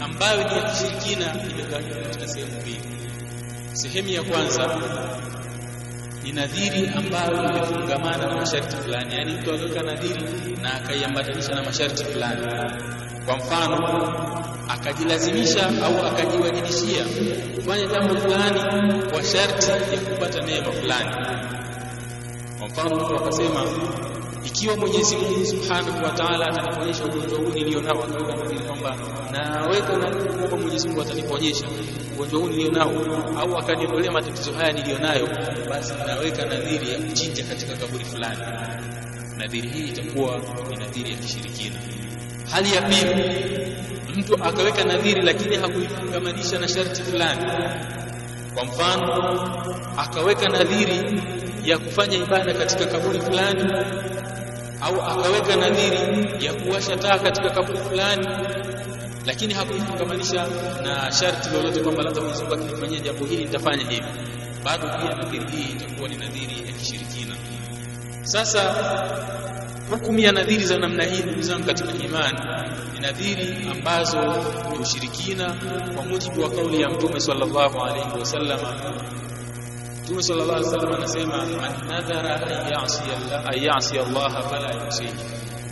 ambayo 0.00 0.36
ni 0.36 0.56
ya 0.56 0.62
kishirikina 0.62 1.34
imegawanyika 1.50 1.94
katika 2.00 2.28
sehemu 2.28 2.52
mbili. 2.60 2.80
Sehemu 3.72 4.08
ya 4.08 4.22
kwanza 4.22 4.70
ni 6.22 6.32
nadhiri 6.32 6.90
ambayo 6.96 7.44
imefungamana 7.50 8.26
na 8.26 8.36
masharti 8.36 8.76
fulani, 8.76 9.14
yaani 9.14 9.32
mtu 9.32 9.54
akiweka 9.54 9.82
nadhiri 9.82 10.22
na 10.62 10.74
akaiambatanisha 10.74 11.54
na 11.54 11.62
masharti 11.62 12.04
fulani. 12.04 12.46
Kwa 13.26 13.36
mfano, 13.36 13.78
akajilazimisha 14.68 15.66
au 15.84 16.06
akajiwajibishia 16.06 17.04
kufanya 17.56 17.86
jambo 17.86 18.16
fulani 18.16 18.60
kwa 19.10 19.24
sharti 19.24 19.70
ya 19.70 20.00
kupata 20.00 20.40
neema 20.42 20.72
fulani. 20.72 21.10
Kwa 22.58 22.68
mfano, 22.68 22.96
mtu 22.96 23.16
akasema 23.16 23.64
ikiwa 24.44 24.76
Mwenyezi 24.76 25.16
Mungu 25.16 25.46
Subhanahu 25.46 26.04
wa 26.04 26.10
Ta'ala 26.10 26.46
ataniponyesha 26.46 27.04
ugonjwa 27.04 27.38
huu 27.38 27.48
nilionao, 27.48 28.06
nadhiri 28.06 28.60
kwamba 28.66 28.96
naweka 29.32 29.92
kwamba 30.38 30.56
Mwenyezi 30.56 30.88
Mungu 30.88 31.00
ataniponyesha 31.02 31.66
ugonjwa 32.14 32.40
huu 32.40 32.48
nilionao, 32.48 32.92
au 33.38 33.58
akaniondolea 33.58 34.12
matatizo 34.12 34.52
haya 34.52 34.72
nilionayo, 34.72 35.28
basi 35.70 35.92
naweka 36.06 36.46
nadhiri 36.46 36.92
ya 36.92 36.98
kuchinja 36.98 37.44
katika 37.44 37.76
kaburi 37.76 38.04
fulani. 38.04 38.38
Nadhiri 39.36 39.68
hii 39.68 39.88
itakuwa 39.88 40.40
ni 40.70 40.76
nadhiri 40.76 41.10
ya 41.10 41.16
kishirikina. 41.16 41.76
Hali 42.50 42.74
ya 42.74 42.82
pili, 42.82 43.14
mtu 44.16 44.34
akaweka 44.44 44.84
nadhiri 44.84 45.22
lakini 45.22 45.56
hakuifungamanisha 45.56 46.58
na 46.58 46.68
sharti 46.68 47.02
fulani. 47.02 47.46
Kwa 48.54 48.64
mfano, 48.64 49.12
akaweka 49.96 50.48
nadhiri 50.48 51.22
ya 51.64 51.78
kufanya 51.78 52.16
ibada 52.16 52.54
katika 52.54 52.86
kaburi 52.86 53.20
fulani 53.20 53.64
au 54.82 55.02
akaweka 55.02 55.56
nadhiri 55.56 56.44
ya 56.46 56.52
kuwasha 56.54 56.96
taa 56.96 57.18
katika 57.18 57.50
kaburi 57.50 57.78
fulani, 57.78 58.26
lakini 59.26 59.54
hakuifungamanisha 59.54 60.46
na 60.82 61.12
sharti 61.12 61.48
lolote 61.50 61.80
kwamba 61.80 62.02
labda 62.02 62.20
Mwenyezi 62.20 62.42
Mungu 62.42 62.54
akinifanyia 62.54 63.00
jambo 63.00 63.24
hili 63.24 63.44
nitafanya 63.44 63.90
hivi. 63.90 64.06
Bado 64.64 64.88
pia 64.88 65.14
nadhiri 65.16 65.44
hii 65.50 65.72
itakuwa 65.72 66.08
ni 66.08 66.16
nadhiri 66.16 66.66
ya 66.66 66.72
kishirikina. 66.72 67.36
Sasa 68.22 68.74
hukumu 69.90 70.18
ya 70.18 70.32
nadhiri 70.32 70.64
za 70.64 70.78
namna 70.78 71.04
hii, 71.04 71.22
ndugu 71.22 71.42
zangu 71.42 71.66
katika 71.66 71.92
imani, 72.04 72.38
ni 72.94 73.00
nadhiri 73.00 73.68
ambazo 73.70 74.18
ni 74.72 74.78
ushirikina 74.78 75.54
kwa 75.94 76.04
mujibu 76.04 76.42
wa 76.42 76.50
kauli 76.50 76.82
ya 76.82 76.90
Mtume 76.90 77.20
sallallahu 77.20 77.80
alaihi 77.80 78.18
wasallam. 78.20 78.60
Mtume 80.12 80.22
sallallahu 80.22 80.58
alaihi 80.58 80.74
wasallam 80.74 80.94
anasema 80.94 81.36
man 81.46 81.88
nadhara 81.88 82.34
an 83.46 83.62
yasi 83.62 83.98
Allah 83.98 84.48
fala 84.50 84.84
yusihi, 84.84 85.12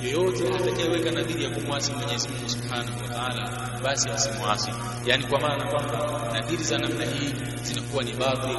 yoyote 0.03 0.55
atakayeweka 0.55 1.11
nadhiri 1.11 1.45
ya 1.45 1.51
kumwasi 1.51 1.93
Mwenyezi 1.93 2.29
Mungu 2.29 2.49
subhanahu 2.49 3.03
wa 3.03 3.09
ta'ala, 3.09 3.71
basi 3.85 4.11
asimwasi. 4.11 4.71
Yani 5.07 5.25
kwa 5.25 5.41
maana 5.41 5.65
kwamba 5.65 6.29
nadhiri 6.33 6.65
za 6.65 6.79
namna 6.79 7.05
hii 7.05 7.35
zinakuwa 7.63 8.05
ni 8.05 8.13
batil 8.13 8.57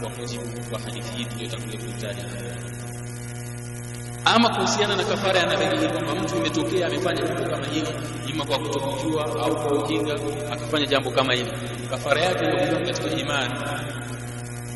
kwa 0.00 0.10
mujibu 0.10 0.74
wa 0.74 0.80
hadithi 0.80 1.16
hii 1.16 1.24
tuliyotangulia 1.24 1.78
kuitaja. 1.80 2.24
Ama 4.24 4.48
kuhusiana 4.48 4.96
na 4.96 5.04
kafara 5.04 5.38
ya 5.40 5.46
nadhiri 5.46 5.78
hii, 5.78 5.88
kwamba 5.92 6.14
mtu 6.14 6.36
imetokea 6.36 6.86
amefanya 6.86 7.22
jambo 7.22 7.50
kama 7.50 7.66
hili, 7.66 7.88
ima 8.26 8.44
kwa 8.44 8.58
kutokujua 8.58 9.24
au 9.24 9.56
kwa 9.56 9.84
ujinga, 9.84 10.14
akafanya 10.52 10.86
jambo 10.86 11.10
kama 11.10 11.32
hili, 11.34 11.52
kafara 11.90 12.20
yake 12.20 12.46
ndio 12.46 12.86
katika 12.86 13.10
imani 13.20 13.54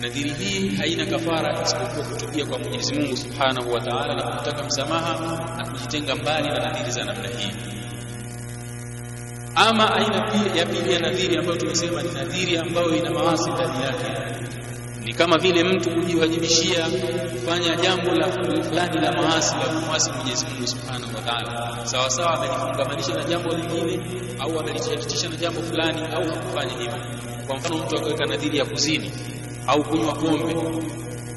nadhiri 0.01 0.31
hii 0.31 0.77
haina 0.77 1.07
kafara 1.07 1.63
isipokuwa 1.63 2.07
kutubia 2.07 2.47
kwa 2.47 2.59
Mwenyezi 2.59 2.95
Mungu 2.95 3.17
Subhanahu 3.17 3.73
wa 3.73 3.81
Ta'ala 3.81 4.15
na 4.15 4.23
kutaka 4.23 4.65
msamaha 4.65 5.19
na 5.57 5.67
kujitenga 5.71 6.15
mbali 6.15 6.49
na 6.49 6.59
nadhiri 6.59 6.91
za 6.91 7.05
namna 7.05 7.29
hii. 7.29 7.53
Ama 9.55 9.95
aina 9.95 10.17
ya 10.57 10.67
pili 10.67 10.93
ya 10.93 10.99
nadhiri 11.01 11.37
ambayo 11.37 11.57
tumesema 11.59 12.03
ni 12.03 12.13
nadhiri 12.13 12.57
ambayo 12.59 12.97
ina 12.97 13.11
maasi 13.11 13.51
ndani 13.51 13.83
yake. 13.85 14.39
Ni 15.05 15.15
kama 15.15 15.39
vile 15.39 15.65
mtu 15.65 15.91
kujiwajibishia 15.91 16.85
kufanya 17.33 17.77
jambo 17.77 18.11
la 18.15 18.33
fulani 18.63 19.01
la 19.01 19.13
maasi 19.13 19.55
la 19.57 19.65
kumwasi 19.81 20.11
Mwenyezi 20.13 20.47
Mungu 20.47 20.67
Subhanahu 20.67 21.15
wa 21.17 21.23
Ta'ala. 21.23 21.87
Sawa 21.87 22.11
sawa 22.11 22.35
amelifungamanisha 22.35 23.15
na 23.15 23.25
jambo 23.25 23.51
lingine 23.51 24.01
au 24.39 24.61
amelichatisha 24.61 25.29
na 25.29 25.37
jambo 25.37 25.63
fulani 25.63 26.01
au 26.15 26.25
hakufanya 26.31 26.73
hivyo. 26.79 26.99
Kwa 27.47 27.57
mfano 27.57 27.77
mtu 27.79 27.97
akaweka 27.97 28.27
nadhiri 28.27 28.59
ya 28.59 28.65
kuzini 28.65 29.13
au 29.69 29.85
kunywa 29.85 30.13
pombe 30.13 30.57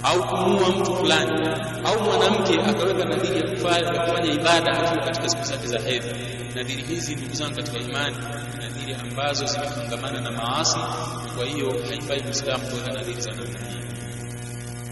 au 0.04 0.24
kumuua 0.28 0.70
mtu 0.70 0.96
fulani 0.96 1.50
au 1.86 2.00
mwanamke 2.04 2.62
akaweka 2.62 3.06
nadhiri 3.06 3.38
ya 3.40 3.44
kufanya, 3.56 3.88
ya 3.94 4.02
kufanya 4.06 4.34
ibada 4.34 4.72
akiwa 4.72 5.06
katika 5.06 5.30
siku 5.30 5.44
zake 5.44 5.68
za 5.68 5.80
hedhi 5.80 6.10
nadhiri 6.56 6.82
hizi 6.84 7.16
ndugu 7.16 7.34
zangu 7.34 7.56
katika 7.56 7.78
imani 7.80 8.16
nadhiri 8.58 8.94
ambazo 9.02 9.46
zimefungamana 9.46 10.22
na 10.22 10.32
maasi 10.32 10.80
kwa 11.38 11.46
hiyo 11.46 11.74
haifai 11.90 12.24
muislamu 12.24 12.68
kuweka 12.68 12.92
nadhiri 12.94 13.22
za 13.22 13.32
namna 13.32 13.60
hii. 13.60 13.82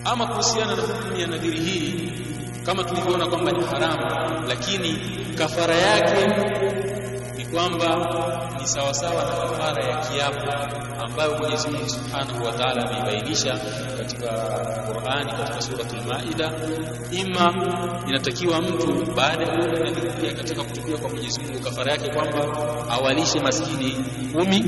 Ama 0.06 0.28
kuhusiana 0.28 0.76
na 0.76 0.82
hukumu 0.82 1.18
ya 1.20 1.28
nadhiri 1.28 1.60
hii 1.60 2.12
kama 2.66 2.84
tulivyoona 2.84 3.28
kwamba 3.28 3.52
ni 3.52 3.64
haramu 3.66 4.48
lakini 4.48 4.98
kafara 5.38 5.76
yake 5.76 6.28
ni 6.28 6.79
kwamba 7.54 8.10
ni 8.60 8.68
sawasawa 8.68 9.24
na 9.24 9.32
kafara 9.32 9.84
ya 9.84 9.98
kiapo 9.98 10.52
ambayo 11.04 11.38
Mwenyezi 11.38 11.68
Mungu 11.70 11.90
Subhanahu 11.90 12.46
wa 12.46 12.52
Ta'ala 12.52 12.90
ameibainisha 12.90 13.60
katika 13.98 14.28
Qur'ani 14.94 15.32
katika 15.32 15.62
suratul 15.62 16.02
Maida. 16.08 16.52
Ima 17.12 17.54
inatakiwa 18.08 18.62
mtu 18.62 19.12
baada 19.16 19.44
ya 19.46 19.58
kuwa 19.58 20.34
katika 20.38 20.64
kutubia 20.64 20.98
kwa 20.98 21.10
Mwenyezi 21.10 21.42
Mungu 21.42 21.60
kafara 21.60 21.92
yake 21.92 22.10
kwamba 22.10 22.46
awalishe 22.90 23.40
maskini 23.40 23.92
kumi 24.34 24.64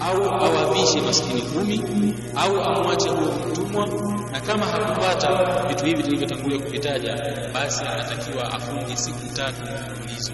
au 0.00 0.24
awavishe 0.30 1.00
maskini 1.00 1.42
kumi 1.42 2.14
au 2.36 2.60
amwache 2.60 3.08
huo 3.08 3.32
mtumwa. 3.50 3.88
Na 4.32 4.40
kama 4.40 4.66
hakupata 4.66 5.44
vitu 5.68 5.84
hivi 5.84 6.02
tulivyotangulia 6.02 6.58
kuvitaja 6.58 7.14
basi 7.54 7.84
anatakiwa 7.84 8.52
afunge 8.52 8.96
siku 8.96 9.34
tatu 9.36 9.62
mfululizo 9.62 10.32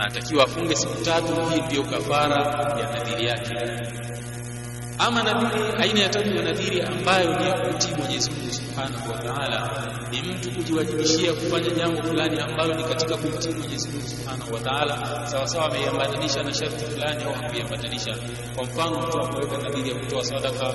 anatakiwa 0.00 0.44
afunge 0.44 0.76
siku 0.76 1.04
tatu 1.04 1.32
hii 1.54 1.60
ndiyo 1.60 1.82
kafara 1.82 2.36
ya 2.80 2.90
nadhiri 2.92 3.26
yake. 3.26 3.54
Ama 4.98 5.22
nadhiri 5.22 5.72
aina 5.82 6.00
ya 6.00 6.08
tatu 6.08 6.36
ya 6.36 6.42
nadhiri 6.42 6.82
ambayo 6.82 7.38
ni 7.40 7.46
ya 7.48 7.52
kutii 7.60 7.94
Mwenyezi 7.98 8.30
Mungu 8.30 8.52
Subhanahu 8.52 9.10
wa 9.12 9.18
Ta'ala 9.18 9.86
ni 10.10 10.22
mtu 10.22 10.50
kujiwajibishia 10.50 11.32
kufanya 11.32 11.70
jambo 11.70 12.02
fulani 12.02 12.40
ambalo 12.40 12.74
ni 12.74 12.84
katika 12.84 13.16
kumtii 13.16 13.48
Mwenyezi 13.54 13.88
Mungu 13.88 14.08
Subhanahu 14.08 14.54
wa 14.54 14.60
Ta'ala. 14.60 15.26
Sawa 15.26 15.48
sawa 15.48 15.64
ameiambatanisha 15.66 16.42
na 16.42 16.54
sharti 16.54 16.84
fulani 16.84 17.24
au 17.24 17.32
hakuiambatanisha. 17.32 18.16
Kwa 18.56 18.64
mfano 18.64 19.00
mtu 19.00 19.20
akaweka 19.20 19.56
nadhiri 19.58 19.88
ya 19.88 19.94
kutoa 19.94 20.24
sadaka 20.24 20.72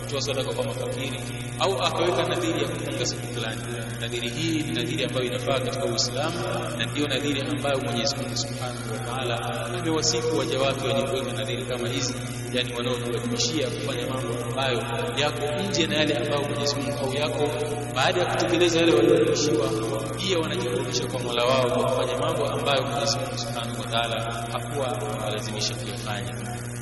kutoa 0.00 0.20
sadaka 0.20 0.52
kwa 0.54 0.64
mafakiri 0.64 1.20
au 1.60 1.82
akaweka 1.82 2.22
nadhiri 2.28 2.62
ya 2.62 2.68
kufunga 2.68 3.06
siku 3.06 3.26
fulani 3.34 3.60
nadhiri 4.00 4.28
hii 4.28 4.62
ni 4.62 4.72
nadhiri 4.72 5.04
ambayo 5.04 5.24
inafaa 5.26 5.60
katika 5.60 5.84
Uislamu 5.84 6.38
na 6.78 6.86
ndiyo 6.86 7.08
nadhiri 7.08 7.40
ambayo 7.40 7.78
Mwenyezi 7.80 8.16
Mungu 8.16 8.36
Subhanahu 8.36 8.92
wa 8.92 8.98
Ta'ala 8.98 9.64
amewasifu 9.66 10.38
waja 10.38 10.58
wake 10.58 10.86
wenye 10.86 11.02
kuweka 11.02 11.32
nadhiri 11.32 11.64
kama 11.64 11.88
hizi 11.88 12.14
yani 12.52 12.74
wanaotuadhimishia 12.74 13.66
kufanya 13.70 14.06
mambo 14.06 14.44
ambayo 14.44 14.78
yako 15.18 15.62
nje 15.68 15.86
na 15.86 15.94
yale 15.96 16.14
ambayo 16.16 16.42
Mwenyezi 16.48 16.76
Mungu 16.76 16.98
au 17.04 17.14
yako. 17.14 17.48
Baada 17.94 18.20
ya 18.20 18.26
kutekeleza 18.26 18.80
yale 18.80 18.92
walioamrishiwa 18.92 19.68
pia 20.16 20.38
wanajikurubisha 20.38 21.06
kwa 21.06 21.20
Mola 21.20 21.44
wao 21.44 21.70
kwa 21.70 21.84
kufanya 21.84 22.18
mambo 22.18 22.46
ambayo 22.46 22.82
Mwenyezi 22.82 23.18
Mungu 23.18 23.38
Subhanahu 23.38 23.80
wa 23.80 23.86
Ta'ala 23.86 24.46
hakuwa 24.52 24.88
walazimisha 25.24 25.74
kuyafanya. 25.74 26.34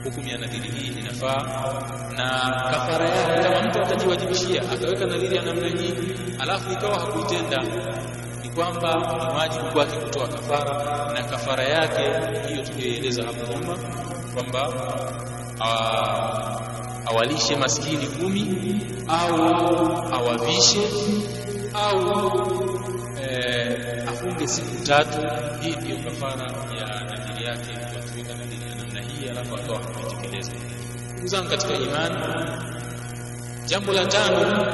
Hukumu 0.04 0.28
ya 0.28 0.38
nadhiri 0.38 0.68
hii 0.78 1.00
inafaa 1.00 1.42
na 2.16 2.28
kafara 2.70 3.08
yake 3.10 3.25
atajiwajibishia 3.96 4.62
akaweka 4.72 5.06
nadhiri 5.06 5.36
ya 5.36 5.42
namna 5.42 5.66
hii 5.68 5.92
alafu 6.38 6.72
ikawa 6.72 6.98
hakuitenda 7.00 7.62
ni 8.42 8.48
kwamba 8.50 8.94
ni 8.96 9.38
wajibu 9.38 9.64
kwake 9.72 9.96
kutoa 9.96 10.28
kafara 10.28 11.12
na 11.12 11.22
kafara 11.22 11.64
yake 11.64 12.02
hiyo 12.48 12.64
tuliyoeleza 12.64 13.22
hapo 13.24 13.52
nyuma 13.52 13.78
kwamba 14.34 14.72
awalishe 17.06 17.56
maskini 17.56 18.06
kumi 18.06 18.80
au 19.08 19.42
awavishe 20.12 20.80
au 21.74 22.00
e, 23.22 24.02
afunge 24.08 24.46
siku 24.46 24.84
tatu. 24.86 25.18
Hii 25.62 25.76
ndiyo 25.76 25.96
kafara 26.04 26.42
ya 26.78 27.04
nadhiri 27.04 27.44
yake 27.46 27.72
kuweka 28.12 28.34
nadhiri 28.34 28.70
ya 28.70 28.74
namna 28.76 29.00
hii 29.00 29.28
alafu 29.28 29.54
akawa 29.54 29.78
hakuitekeleza. 29.78 30.52
Ndugu 31.12 31.26
zangu 31.28 31.48
katika 31.50 31.74
imani 31.74 32.16
jambo 33.66 33.92
la 33.92 34.06
tano 34.06 34.66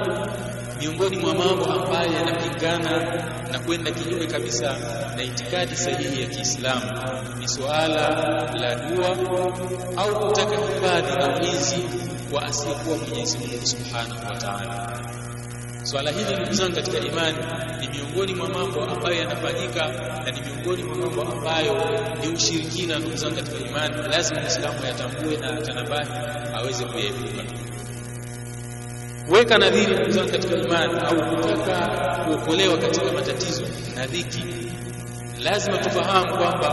miongoni 0.81 1.17
mwa 1.19 1.35
mambo 1.35 1.65
ambayo 1.65 2.13
yanapingana 2.13 2.91
na 3.53 3.59
kwenda 3.59 3.91
kinyume 3.91 4.27
kabisa 4.27 4.77
na 5.17 5.23
itikadi 5.23 5.77
sahihi 5.77 6.23
ya 6.23 6.29
Kiislamu 6.29 6.93
ni 7.39 7.49
suala 7.49 8.09
la 8.55 8.75
dua 8.75 9.09
au 9.97 10.29
kutaka 10.29 10.57
hifadhi 10.57 11.13
na 11.17 11.37
ulinzi 11.37 11.77
wa 12.33 12.43
asiyekuwa 12.43 12.97
Mwenyezi 12.99 13.39
Mungu 13.39 13.67
Subhanahu 13.67 14.27
wa 14.31 14.37
Ta'ala. 14.37 15.01
Swala 15.83 16.11
hili 16.11 16.35
ndugu 16.37 16.53
zangu 16.53 16.75
katika 16.75 16.99
imani 16.99 17.39
ni 17.81 17.89
miongoni 17.89 18.35
mwa 18.35 18.49
mambo 18.49 18.85
ambayo 18.85 19.17
yanafanyika 19.17 19.89
na 20.25 20.31
ni 20.31 20.41
miongoni 20.41 20.83
mwa 20.85 20.97
mambo 20.97 21.23
ambayo 21.23 21.75
ni 22.21 22.29
ushirikina. 22.29 22.99
Ndugu 22.99 23.17
zangu 23.17 23.37
katika 23.37 23.59
imani, 23.69 23.95
lazima 24.11 24.41
Muislamu 24.41 24.79
ayatambue 24.85 25.37
na 25.37 25.51
atanabahi 25.59 26.11
aweze 26.55 26.85
kuyaepuka. 26.85 27.43
Weka 29.29 29.59
nadhiri 29.59 29.95
ndugu 29.95 30.11
zangu 30.11 30.31
katika 30.33 30.57
imani 30.57 31.01
au 31.01 31.37
kutaka 31.37 31.77
kuokolewa 32.25 32.79
katika 32.79 33.13
matatizo 33.13 33.63
na 33.97 34.07
dhiki, 34.07 34.45
lazima 35.39 35.79
tufahamu 35.79 36.37
kwamba 36.37 36.71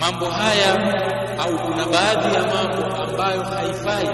mambo 0.00 0.26
haya 0.26 0.74
au 1.38 1.58
kuna 1.58 1.86
baadhi 1.86 2.34
ya 2.34 2.42
mambo 2.42 2.84
ambayo 3.02 3.42
haifai 3.42 4.08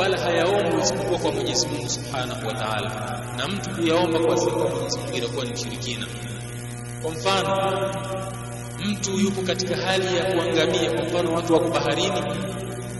wala 0.00 0.18
hayaombwi 0.20 0.80
isipokuwa 0.82 1.18
kwa 1.18 1.32
Mwenyezi 1.32 1.66
Mungu 1.68 1.88
Subhanahu 1.88 2.46
wa 2.46 2.54
Ta'ala, 2.54 3.20
na 3.38 3.48
mtu 3.48 3.70
kuyaomba 3.70 4.18
kwa 4.18 4.36
sifa 4.38 4.50
kwa 4.56 4.70
Mwenyezi 4.70 4.98
Mungu 4.98 5.16
inakuwa 5.16 5.44
ni 5.44 5.56
shirikina 5.56 6.06
Kwa 7.02 7.10
mfano, 7.10 7.80
mtu 8.84 9.10
yupo 9.18 9.42
katika 9.42 9.76
hali 9.76 10.16
ya 10.16 10.24
kuangamia, 10.34 10.90
kwa 10.92 11.02
mfano 11.04 11.32
watu 11.34 11.52
wako 11.52 11.68
baharini 11.68 12.22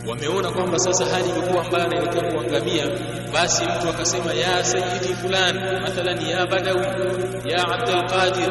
wameona 0.08 0.50
kwamba 0.50 0.78
sasa 0.78 1.04
hali 1.06 1.28
imekuwa 1.28 1.64
mbaya 1.64 1.84
anaelekea 1.84 2.32
kuangamia 2.32 2.86
basi 3.32 3.64
mtu 3.64 3.88
akasema 3.88 4.32
ya 4.32 4.64
sayyidi 4.64 5.14
fulani 5.14 5.60
mathalan 5.80 6.26
ya 6.26 6.46
badawi 6.46 6.86
ya 7.50 7.68
abdul 7.68 8.04
qadir 8.10 8.50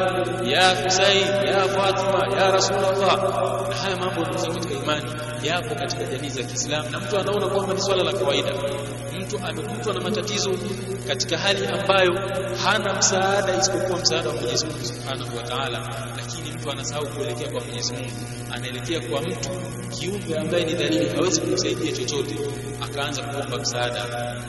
ya 0.52 0.82
husain 0.84 1.26
ya 1.46 1.68
fatima 1.68 2.36
ya 2.40 2.50
rasulullah. 2.50 3.16
Na 3.68 3.76
haya 3.76 3.96
mambo 3.96 4.20
yanaweza 4.20 4.48
katika 4.50 4.74
imani 4.74 5.12
yapo 5.42 5.74
katika 5.74 6.04
jamii 6.04 6.28
za 6.28 6.42
Kiislamu 6.42 6.90
na 6.90 7.00
mtu 7.00 7.18
anaona 7.18 7.46
kwamba 7.46 7.74
ni 7.74 7.80
swala 7.82 8.02
la 8.02 8.12
kawaida. 8.12 8.52
Mtu 9.20 9.38
amekutwa 9.46 9.94
na 9.94 10.00
matatizo 10.00 10.50
katika 11.08 11.38
hali 11.38 11.66
ambayo 11.66 12.12
hana 12.64 12.94
msaada 12.94 13.56
isipokuwa 13.58 13.98
msaada 13.98 14.28
wa 14.28 14.34
Mwenyezi 14.34 14.66
Mungu 14.66 14.84
Subhanahu 14.84 15.36
wa 15.36 15.42
Ta'ala 15.42 15.78
mtu 16.52 16.70
anasahau 16.70 17.06
kuelekea 17.06 17.48
kwa 17.50 17.60
Mwenyezi 17.60 17.92
Mungu. 17.92 18.10
Anaelekea 18.52 19.00
kwa 19.00 19.22
mtu 19.22 19.48
kiumbe 19.98 20.38
ambaye 20.38 20.64
ni 20.64 20.74
dalili 20.74 21.08
hawezi 21.08 21.40
kumsaidia 21.40 21.92
chochote. 21.92 22.34
Akaanza 22.80 23.22
kuomba 23.22 23.58
msaada. 23.58 24.00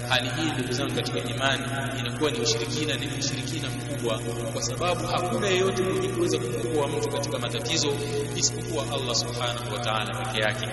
Hali 0.09 0.29
hii 0.29 0.51
ndugu 0.53 0.73
zangu 0.73 0.95
katika 0.95 1.19
imani 1.19 1.63
inakuwa 1.99 2.31
ni 2.31 2.39
ushirikina 2.39 2.95
ni 2.95 3.07
ushirikina 3.19 3.67
mkubwa 3.69 4.19
kwa 4.53 4.61
sababu 4.61 5.07
hakuna 5.07 5.47
yeyote 5.47 5.83
mwenye 5.83 6.07
kuweza 6.07 6.37
kumwokoa 6.39 6.87
mtu 6.87 7.09
katika 7.09 7.39
matatizo 7.39 7.87
isipokuwa 8.35 8.83
Allah 8.93 9.15
Subhanahu 9.15 9.73
wa 9.73 9.79
Ta'ala 9.79 10.13
peke 10.25 10.39
yake. 10.41 10.67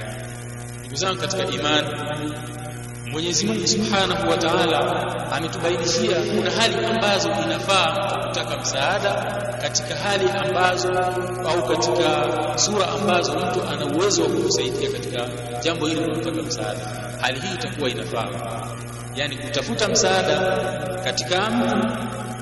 Ndugu 0.81 0.97
zangu 0.97 1.21
katika 1.21 1.47
imani 1.51 1.89
Mwenyezi 3.11 3.47
Mungu 3.47 3.67
Subhanahu 3.69 4.31
wa 4.31 4.37
Ta'ala 4.37 4.81
ametubainishia 5.33 6.17
kuna 6.37 6.51
hali 6.51 6.87
ambazo 6.87 7.29
inafaa 7.45 8.19
kutaka 8.29 8.57
msaada 8.59 9.13
katika 9.63 9.95
hali 9.95 10.31
ambazo 10.31 10.93
au 11.49 11.69
katika 11.69 12.27
sura 12.59 12.89
ambazo 12.89 13.33
mtu 13.33 13.63
ana 13.73 13.87
uwezo 13.87 14.23
wa 14.23 14.29
kukusaidia 14.29 14.91
katika 14.93 15.29
jambo 15.63 15.87
hili 15.87 16.15
kutaka 16.15 16.43
msaada. 16.43 16.81
Hali 17.21 17.41
hii 17.41 17.55
itakuwa 17.55 17.91
inafaa, 17.91 18.29
yani 19.15 19.37
kutafuta 19.37 19.89
msaada 19.89 20.39
katika 21.05 21.51
mtu 21.51 21.89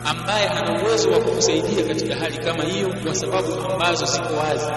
ambaye 0.04 0.48
ana 0.48 0.82
uwezo 0.82 1.10
wa 1.10 1.20
kukusaidia 1.20 1.84
katika 1.84 2.16
hali 2.16 2.38
kama 2.38 2.62
hiyo, 2.64 2.94
kwa 3.04 3.14
sababu 3.14 3.52
ambazo 3.72 4.06
ziko 4.06 4.34
wazi. 4.34 4.72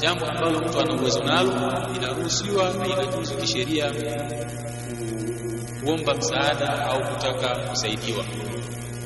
Jambo 0.00 0.26
ambalo 0.26 0.58
mtu 0.60 0.80
ana 0.80 0.94
uwezo 1.00 1.24
nalo 1.24 1.52
inaruhusiwa 1.96 2.72
na 2.78 2.86
inajuzu 2.86 3.34
kisheria 3.34 3.90
kuomba 5.84 6.14
msaada 6.14 6.84
au 6.86 7.00
kutaka 7.02 7.56
kusaidiwa. 7.70 8.24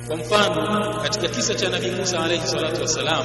Kwa 0.07 0.17
mfano, 0.17 0.95
katika 1.03 1.29
kisa 1.29 1.55
cha 1.55 1.69
Nabii 1.69 1.91
Musa 1.91 2.21
alayhi 2.21 2.47
salatu 2.47 2.81
wassalam 2.83 3.25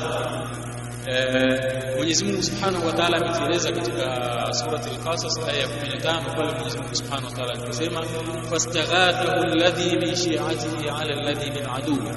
Mwenyezi 1.97 2.25
Mungu 2.25 2.43
Subhanahu 2.43 2.85
wa 2.87 2.93
Ta'ala 2.93 3.17
ametueleza 3.17 3.71
katika 3.71 4.05
surati 4.53 4.89
Al-Qasas 4.89 5.37
aya 5.47 5.57
ya 5.59 5.67
15 5.67 6.35
pale 6.35 6.51
Mwenyezi 6.53 6.77
Mungu 6.77 6.95
Subhanahu 6.95 7.25
wa 7.25 7.31
Ta'ala 7.31 7.51
aliposema 7.53 8.03
fastaghathahu 8.49 9.43
alladhi 9.43 9.97
min 9.97 10.15
shi'atihi 10.15 10.89
'ala 10.89 11.13
alladhi 11.13 11.51
min 11.51 11.65
aduwwi 11.75 12.09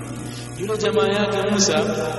yule 0.59 0.77
jamaa 0.79 1.07
yake 1.09 1.51
Musa 1.51 1.79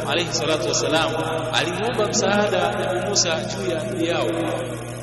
alayhi 0.10 0.34
salatu 0.34 0.68
wassalam 0.68 1.12
alimwomba 1.54 2.08
msaada 2.08 2.72
Nabii 2.72 3.10
Musa 3.10 3.40
juu 3.44 3.72
ya 3.72 3.82
adui 3.82 4.08
yao 4.08 4.28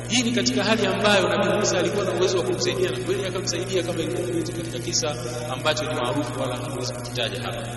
hii 0.07 0.23
ni 0.23 0.31
katika 0.31 0.63
hali 0.63 0.85
ambayo 0.87 1.27
Nabii 1.29 1.57
Musa 1.59 1.79
alikuwa 1.79 2.05
na 2.05 2.11
uwezo 2.11 2.37
wa 2.37 2.43
kumsaidia 2.43 2.91
na 2.91 2.97
kweli 3.05 3.25
akamsaidia 3.25 3.83
kama 3.83 3.99
ilivyokuja 3.99 4.53
katika 4.53 4.79
kisa 4.79 5.15
ambacho 5.53 5.83
ni 5.85 5.93
maarufu 5.95 6.41
wala 6.41 6.55
hatuwezi 6.55 6.93
kukitaja 6.93 7.41
hapa. 7.41 7.67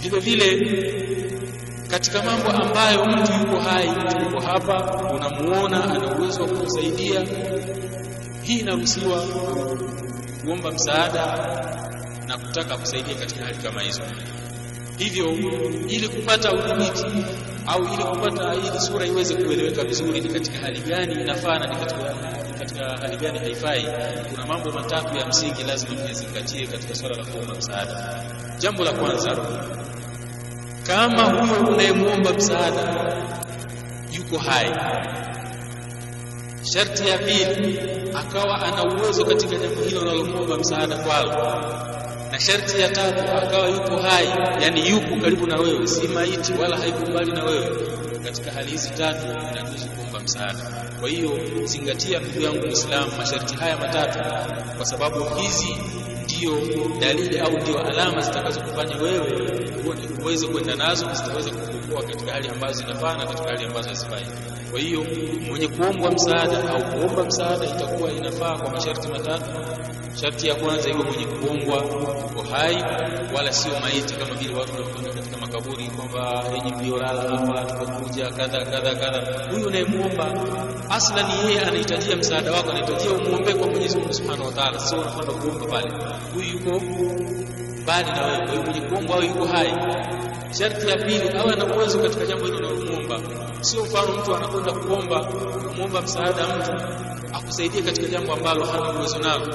Vile 0.00 0.20
vile 0.20 0.46
katika 1.90 2.22
mambo 2.22 2.50
ambayo 2.50 3.04
mtu 3.04 3.32
yuko 3.32 3.60
hai 3.60 3.90
mtu 3.90 4.18
yuko 4.24 4.40
hapa 4.40 5.02
unamuona 5.14 5.84
ana 5.84 6.16
uwezo 6.18 6.42
wa 6.42 6.48
kumsaidia 6.48 7.24
hii 8.42 8.58
inaruhusiwa 8.58 9.22
kuomba 10.44 10.72
msaada 10.72 11.26
na 12.26 12.38
kutaka 12.38 12.76
kusaidia 12.76 13.14
katika 13.14 13.44
hali 13.44 13.58
kama 13.58 13.82
hizo 13.82 14.02
hivyo 14.96 15.30
ili 15.88 16.08
kupata 16.08 16.52
udhibiti 16.52 17.06
au 17.66 17.84
ili 17.84 18.04
kupata 18.04 18.54
ili 18.54 18.80
sura 18.80 19.06
iweze 19.06 19.34
kueleweka 19.34 19.84
vizuri 19.84 20.20
ni 20.20 20.28
katika 20.28 20.58
hali 20.58 20.80
gani 20.80 21.14
inafaa 21.22 21.58
na 21.58 21.68
katika 21.76 22.14
katika 22.58 22.84
hali 23.00 23.16
gani 23.16 23.38
haifai 23.38 23.86
kuna 24.30 24.46
mambo 24.46 24.70
matatu 24.72 25.16
ya 25.16 25.26
msingi 25.26 25.62
lazima 25.62 25.94
tuyazingatie 25.96 26.66
katika 26.66 26.94
swala 26.94 27.16
la 27.16 27.24
kuomba 27.24 27.54
msaada. 27.54 28.24
Jambo 28.58 28.84
la 28.84 28.92
kwanza 28.92 29.36
kama 30.86 31.22
huyo 31.24 31.68
unayemwomba 31.74 32.32
msaada 32.32 33.14
yuko 34.12 34.38
hai. 34.38 34.70
Sharti 36.72 37.08
ya 37.08 37.18
pili 37.18 37.80
akawa 38.14 38.62
ana 38.62 38.84
uwezo 38.84 39.24
katika 39.24 39.56
jambo 39.56 39.82
hilo 39.82 40.00
unalomwomba 40.00 40.56
msaada 40.56 40.96
kwalo 40.96 41.30
na 42.36 42.40
sharti 42.42 42.80
ya 42.80 42.88
tatu 42.88 43.20
akawa 43.36 43.68
yuko 43.68 43.96
hai 43.96 44.26
yani 44.62 44.88
yuko 44.90 45.16
karibu 45.22 45.46
na 45.46 45.56
wewe 45.56 45.86
si 45.86 46.08
maiti 46.08 46.52
wala 46.52 46.76
haiko 46.76 47.06
mbali 47.06 47.32
na 47.32 47.44
wewe 47.44 47.68
katika 48.24 48.52
hali 48.52 48.70
hizi 48.70 48.90
tatu 48.90 49.26
inaruhusu 49.52 49.88
kuomba 49.88 50.20
msaada. 50.20 50.58
Kwa 51.00 51.08
hiyo 51.08 51.38
zingatia 51.64 52.18
ndugu 52.20 52.40
yangu 52.40 52.66
muislamu 52.66 53.12
masharti 53.18 53.54
haya 53.54 53.76
matatu 53.76 54.18
kwa 54.76 54.86
sababu 54.86 55.24
hizi 55.24 55.76
ndio 56.36 56.58
dalili 57.00 57.38
au 57.38 57.52
ndio 57.58 57.78
alama 57.78 58.20
zitakazokufanya 58.20 58.96
wewe 58.96 59.60
uweze 60.22 60.46
kwenda 60.46 60.74
nazo 60.76 61.06
zitaweza 61.12 61.50
kukuokoa 61.50 62.02
katika 62.10 62.32
hali 62.32 62.48
ambazo 62.48 62.78
zinafaa 62.78 63.16
na 63.16 63.26
katika 63.26 63.48
hali 63.48 63.64
ambazo 63.64 63.88
hazifai. 63.88 64.26
Kwa 64.70 64.80
hiyo 64.80 65.04
mwenye 65.48 65.68
kuombwa 65.68 66.10
msaada 66.10 66.68
au 66.70 66.82
kuomba 66.92 67.24
msaada 67.24 67.66
itakuwa 67.66 68.12
inafaa 68.12 68.58
kwa 68.58 68.70
masharti 68.70 69.08
matatu. 69.08 69.44
Sharti 70.20 70.48
ya 70.48 70.54
kwanza 70.54 70.90
iwe 70.90 71.02
mwenye 71.04 71.26
kuombwa 71.26 71.84
uko 72.26 72.42
hai 72.42 72.84
wala 73.36 73.52
sio 73.52 73.80
maiti 73.80 74.14
kama 74.14 74.34
vile 74.34 74.54
watu 74.54 74.72
wanakwenda 74.72 75.12
katika 75.12 75.36
makaburi 75.36 75.85
kwamba 76.16 76.48
yenye 76.56 76.74
mliolala 76.76 77.22
hapa 77.22 77.64
tukakuja 77.64 78.30
kadha 78.30 78.64
kadha 78.64 78.94
kadha. 78.94 79.48
Huyu 79.52 79.66
unayemuomba 79.66 80.26
aslan 80.90 81.26
yeye 81.30 81.60
anahitajia 81.60 82.16
msaada 82.16 82.52
wako 82.52 82.70
anahitajia 82.70 83.10
umuombe 83.12 83.54
kwa 83.54 83.66
Mwenyezi 83.68 83.98
Mungu 83.98 84.12
Subhanahu 84.14 84.44
wa 84.46 84.52
Ta'ala. 84.52 84.78
Sio 84.80 84.98
unakwenda 85.00 85.32
kuomba 85.34 85.66
pale. 85.66 85.92
Huyu 86.34 86.48
yuko 86.48 86.80
mbali 87.82 88.10
na 88.10 88.26
wewe 88.26 88.38
kwa 88.38 88.50
hiyo 88.50 88.62
mwenye 88.62 88.80
kuomba 88.80 89.16
yuko 89.16 89.44
hai. 89.46 89.72
Sharti 90.58 90.88
ya 90.88 90.96
pili 90.96 91.28
awe 91.38 91.52
ana 91.52 91.74
uwezo 91.76 91.98
katika 91.98 92.26
jambo 92.26 92.44
hilo 92.44 92.58
unalomuomba 92.58 93.20
sio 93.60 93.84
mfano 93.84 94.12
mtu 94.16 94.36
anakwenda 94.36 94.72
kuomba 94.72 95.24
kumuomba 95.68 96.00
msaada 96.02 96.42
mtu 96.56 96.72
akusaidie 97.36 97.82
katika 97.82 98.08
jambo 98.08 98.32
ambalo 98.32 98.64
hana 98.64 98.90
uwezo 98.92 99.18
nalo 99.18 99.46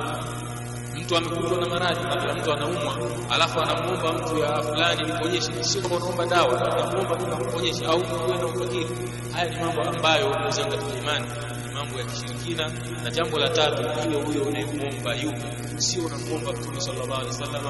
mtu 1.12 1.18
amekutwa 1.18 1.58
na 1.58 1.66
maradhi 1.68 2.04
labda 2.04 2.34
mtu 2.34 2.52
anaumwa 2.54 2.96
alafu 3.30 3.60
anamuomba 3.60 4.14
mtu 4.14 4.38
ya 4.38 4.64
fulani 4.64 5.04
nikuonyeshe, 5.04 5.64
sio 5.64 5.82
unaomba 5.96 6.26
dawa 6.26 6.62
anamuomba 6.74 7.16
tu 7.16 7.46
nikuonyeshe, 7.46 7.86
au 7.86 8.00
kuwe 8.04 8.38
na 8.38 8.46
ufakiri 8.46 8.88
haya 9.34 9.50
ni 9.50 9.60
mambo 9.66 9.82
ambayo 9.82 10.30
katika 10.30 10.98
imani. 11.02 11.26
ni 11.61 11.61
mambo 11.92 12.00
ya 12.00 12.06
kishirikina. 12.06 12.72
Na 13.04 13.12
jambo 13.12 13.40
la 13.40 13.50
tatu 13.50 13.82
ile 14.08 14.22
huyo 14.22 14.44
unayemwomba 14.44 15.16
yupo 15.16 15.46
sio 15.78 16.06
unamwomba 16.06 16.52
Mtume 16.54 16.82
sallallahu 16.82 17.14
alaihi 17.22 17.28
wasallam 17.42 17.66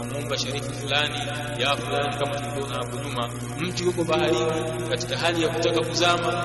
unamwomba 0.00 0.38
sharifu 0.38 0.72
fulani 0.74 1.18
ya 1.58 1.76
fulani 1.76 2.16
kama 2.18 2.34
tulivyoona 2.40 2.74
hapo 2.74 2.96
nyuma. 2.96 3.28
Mtu 3.58 3.84
yuko 3.84 4.04
baharini 4.04 4.88
katika 4.90 5.16
hali 5.18 5.42
ya 5.42 5.48
kutaka 5.48 5.80
kuzama 5.80 6.44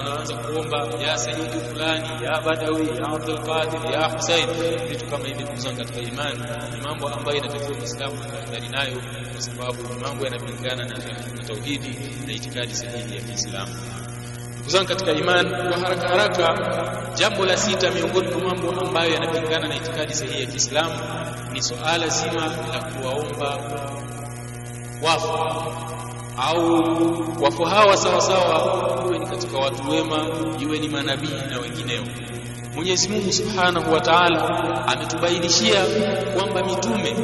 anaanza 0.00 0.36
kuomba 0.36 0.78
ya 1.02 1.18
sayyidi 1.18 1.60
fulani 1.70 2.24
ya 2.24 2.40
badawi 2.40 2.88
ya 2.88 3.06
Abdul 3.08 3.38
Qadir 3.38 3.92
ya 3.92 4.08
Hussein. 4.08 4.46
Vitu 4.88 5.06
kama 5.06 5.26
hivi 5.26 5.44
kuzanga 5.44 5.84
katika 5.84 6.00
imani. 6.00 6.40
Ni 6.74 6.80
mambo 6.80 7.08
ambayo 7.08 7.36
inatakiwa 7.38 7.78
Muislamu 7.78 8.16
kuhadhari 8.16 8.68
nayo 8.68 9.02
kwa 9.32 9.42
sababu 9.42 10.00
mambo 10.02 10.24
yanapingana 10.24 10.84
na 10.84 11.42
tauhidi 11.46 11.98
na 12.26 12.32
itikadi 12.32 12.74
sahihi 12.74 13.16
ya 13.16 13.22
Kiislamu 13.22 13.72
zangu 14.66 14.86
katika 14.88 15.12
imani 15.12 15.50
kwa 15.50 15.78
haraka 15.78 16.08
haraka. 16.08 16.72
Jambo 17.14 17.44
la 17.46 17.56
sita 17.56 17.90
miongoni 17.90 18.28
mwa 18.34 18.54
mambo 18.54 18.80
ambayo 18.80 19.12
yanapingana 19.14 19.68
na 19.68 19.76
itikadi 19.76 20.14
sahihi 20.14 20.40
ya 20.40 20.46
Kiislamu 20.46 20.94
ni 21.52 21.62
suala 21.62 22.08
zima 22.08 22.46
la 22.72 22.80
kuwaomba 22.82 23.58
wafu 25.02 25.28
au 26.38 26.82
wafu 27.42 27.62
hawa 27.64 27.96
sawa 27.96 28.20
sawa 28.20 29.02
iwe 29.06 29.18
ni 29.18 29.26
katika 29.26 29.58
watu 29.58 29.90
wema 29.90 30.26
iwe 30.60 30.78
ni 30.78 30.88
manabii 30.88 31.34
na 31.50 31.58
wengineo. 31.60 32.02
Mwenyezi 32.74 33.08
Mungu 33.08 33.32
Subhanahu 33.32 33.92
wa 33.92 34.00
Ta'ala 34.00 34.40
ametubainishia 34.86 35.80
kwamba 36.36 36.64
mitume 36.64 37.16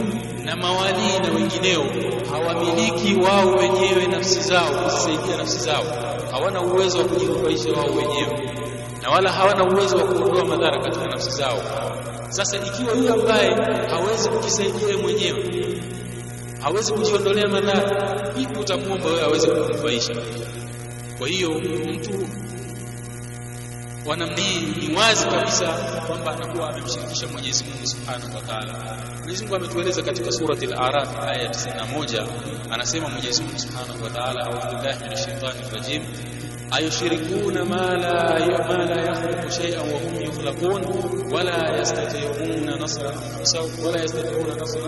na 0.45 0.57
mawalii 0.57 1.19
na 1.23 1.33
wengineo 1.35 1.85
hawamiliki 2.33 3.15
wao 3.15 3.47
wenyewe 3.51 4.07
nafsi 4.07 4.41
zao 4.41 4.71
kuzisaidia 4.85 5.37
nafsi 5.37 5.59
zao 5.59 5.85
hawana 6.33 6.61
uwezo 6.63 6.99
wa 6.99 7.05
kujinufaisha 7.05 7.73
wao 7.73 7.87
wenyewe 7.97 8.51
na 9.03 9.11
wala 9.11 9.33
hawana 9.33 9.65
uwezo 9.75 9.97
wa 9.97 10.05
kuondoa 10.05 10.45
madhara 10.45 10.83
katika 10.83 11.07
nafsi 11.07 11.31
zao. 11.31 11.59
Sasa 12.29 12.57
ikiwa 12.57 12.93
yule 12.97 13.09
ambaye 13.11 13.51
hawezi 13.91 14.29
kujisaidia 14.29 14.99
mwenyewe 15.03 15.45
hawezi 16.61 16.93
kujiondolea 16.93 17.49
madhara 17.49 18.31
vipi 18.37 18.61
utamwomba 18.61 19.07
wewe 19.09 19.23
aweze 19.23 19.47
kukunufaisha 19.51 20.15
kwa 21.19 21.29
hiyo 21.29 21.51
mtu 21.51 22.27
wa 24.07 24.17
namna 24.17 24.37
hii 24.37 24.61
ni 24.89 24.97
wazi 24.97 25.27
kabisa 25.27 25.67
kwamba 26.07 26.33
anakuwa 26.33 26.69
amemshirikisha 26.71 27.27
Mwenyezi 27.29 27.65
Mungu 27.65 27.87
Subhanahu 27.87 28.35
wa 28.37 28.43
Ta'ala. 28.43 28.97
Mwenyezi 29.21 29.43
Mungu 29.43 29.57
ametueleza 29.57 30.03
katika 30.03 30.33
surati 30.33 30.67
Al-A'raf 30.67 31.09
aya 31.25 31.43
ya 31.43 31.49
91 31.49 32.27
anasema 32.71 33.09
Mwenyezi 33.09 33.43
Mungu 33.43 33.59
Subhanahu 33.59 34.05
wa 34.05 34.11
Ta'ala 34.11 34.45
a'udhu 34.45 34.77
billahi 34.77 35.05
minash 35.05 35.25
shaitani 35.25 35.61
rajim 35.75 36.03
ayushirikuna 36.71 37.65
ma 37.65 37.77
la 37.97 38.39
ma 38.69 38.85
la 38.85 39.01
yakhluqu 39.03 39.51
shay'an 39.51 39.93
wa 39.93 39.99
hum 39.99 40.15
yukhlaqun 40.25 40.83
wala 41.33 41.57
yastati'una 41.79 42.77
nasra 42.77 43.13
anfusihim 43.45 43.85
wala 43.85 43.99
yastati'una 44.01 44.55
nasra 44.55 44.83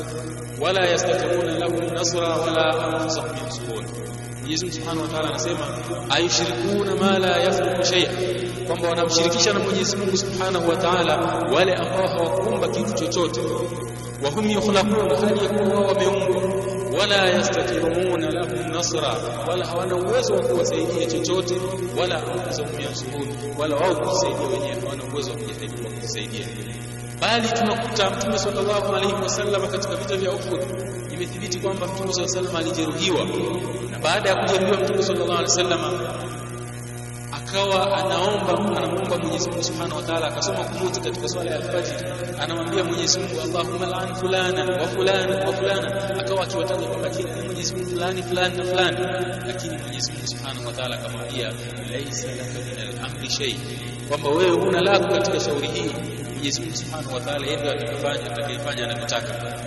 wala 0.60 0.80
yastati'una 0.86 1.58
lahum 1.58 1.84
nasra 1.94 2.28
wala 2.28 2.64
anfusahum 2.94 3.36
yansurun 3.36 3.84
Mwenyezi 4.40 4.64
Mungu 4.64 4.76
Subhanahu 4.78 5.02
wa 5.02 5.08
Ta'ala 5.08 5.28
anasema 5.28 5.66
ayushirikuna 6.10 6.94
ma 6.96 7.18
la 7.18 7.36
yakhluqu 7.38 7.84
shay'an 7.84 8.16
kwamba 8.66 8.88
wanamshirikisha 8.88 9.52
na 9.52 9.58
Mwenyezi 9.60 9.96
Mungu 9.96 10.16
Subhanahu 10.16 10.68
wa 10.68 10.76
Ta'ala 10.76 11.16
wale 11.54 11.74
ambao 11.74 12.08
hawakuumba 12.08 12.68
kitu 12.68 12.94
chochote. 12.94 13.40
Wa 14.24 14.30
hum 14.30 14.50
yukhlaqun 14.50 15.16
hali 15.26 15.44
ya 15.44 15.48
kuwa 15.50 15.80
wameumbwa 15.86 16.42
wala 16.98 17.16
yastatiruna 17.16 18.30
lahum 18.30 18.70
nasra 18.72 19.14
wala 19.48 19.66
hawana 19.66 19.96
uwezo 19.96 20.34
wa 20.34 20.40
kuwasaidia 20.42 21.06
chochote 21.06 21.54
wala 22.00 22.16
anfusahum 22.32 22.80
yansurun 22.80 23.28
wala 23.58 23.76
wao 23.76 23.94
kujisaidia 23.94 24.46
wenyewe 24.46 24.80
hawana 24.80 25.02
uwezo 25.12 25.30
wa 25.30 25.36
kujisaidia 25.94 26.46
bali 27.20 27.48
tunakuta 27.48 28.10
Mtume 28.10 28.38
sallallahu 28.38 28.94
alaihi 28.94 29.12
wasallam 29.22 29.66
katika 29.68 29.96
vita 29.96 30.16
vya 30.16 30.30
Uhud 30.32 30.62
imethibiti 31.14 31.58
kwamba 31.58 31.86
Mtume 31.86 32.12
sallallahu 32.12 32.56
alaihi 32.56 32.70
wasallam 32.70 32.86
alijeruhiwa. 32.86 33.24
Na 33.90 33.98
baada 33.98 34.30
ya 34.30 34.36
kujeruhiwa 34.36 34.78
Mtume 34.78 35.02
sallallahu 35.02 35.32
alaihi 35.32 35.50
wasallam 35.50 35.80
akawa 37.54 37.96
anaomba 37.98 38.76
anamuomba 38.78 39.18
Mwenyezi 39.18 39.48
Mungu 39.50 39.62
Subhanahu 39.64 39.96
wa 39.96 40.02
Ta'ala 40.02 40.26
akasoma 40.28 40.64
kunuti 40.64 41.00
katika 41.00 41.28
swala 41.28 41.50
ya 41.50 41.56
alfajr 41.56 42.06
anamwambia 42.40 42.84
Mwenyezi 42.84 43.18
Mungu 43.18 43.40
Allahumma 43.40 43.86
la'an 43.86 44.14
fulana 44.14 44.64
wa 44.64 44.88
fulana 44.88 45.46
wa 45.46 45.52
fulana. 45.52 46.18
Akawa 46.20 46.42
akiwataja 46.44 46.86
kwa 46.86 46.98
majina 46.98 47.30
ya 47.30 47.44
Mwenyezi 47.44 47.74
Mungu 47.74 47.90
fulani 47.90 48.22
fulani 48.22 48.64
fulani. 48.64 48.98
Lakini 49.46 49.78
Mwenyezi 49.78 50.12
Mungu 50.12 50.26
Subhanahu 50.26 50.66
wa 50.66 50.72
Ta'ala 50.72 50.94
akamwambia 50.96 51.52
laisa 51.90 52.28
laka 52.28 52.58
min 52.66 52.78
al-amri 52.88 53.30
shay. 53.30 53.54
Kwamba 54.08 54.28
wewe 54.28 54.50
huna 54.56 54.80
lako 54.80 55.06
katika 55.08 55.40
shauri 55.40 55.68
hii 55.68 55.90
Mwenyezi 56.34 56.60
Mungu 56.60 56.76
Subhanahu 56.76 57.14
wa 57.14 57.20
Ta'ala 57.20 57.46
yeye 57.46 57.56
ndiye 57.56 57.72
atakayefanya 57.72 58.26
atakayefanya 58.32 58.84
anavyotaka. 58.84 59.58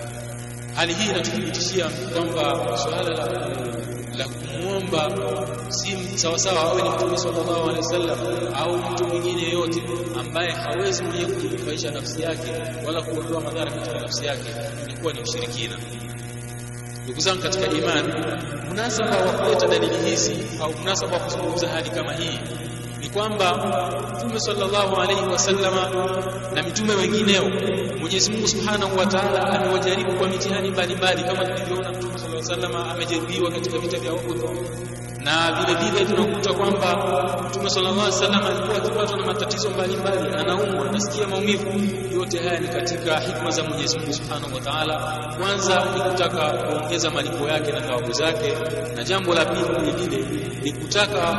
Hali 0.75 0.93
hii 0.93 1.09
inatuthibitishia 1.09 1.85
kwamba 2.13 2.77
swala 2.77 3.09
la 3.09 3.27
la 4.17 4.25
kumwomba 4.27 5.11
si 5.69 6.17
sawasawa 6.17 6.61
awe 6.61 6.81
ni 6.81 6.89
Mtume 6.89 7.17
sallallahu 7.17 7.61
alaihi 7.69 7.77
wasallam 7.85 8.19
au 8.55 8.77
mtu 8.77 9.05
mwingine 9.07 9.41
yeyote 9.41 9.83
ambaye 10.19 10.51
hawezi 10.51 11.03
mwenyewe 11.03 11.31
kujinufaisha 11.31 11.91
nafsi 11.91 12.21
yake 12.21 12.51
wala 12.85 13.01
kuondoa 13.01 13.41
madhara 13.41 13.71
katika 13.71 13.99
nafsi 13.99 14.25
yake, 14.25 14.49
ilikuwa 14.87 15.13
ni 15.13 15.19
ushirikina. 15.21 15.77
Ndugu 17.03 17.19
zangu 17.19 17.41
katika 17.41 17.65
imani, 17.67 18.13
munasaba 18.67 19.17
wa 19.17 19.31
kuleta 19.33 19.67
dalili 19.67 20.09
hizi 20.09 20.35
au 20.61 20.73
munasaba 20.77 21.13
wa 21.13 21.19
kuzungumza 21.19 21.67
hali 21.69 21.89
kama 21.89 22.13
hii 22.13 22.39
ni 23.07 23.13
kwamba 23.13 23.53
Mtume 24.17 24.39
sallallahu 24.39 24.95
alaihi 25.01 25.21
wasallama 25.31 25.89
na 26.53 26.63
mitume 26.63 26.93
wengineo 26.95 27.43
Mwenyezi 27.99 28.31
Mungu 28.31 28.47
Subhanahu 28.47 28.97
wa 28.99 29.05
Ta'ala 29.05 29.41
amewajaribu 29.49 30.13
kwa 30.13 30.27
mitihani 30.27 30.71
mbalimbali 30.71 31.23
kama 31.23 31.45
tulivyoona 31.45 31.89
Mtume 31.91 32.17
sallallahu 32.19 32.27
alaihi 32.27 32.49
wasallama 32.49 32.91
amejaribiwa 32.91 33.51
katika 33.51 33.77
vita 33.77 33.97
vya 33.99 34.13
Uhud 34.13 34.37
na 35.23 35.51
vile 35.51 35.79
vile 35.79 36.05
tunakuta 36.05 36.53
kwamba 36.53 36.95
Mtume 37.49 37.69
sallallahu 37.69 37.99
alaihi 38.07 38.15
wasallam 38.23 38.45
alikuwa 38.45 38.77
akipatwa 38.77 39.17
na 39.17 39.25
matatizo 39.25 39.69
mbalimbali, 39.69 40.35
anaumwa, 40.35 40.89
anasikia 40.89 41.27
maumivu. 41.27 41.69
Yote 42.17 42.37
haya 42.39 42.59
ni 42.59 42.67
katika 42.67 43.19
hikma 43.19 43.51
za 43.51 43.63
Mwenyezi 43.63 43.99
Mungu 43.99 44.13
Subhanahu 44.13 44.55
wa 44.55 44.61
Ta'ala. 44.61 44.97
Kwanza 45.39 45.85
ni 45.95 46.01
kutaka 46.11 46.51
kuongeza 46.51 47.09
malipo 47.09 47.47
yake 47.47 47.71
na 47.71 47.81
thawabu 47.81 48.11
zake, 48.11 48.53
na 48.95 49.03
jambo 49.03 49.33
la 49.33 49.45
pili 49.45 49.91
vile 49.91 50.25
ni 50.61 50.71
kutaka 50.73 51.33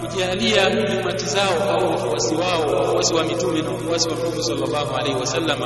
kujalia 0.00 0.68
umati 1.00 1.26
zao 1.26 1.70
au 1.70 1.90
wafuasi 1.90 2.34
wao, 2.34 2.60
wafuasi 2.76 3.14
wa 3.14 3.24
mitume 3.24 3.62
na 3.62 3.70
wafuasi 3.70 4.08
wa 4.08 4.14
Mtume 4.16 4.42
sallallahu 4.42 4.96
alaihi 4.96 5.16
wasallam 5.20 5.60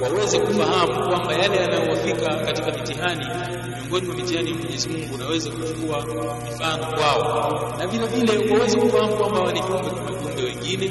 waweze 0.00 0.38
kufahamu 0.38 1.08
kwamba 1.08 1.32
yale 1.34 1.56
yanayowafika 1.56 2.34
katika 2.34 2.70
mitihani 2.72 3.26
miongoni 3.90 4.06
mwa 4.06 4.16
mitihani 4.16 4.50
ya 4.50 4.56
Mwenyezi 4.56 4.88
Mungu 4.88 5.18
naweze 5.18 5.50
kuchukua 5.50 6.04
mifano 6.50 6.86
kwao, 6.86 7.74
na 7.78 7.86
vile 7.86 8.06
vile 8.06 8.54
waweze 8.54 8.76
kufahamu 8.80 9.16
kwamba 9.16 9.40
wani 9.40 9.60
viumbe 9.62 9.90
kama 9.90 10.10
viumbe 10.20 10.42
wengine, 10.42 10.90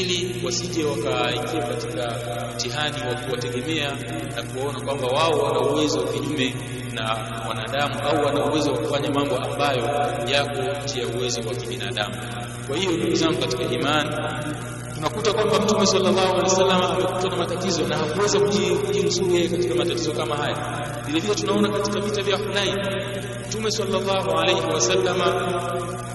ili 0.00 0.44
wasije 0.46 0.84
wakaingia 0.84 1.62
katika 1.62 2.16
mtihani 2.54 2.96
wa 3.08 3.14
kuwategemea 3.14 3.90
na 4.36 4.42
kuwaona 4.42 4.80
kwamba 4.80 5.06
wao 5.06 5.30
wana 5.30 5.60
uwezo 5.60 6.00
kinyume 6.02 6.54
na 6.94 7.04
wanadamu 7.48 7.94
au 8.08 8.24
wana 8.26 8.44
uwezo 8.44 8.72
wa 8.72 8.78
kufanya 8.78 9.10
mambo 9.10 9.36
ambayo 9.36 9.84
yako 10.28 10.62
nje 10.84 11.00
ya 11.00 11.06
uwezo 11.08 11.40
wa 11.48 11.54
kibinadamu. 11.54 12.14
Kwa 12.68 12.76
hiyo 12.76 12.90
ndugu 12.92 13.14
zangu 13.16 13.40
katika 13.40 13.62
imani 13.64 14.10
tunakuta 14.96 15.32
kwamba 15.32 15.60
Mtume 15.60 15.86
sallallahu 15.86 16.18
alaihi 16.28 16.42
wasallam 16.42 16.82
amekutwa 16.82 17.30
na 17.30 17.36
matatizo 17.36 17.86
na 17.86 17.96
hakuweza 17.96 18.40
kujinusuru 18.86 19.30
yeye 19.30 19.48
katika 19.48 19.74
matatizo 19.74 20.12
kama 20.12 20.36
haya. 20.36 20.56
Vile 21.06 21.20
vile 21.20 21.34
tunaona 21.34 21.68
katika 21.68 22.00
vita 22.00 22.22
vya 22.22 22.36
Hunain 22.36 22.76
Mtume 23.48 23.70
sallallahu 23.70 24.30
alaihi 24.38 24.60
wasallam 24.74 25.18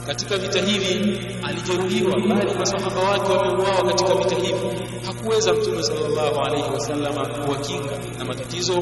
katika 0.07 0.37
vita 0.37 0.61
hivi 0.61 1.19
alijeruhiwa, 1.43 2.11
bali 2.19 2.53
masahaba 2.59 3.01
wake 3.09 3.31
wameuawa 3.31 3.83
katika 3.83 4.15
vita 4.15 4.35
hivi. 4.35 4.81
Hakuweza 5.05 5.53
Mtume 5.53 5.83
sallallahu 5.83 6.39
alaihi 6.39 6.69
wasallam 6.73 7.13
kuwakinga 7.45 7.91
na 8.19 8.25
matatizo, 8.25 8.73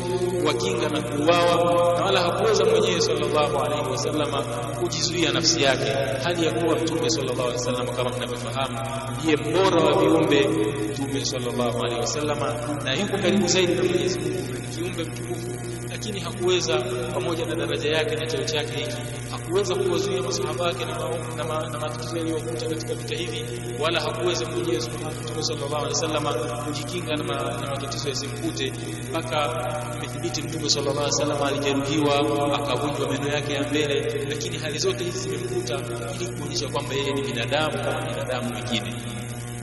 kuwakinga 0.41 0.89
na 0.89 1.01
kuuawa, 1.01 1.55
na 1.99 2.05
wala 2.05 2.19
hakuweza 2.21 2.65
mwenyewe 2.65 3.01
sallallahu 3.01 3.57
alaihi 3.59 3.89
wasallam 3.91 4.43
kujizuia 4.79 5.31
nafsi 5.31 5.63
yake, 5.63 5.91
hali 6.23 6.45
ya 6.45 6.51
kuwa 6.51 6.75
Mtume 6.75 7.09
sallallahu 7.09 7.41
alaihi 7.41 7.57
wasallam 7.57 7.87
kama 7.87 8.09
tunavyofahamu 8.11 8.77
ndiye 9.19 9.35
mbora 9.37 9.81
wa 9.89 10.01
viumbe, 10.01 10.47
Mtume 10.93 11.25
sallallahu 11.25 11.77
alaihi 11.83 11.99
wasallam, 12.01 12.39
na 12.83 12.93
yuko 12.93 13.17
karibu 13.17 13.47
zaidi 13.47 13.73
na 13.73 13.83
Mwenyezi 13.83 14.19
Mungu, 14.19 14.43
kiumbe 14.75 15.03
mtukufu 15.03 15.49
lakini 15.89 16.19
hakuweza 16.19 16.77
pamoja 17.13 17.45
na 17.45 17.55
daraja 17.55 17.89
yake 17.91 18.15
na 18.15 18.27
cheo 18.27 18.43
chake 18.43 18.77
hiki 18.77 18.97
hakuweza 19.31 19.75
kuwazuia 19.75 20.21
masahaba 20.23 20.63
wake 20.65 20.85
na, 20.85 21.79
matatizo 21.79 22.17
yaliyokuta 22.17 22.69
katika 22.69 22.93
vita 22.93 23.15
hivi, 23.15 23.45
wala 23.79 24.01
hakuweza 24.01 24.45
mwenyewe 24.45 24.77
Mtume 25.23 25.43
sallallahu 25.43 25.75
alaihi 25.75 25.93
wasallam 25.93 26.23
kujikinga 26.65 27.15
na, 27.15 27.23
matatizo 27.69 28.09
yasimkute, 28.09 28.73
mpaka 29.09 29.65
imethibiti 29.97 30.41
Mtume 30.41 30.69
sallallahu 30.69 30.99
alaihi 30.99 31.15
wasallam 31.21 31.43
alijeruhiwa 31.43 32.15
akavunjwa 32.55 33.09
meno 33.09 33.27
yake 33.27 33.53
ya 33.53 33.63
mbele, 33.69 34.25
lakini 34.29 34.57
hali 34.57 34.79
zote 34.79 35.03
hizi 35.03 35.19
zimemkuta 35.19 35.79
ili 36.15 36.31
kuonyesha 36.39 36.67
kwamba 36.67 36.93
yeye 36.93 37.13
ni 37.13 37.21
binadamu 37.21 37.71
kama 37.83 38.01
binadamu 38.01 38.55
wengine. 38.55 38.93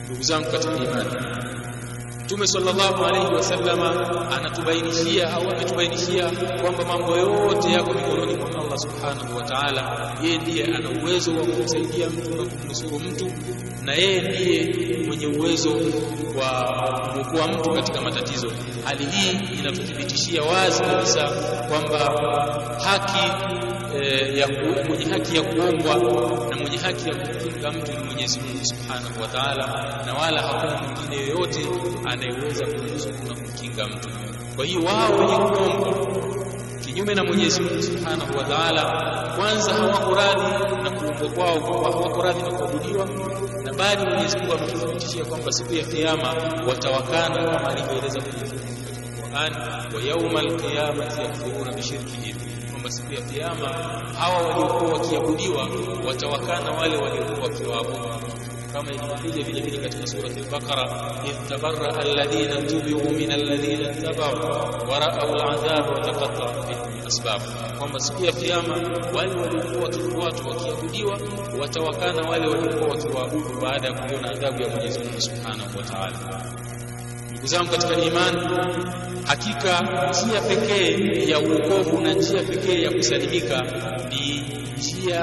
Ndugu 0.07 0.23
zangu 0.23 0.51
katika 0.51 0.77
imani 0.77 1.11
Mtume 2.25 2.47
sallallahu 2.47 3.05
alaihi 3.05 3.35
wasallam 3.35 3.81
anatubainishia 4.33 5.33
au 5.33 5.43
ametubainishia 5.51 6.31
kwamba 6.63 6.85
mambo 6.85 7.17
yote 7.17 7.73
yako 7.73 7.93
mikononi 7.95 8.35
mwa 8.37 8.49
Allah 8.51 8.79
subhanahu 8.79 9.37
wa 9.37 9.43
ta'ala. 9.43 10.13
Yeye 10.23 10.39
ndiye 10.39 10.65
ana 10.65 10.91
uwezo 11.03 11.31
wa 11.37 11.45
kumsaidia 11.47 12.11
mtu 12.11 12.31
na 12.31 12.45
kumnusuru 12.51 12.99
mtu, 12.99 13.31
na 13.83 13.93
yeye 13.95 14.21
ndiye 14.21 14.75
mwenye 15.07 15.27
uwezo 15.27 15.71
wa 16.39 16.51
kuokoa 17.13 17.49
mtu 17.49 17.71
katika 17.71 18.01
matatizo. 18.01 18.53
Hali 18.85 19.05
hii 19.05 19.59
inatuthibitishia 19.59 20.43
wazi 20.43 20.83
kabisa 20.83 21.29
kwamba 21.69 21.99
haki 22.85 23.47
e, 24.07 24.39
ya 24.39 24.49
mwenye 24.89 25.05
haki 25.05 25.37
ya 25.37 25.43
kuombwa 25.43 25.95
na 26.51 26.57
mwenye 26.57 26.77
haki 26.77 27.09
ya 27.09 27.15
kukinga 27.15 27.73
mtu 27.73 27.93
ni 27.93 27.99
Mwenyezi 28.05 28.41
Mungu 28.41 28.65
Subhanahu 28.65 29.23
wa 29.23 29.29
Ta'ala, 29.29 29.67
na 30.07 30.15
wala 30.15 30.43
hakuna 30.43 30.83
mwingine 30.83 31.17
yoyote 31.17 31.61
anayeweza 32.05 32.67
kumzuku 32.67 33.27
na 33.29 33.35
kumkinga 33.35 33.87
mtu. 33.87 34.09
Kwa 34.57 34.65
hiyo 34.65 34.81
wao 34.85 35.11
wenye 35.19 35.37
kuombwa 35.37 36.17
kinyume 36.85 37.15
na 37.15 37.25
Mwenyezi 37.25 37.61
Mungu 37.63 37.83
Subhanahu 37.83 38.39
wa 38.39 38.45
Ta'ala, 38.45 38.83
kwanza 39.37 39.73
hawako 39.75 40.15
radhi 40.15 40.65
na 40.83 40.91
kuombwa 40.91 41.29
kwao, 41.31 41.61
hawako 41.83 42.23
radhi 42.23 42.43
na 42.43 42.51
kuabudiwa, 42.51 43.07
na 43.65 43.73
bali 43.73 44.07
Mwenyezi 44.11 44.39
Mungu 44.39 44.53
ametuthibitishia 44.53 45.25
kwamba 45.25 45.53
siku 45.53 45.75
ya 45.75 45.85
Kiyama 45.85 46.35
watawakana 46.69 47.35
kama 47.53 47.69
alivyoeleza 47.69 48.21
kwenye 48.21 48.51
Qur'an, 49.21 49.53
wa 49.95 50.03
yaumal 50.09 50.57
qiyamati 50.57 51.21
yakfuruna 51.21 51.73
bishirkihim 51.73 52.37
kwamba 52.87 52.91
siku 52.91 53.13
ya 53.15 53.21
kiyama 53.23 53.69
hawa 54.19 54.43
waliokuwa 54.43 54.93
wakiabudiwa 54.93 55.69
watawakana 56.07 56.71
wale 56.71 56.97
waliokuwa 56.97 57.41
wakiwaabudu 57.49 58.09
kama 58.73 58.91
ilivyokuja 58.91 59.45
vile 59.45 59.61
vile 59.61 59.79
katika 59.79 60.07
sura 60.07 60.29
al-Baqara 60.29 60.85
idh 61.29 61.49
tabarra 61.49 61.95
alladhina 62.01 62.63
tubi'u 62.63 63.13
min 63.13 63.31
alladhina 63.33 63.95
tabau 63.95 64.35
wa 64.91 64.99
ra'aw 64.99 65.35
al'adhab 65.35 65.87
wa 65.89 66.01
taqatta'at 66.01 66.67
bihim 66.69 67.07
asbab, 67.07 67.41
kwamba 67.79 68.01
siku 68.01 68.25
ya 68.25 68.33
kiyama 68.33 68.75
wale 69.17 69.35
waliokuwa 69.41 69.85
wakifuatwa 69.85 70.51
wakiabudiwa 70.51 71.19
watawakana 71.61 72.29
wale 72.31 72.47
waliokuwa 72.49 72.91
wakiwaabudu 72.91 73.61
baada 73.61 73.89
ya 73.89 73.95
kuona 73.95 74.31
adhabu 74.31 74.63
ya 74.63 74.69
Mwenyezi 74.69 74.99
Mungu 74.99 75.21
Subhanahu 75.21 75.79
wa 75.79 75.83
Ta'ala. 75.85 76.43
Ndugu 77.37 77.47
zangu 77.47 77.71
katika 77.71 77.95
imani, 78.01 78.39
hakika 79.27 79.81
njia 80.11 80.41
pekee 80.41 81.25
ya 81.31 81.39
uokovu 81.41 82.01
na 82.01 82.13
njia 82.13 82.43
pekee 82.43 82.83
ya 82.83 82.91
kusalimika 82.91 83.63
ni 84.11 84.43
njia 84.79 85.15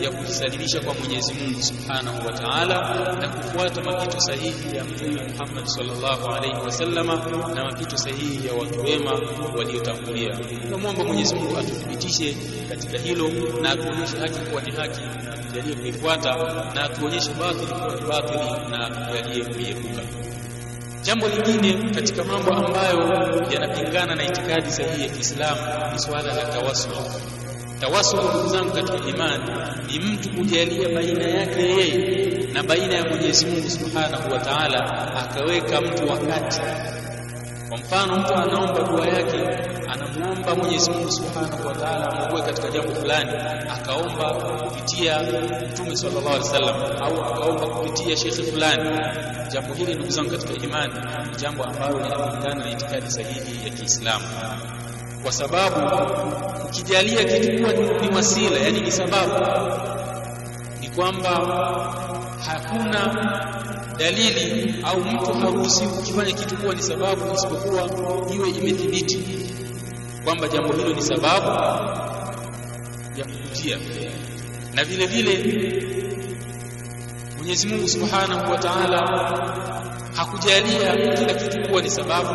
ya 0.00 0.10
kujisalimisha 0.10 0.80
kwa 0.80 0.94
Mwenyezi 0.94 1.34
Mungu 1.34 1.62
Subhanahu 1.62 2.26
wa 2.26 2.32
Ta'ala 2.32 2.76
na 3.20 3.28
kufuata 3.28 3.82
mapito 3.82 4.20
sahihi 4.20 4.76
ya 4.76 4.84
Mtume 4.84 5.22
Muhammad 5.32 5.64
sallallahu 5.66 6.26
alaihi 6.34 6.56
wasallama 6.64 7.16
na 7.54 7.64
mapito 7.64 7.96
sahihi 7.96 8.46
ya 8.46 8.54
watu 8.54 8.80
wema 8.80 9.12
waliotangulia. 9.58 10.36
Tunamwomba 10.62 11.04
Mwenyezi 11.04 11.34
Mungu 11.34 11.58
atuthibitishe 11.58 12.36
katika 12.68 12.98
hilo 12.98 13.28
na 13.62 13.70
atuonyeshe 13.70 14.18
haki 14.18 14.38
kuwa 14.50 14.62
ni 14.62 14.72
haki 14.72 15.00
na 15.24 15.32
atujalie 15.32 15.74
kuifuata 15.76 16.34
na 16.74 16.82
atuonyeshe 16.84 17.30
batili 17.40 17.66
kuwa 17.72 17.94
ni 17.96 18.02
batili 18.02 18.70
na 18.70 18.86
atujalie 18.86 19.44
kuiepuka. 19.44 20.02
Jambo 21.06 21.28
lingine 21.28 21.90
katika 21.94 22.24
mambo 22.24 22.54
ambayo 22.54 23.00
yanapingana 23.52 24.14
na 24.14 24.24
itikadi 24.24 24.72
sahihi 24.72 25.02
ya 25.02 25.08
Kiislamu 25.08 25.60
ni 25.92 25.98
swala 25.98 26.34
la 26.34 26.44
tawassul. 26.44 26.92
Tawassul, 27.80 28.20
ndugu 28.24 28.48
zangu 28.48 28.72
katika 28.72 29.08
imani, 29.08 29.44
ni 29.86 29.98
mtu 29.98 30.30
kujalia 30.30 30.88
baina 30.88 31.24
yake 31.28 31.60
yeye 31.62 32.46
na 32.52 32.62
baina 32.62 32.94
ya 32.94 33.04
Mwenyezi 33.04 33.46
Mungu 33.46 33.70
Subhanahu 33.70 34.32
wa 34.32 34.38
Ta'ala, 34.38 35.12
akaweka 35.16 35.80
mtu 35.80 36.08
wakati. 36.08 36.60
Kwa 37.68 37.78
mfano, 37.78 38.16
mtu 38.16 38.34
anaomba 38.34 38.82
dua 38.82 39.06
yake, 39.06 39.38
anamuomba 39.92 40.54
Mwenyezi 40.54 40.90
Mungu 40.90 41.12
Subhanahu 41.12 41.66
wa 41.68 41.74
Ta'ala 41.74 42.10
amuokoe 42.12 42.42
katika 42.42 42.70
jambo 42.70 42.94
fulani, 42.94 43.30
akaomba 43.70 44.34
kupitia 44.34 45.20
Mtume 45.72 45.96
sallallahu 45.96 46.28
alaihi 46.28 46.44
wasallam 46.44 46.76
au 47.02 47.24
akaomba 47.24 47.66
kupitia 47.66 48.16
shekhi 48.16 48.42
fulani. 48.42 49.00
Jambo 49.52 49.74
hili 49.74 49.94
ndugu 49.94 50.10
zangu 50.10 50.30
katika 50.30 50.52
imani 50.64 50.94
ni 51.30 51.36
jambo 51.36 51.64
ambalo 51.64 51.98
linapingana 52.00 52.54
na 52.64 52.70
itikadi 52.70 53.10
sahihi 53.10 53.64
ya 53.64 53.70
Kiislamu, 53.70 54.24
kwa 55.22 55.32
sababu 55.32 55.76
ukijalia 56.64 57.24
kitu 57.24 57.58
kuwa 57.62 57.72
ni 58.00 58.16
wasila, 58.16 58.58
yani 58.58 58.80
ni 58.80 58.92
sababu, 58.92 59.34
ni 60.80 60.88
kwamba 60.88 61.30
hakuna 62.46 63.00
dalili 63.98 64.74
au 64.84 65.00
mtu 65.00 65.32
haruhusiwi 65.32 65.90
kufanya 65.92 66.32
kitu 66.32 66.56
kuwa 66.56 66.74
ni 66.74 66.82
sababu 66.82 67.34
isipokuwa 67.34 67.82
iwe 68.34 68.48
imethibiti 68.50 69.18
kwamba 70.24 70.48
jambo 70.48 70.72
hilo 70.72 70.94
ni 70.94 71.02
sababu 71.02 71.46
ya 73.18 73.24
kukutia. 73.24 73.78
Na 74.74 74.84
vile 74.84 75.06
vile 75.06 75.62
Mwenyezi 77.38 77.68
Mungu 77.68 77.88
Subhanahu 77.88 78.50
wa 78.52 78.58
Ta'ala 78.58 79.00
hakujalia 80.16 80.96
kila 81.16 81.34
kitu 81.34 81.68
kuwa 81.68 81.82
ni 81.82 81.90
sababu 81.90 82.28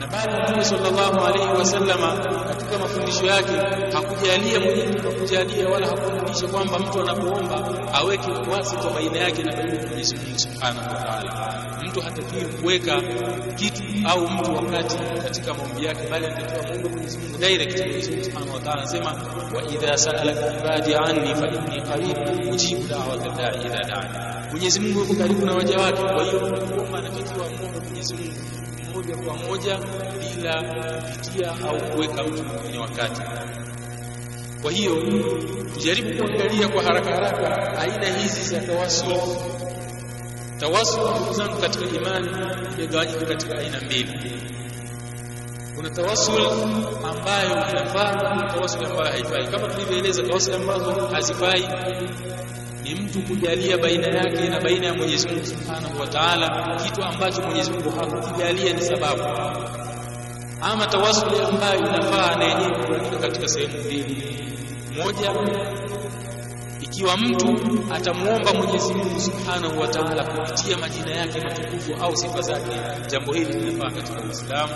na 0.00 0.06
bali 0.06 0.42
Mtume 0.42 0.64
sallallahu 0.64 1.20
alaihi 1.24 1.48
wasallama 1.58 2.16
katika 2.48 2.78
mafundisho 2.78 3.26
yake 3.26 3.52
hakujalia 3.92 4.60
mwenyewe 4.60 5.00
hakujalia 5.02 5.68
wala 5.68 5.86
hakufundisha 5.86 6.46
kwamba 6.48 6.78
mtu 6.78 7.00
anapoomba 7.00 7.68
aweke 7.94 8.30
wasita 8.50 8.90
baina 8.94 9.18
yake 9.18 9.42
na 9.42 9.52
baina 9.56 9.86
Mwenyezi 9.88 10.16
Mungu 10.16 10.38
Subhanahu 10.38 10.78
wa 10.94 11.00
Ta'ala. 11.02 11.80
Mtu 11.86 12.00
hatakiwi 12.00 12.44
kuweka 12.44 13.02
kitu 13.56 13.82
au 14.08 14.28
mtu 14.28 14.54
wakati 14.54 14.96
katika 15.22 15.54
maombi 15.54 15.84
yake 15.84 16.08
bali 16.10 16.26
anatakiwa 16.26 16.62
muombe 16.66 16.88
Mwenyezi 16.88 17.18
Mungu 17.18 17.38
direct 17.38 17.78
Mwenyezi 17.80 18.10
Mungu 18.10 18.24
Subhanahu 18.24 18.54
wa 18.54 18.60
Ta'ala 18.60 18.78
anasema 18.78 19.10
wa 19.54 19.62
idha 19.72 19.96
sa'alaka 19.96 20.54
ibadi 20.60 20.94
anni 20.94 21.34
fa 21.34 21.46
inni 21.48 21.82
qarib 21.82 22.52
ujibu 22.52 22.82
da'wata 22.88 23.28
da'i 23.36 23.66
idha 23.66 23.84
da'ani. 23.84 24.50
Mwenyezi 24.50 24.80
Mungu 24.80 24.98
yuko 25.00 25.14
karibu 25.14 25.46
na 25.46 25.54
waja 25.54 25.78
wake 25.78 26.02
kwa 26.02 26.24
hiyo 26.24 26.40
kuomba 26.40 26.98
anatakiwa 26.98 27.46
muombe 27.50 27.80
Mwenyezi 27.88 28.14
Mungu 28.14 28.32
moja 29.00 29.16
kwa 29.16 29.36
moja 29.36 29.78
bila 30.20 30.62
kupitia 30.62 31.50
au 31.68 31.80
kuweka 31.92 32.22
mtu 32.22 32.44
mwingine 32.44 32.78
wakati. 32.78 33.22
Kwa 34.62 34.70
hiyo 34.72 34.96
tujaribu 35.74 36.18
kuangalia 36.22 36.68
kwa 36.68 36.82
haraka 36.82 37.10
haraka 37.14 37.78
aina 37.78 38.18
hizi 38.18 38.42
za 38.42 38.60
tawasul. 38.60 39.36
Tawasul, 40.58 41.10
ndugu 41.10 41.32
zangu 41.32 41.60
katika 41.60 41.84
imani 41.84 42.28
imegawanyika 42.78 43.26
katika 43.26 43.58
aina 43.58 43.80
mbili. 43.80 44.42
Kuna 45.76 45.90
tawasul 45.90 46.42
ambayo 47.04 47.50
inafaa 47.70 48.12
na 48.36 48.52
tawasul 48.52 48.84
ambayo 48.86 49.10
haifai. 49.12 49.46
Kama 49.46 49.68
tulivyoeleza 49.68 50.22
tawasul 50.22 50.54
ambazo 50.54 51.06
hazifai 51.06 51.68
ni 52.94 53.00
mtu 53.00 53.22
kujalia 53.22 53.78
baina 53.78 54.06
yake 54.06 54.48
na 54.48 54.60
baina 54.60 54.86
ya 54.86 54.94
Mwenyezi 54.94 55.28
Mungu 55.28 55.46
Subhanahu 55.46 56.00
wa 56.00 56.06
Ta'ala. 56.06 56.76
Kitu 56.84 57.02
ambacho 57.02 57.42
Mwenyezi 57.42 57.70
Mungu 57.70 57.90
hakukijalia 57.90 58.72
ni 58.72 58.82
sababu. 58.82 59.22
Ama 60.60 60.86
tawassul 60.86 61.44
ambayo 61.44 61.78
inafaa 61.78 62.36
na 62.36 62.44
yenyewe 62.44 63.18
katika 63.20 63.48
sehemu 63.48 63.78
mbili. 63.84 64.36
Moja 64.96 65.32
ikiwa 66.80 67.16
mtu 67.16 67.58
atamuomba 67.94 68.52
Mwenyezi 68.54 68.94
Mungu 68.94 69.20
Subhanahu 69.20 69.80
wa 69.80 69.88
Ta'ala 69.88 70.24
kupitia 70.24 70.76
majina 70.78 71.10
yake 71.10 71.40
matukufu 71.40 71.94
au 72.04 72.16
sifa 72.16 72.40
zake 72.40 72.70
jambo 73.10 73.32
hili 73.32 73.52
linafaa 73.52 73.90
katika 73.90 74.20
Uislamu. 74.20 74.72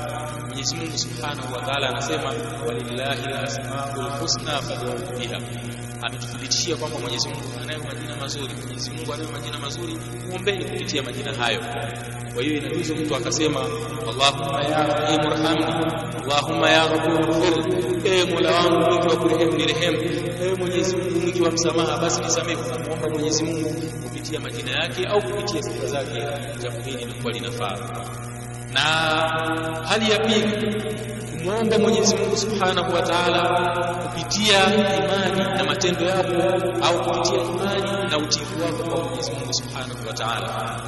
Mwenyezi 0.46 0.76
Mungu 0.76 0.98
Subhanahu 0.98 1.52
wa 1.54 1.60
Ta'ala 1.62 1.88
anasema 1.88 2.32
walillahi 2.66 3.24
al-asmaul 3.26 4.10
husna 4.20 4.62
fad'uhu 4.62 5.18
biha 5.18 5.38
ametuthibitishia 6.02 6.76
kwamba 6.76 6.98
Mwenyezi 6.98 7.28
Mungu 7.28 7.42
anayo 7.62 7.78
majina 7.84 8.16
mazuri. 8.16 8.54
Mwenyezi 8.64 8.90
Mungu 8.90 9.12
anayo 9.14 9.30
majina 9.32 9.58
mazuri 9.58 9.98
muombeni 10.28 10.64
kupitia 10.64 11.02
majina 11.02 11.32
hayo. 11.34 11.60
Kwa 12.34 12.42
hiyo 12.42 12.56
inajuzu 12.56 12.94
mtu 12.96 13.16
akasema 13.16 13.60
Allahumma 14.10 14.62
ya 14.64 14.82
rahim 14.86 15.20
irhamni. 15.20 15.64
Allahumma 16.22 16.70
ya 16.70 16.88
ghafur 16.88 17.20
ighfir 17.20 18.12
e 18.12 18.24
Mola 18.34 18.52
wangu 18.54 18.78
mwingi 18.90 19.08
wa 19.08 19.16
kurehemu 19.16 19.52
nirehemu. 19.56 19.98
E 20.42 20.54
Mwenyezi 20.58 20.96
Mungu 20.96 21.20
mwingi 21.20 21.42
wa 21.42 21.50
msamaha 21.50 21.98
basi 21.98 22.20
nisamehe 22.22 22.56
Kumwomba 22.56 23.08
Mwenyezi 23.10 23.44
Mungu 23.44 23.74
kupitia 24.02 24.40
majina 24.40 24.70
yake 24.70 25.06
au 25.06 25.22
kupitia 25.22 25.62
sifa 25.62 25.86
zake. 25.86 26.22
Jambo 26.62 26.80
hili 26.80 26.96
linakuwa 26.96 27.32
linafaa. 27.32 27.78
Na 28.72 28.80
hali 29.88 30.10
ya 30.10 30.18
pili 30.18 30.74
kumwomba 31.44 31.78
Mwenyezi 31.78 32.16
Mungu 32.16 32.36
Subhanahu 32.36 32.94
wa 32.94 33.02
Ta'ala 33.02 33.42
kupitia 34.02 34.74
imani 34.74 35.56
na 35.56 35.64
matendo 35.64 36.04
yako 36.04 36.42
au 36.86 37.04
kupitia 37.04 37.42
imani 37.42 38.10
na 38.10 38.18
utiifu 38.18 38.62
wako 38.62 38.90
kwa 38.90 39.04
Mwenyezi 39.04 39.32
Mungu 39.32 39.54
Subhanahu 39.54 40.06
wa 40.06 40.12
Ta'ala. 40.12 40.80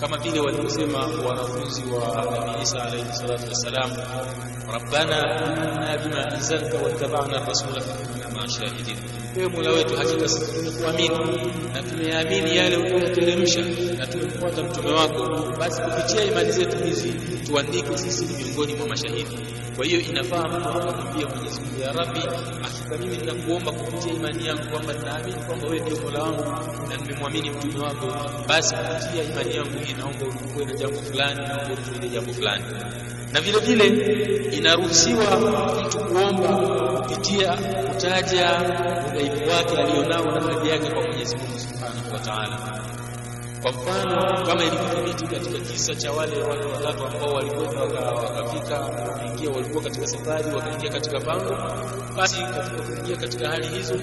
Kama 0.00 0.16
vile 0.18 0.40
walivyosema 0.40 0.98
wanafunzi 1.28 1.82
wa 1.92 2.14
Nabii 2.24 2.62
Isa 2.62 2.82
alayhi 2.82 3.12
salatu 3.12 3.48
wassalam 3.48 3.90
rabbana 4.72 5.16
inna 5.46 5.98
bima 5.98 6.26
anzalta 6.32 6.76
wattaba'na 6.84 7.40
fakunna 7.40 7.82
shahidin 8.36 8.96
ewe 9.36 9.48
Mola 9.48 9.70
wetu 9.70 9.96
hakika 9.96 10.28
sisi 10.28 10.52
tumekuamini. 10.52 11.52
na 11.74 11.82
tumeamini 11.82 12.56
yale 12.56 12.76
uliyoteremsha 12.76 13.60
na 13.98 14.06
tumemfuata 14.06 14.62
mtume 14.62 14.90
wako. 14.92 15.52
Basi 15.58 15.82
kupitia 15.82 16.24
imani 16.24 16.52
zetu 16.52 16.84
hizi 16.84 17.12
tuandike 17.46 17.98
sisi 17.98 18.24
ni 18.24 18.44
miongoni 18.44 18.74
mwa 18.74 18.88
mashahidi. 18.88 19.38
Kwa 19.76 19.84
hiyo 19.86 20.00
inafaa 20.00 20.48
mtu 20.48 20.68
akamwambia 20.68 21.26
Mwenyezi 21.28 21.60
Mungu 21.60 21.80
ya 21.82 21.92
Rabbi 21.92 22.20
hakika 22.62 22.98
mimi 22.98 23.16
ninakuomba 23.16 23.72
kupitia 23.72 24.12
imani 24.12 24.46
yangu 24.46 24.62
kwamba 24.70 24.92
ninaamini 24.92 25.36
kwamba 25.46 25.66
wewe 25.68 25.80
ndiye 25.80 26.00
Mola 26.00 26.22
wangu 26.22 26.44
na 26.88 26.96
nimemwamini 26.96 27.50
mtume 27.50 27.78
wako? 27.84 28.06
Basi 28.48 28.74
kupitia 28.74 29.22
imani 29.32 29.56
yangu 29.56 29.78
hii 29.84 29.92
naomba 29.92 30.24
ulikuwe 30.26 30.78
jambo 30.78 30.96
fulani 31.02 31.40
naomba 31.48 31.72
ulikuwe 31.74 32.08
jambo 32.08 32.32
fulani 32.32 32.64
na 33.32 33.40
vile 33.40 33.58
vile 33.58 33.86
inaruhusiwa 34.56 35.24
mtu 35.86 35.98
kuomba 35.98 36.48
kupitia 37.02 37.52
kutaja 37.88 38.60
udhaifu 39.08 39.50
wake 39.50 39.76
alionao 39.82 40.24
na 40.24 40.40
hadhi 40.54 40.68
yake 40.68 40.90
kwa 40.90 41.02
Mwenyezi 41.02 41.36
Mungu 41.36 41.58
Subhanahu 41.58 42.12
wa 42.12 42.18
Ta'ala. 42.18 42.80
Kwa 43.62 43.72
mfano 43.72 44.46
kama 44.46 44.64
ilivyothibiti 44.64 45.24
katika 45.34 45.58
kisa 45.58 45.94
cha 45.94 46.12
wale 46.12 46.42
watu 46.42 46.68
watatu 46.72 47.06
ambao 47.06 47.34
walikuwa 47.34 47.66
wakafika 48.22 48.80
wakaingia 48.80 49.50
walikuwa 49.50 49.82
katika 49.82 50.06
safari 50.06 50.54
wakaingia 50.54 50.90
katika 50.90 51.20
pango 51.20 51.56
basi 52.16 52.36
katika 52.42 52.82
kuingia 52.82 53.16
katika 53.16 53.48
hali 53.48 53.66
hizo 53.68 53.94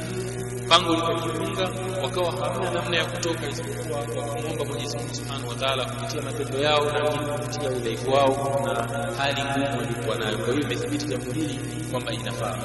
pango 0.70 0.96
likajifunga 0.96 1.70
wakawa 2.04 2.32
hamna 2.32 2.72
namna 2.72 2.98
ya 2.98 3.06
kutoka 3.06 3.48
isipokuwa 3.50 4.00
wakamwomba 4.00 4.66
Mwenyezi 4.66 4.98
Mungu 4.98 5.14
Subhanahu 5.16 5.50
wa 5.50 5.56
Ta'ala 5.56 5.86
kupitia 5.86 6.22
matendo 6.22 6.58
yao 6.60 6.86
na 6.86 7.12
kupitia 7.38 7.70
udhaifu 7.70 8.12
wao 8.12 8.62
na 8.66 8.74
hali 9.18 9.42
ngumu 9.44 9.78
walikuwa 9.78 10.16
nayo. 10.18 10.38
Kwa 10.38 10.54
hiyo 10.54 10.66
imethibiti 10.66 11.06
jambo 11.06 11.32
hili 11.32 11.60
kwamba 11.92 12.12
inafaa. 12.14 12.56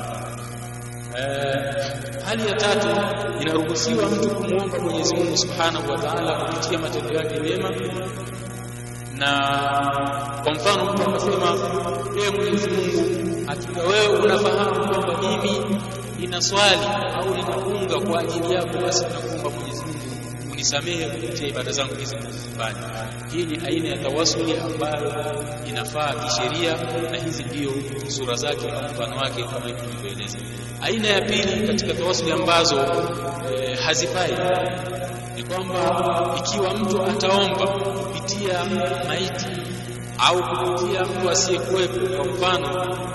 Uh, 1.11 2.25
hali 2.27 2.47
ya 2.49 2.55
tatu 2.55 2.89
inaruhusiwa 3.41 4.09
mtu 4.11 4.31
kumwomba 4.35 4.79
Mwenyezi 4.79 5.15
Mungu 5.15 5.37
Subhanahu 5.37 5.91
wa 5.93 5.99
Ta'ala 5.99 6.45
kupitia 6.45 6.79
matendo 6.79 7.15
yake 7.15 7.41
mema. 7.41 7.71
Na 9.17 9.31
kwa 10.45 10.53
mfano 10.53 10.93
mtu 10.93 11.03
akasema 11.03 11.59
ee 12.19 12.31
Mwenyezi 12.31 12.71
Mungu 12.71 13.43
hakika 13.47 13.83
wewe 13.83 14.19
unafahamu 14.19 14.89
kwamba 14.89 15.19
mimi 15.23 15.81
nina 16.21 16.41
swali 16.43 16.87
au 17.15 17.35
inaunga 17.35 18.01
kwa 18.11 18.21
ajili 18.21 18.55
yako 18.55 18.79
basi 18.83 19.05
nakuomba 19.05 19.51
Mwenyezi 19.51 19.85
Mungu 19.85 19.99
unisamehe 20.53 21.07
kupitia 21.09 21.49
ibada 21.49 21.73
zangu 21.73 21.95
hizi 21.95 22.15
ninazozifanya 22.17 23.09
hii 23.33 23.45
ni 23.47 23.67
aina 23.67 23.89
ya 23.89 23.99
tawasuli 23.99 24.55
ambayo 24.59 25.45
inafaa 25.69 26.15
kisheria 26.15 26.77
na 27.11 27.19
hizi 27.25 27.45
ndiyo 27.45 27.71
sura 28.09 28.35
zake 28.35 28.67
na 28.67 28.83
mfano 28.83 29.17
wake 29.17 29.43
kama 29.45 29.67
hivi 29.67 29.81
tulivyoeleza. 29.81 30.39
Aina 30.83 31.09
ya 31.09 31.21
pili 31.23 31.67
katika 31.67 31.95
tawasuli 31.95 32.33
ambazo 32.33 32.77
e, 33.57 33.75
hazifai 33.75 34.33
ni 35.37 35.43
kwamba 35.45 36.35
ikiwa 36.39 36.75
mtu 36.75 37.03
ataomba 37.03 37.67
kupitia 37.67 38.65
maiti 39.09 39.47
au 40.27 40.43
kupitia 40.43 41.05
mtu 41.05 41.31
asiyekuwepo. 41.31 42.17
Kwa 42.17 42.25
mfano 42.27 42.69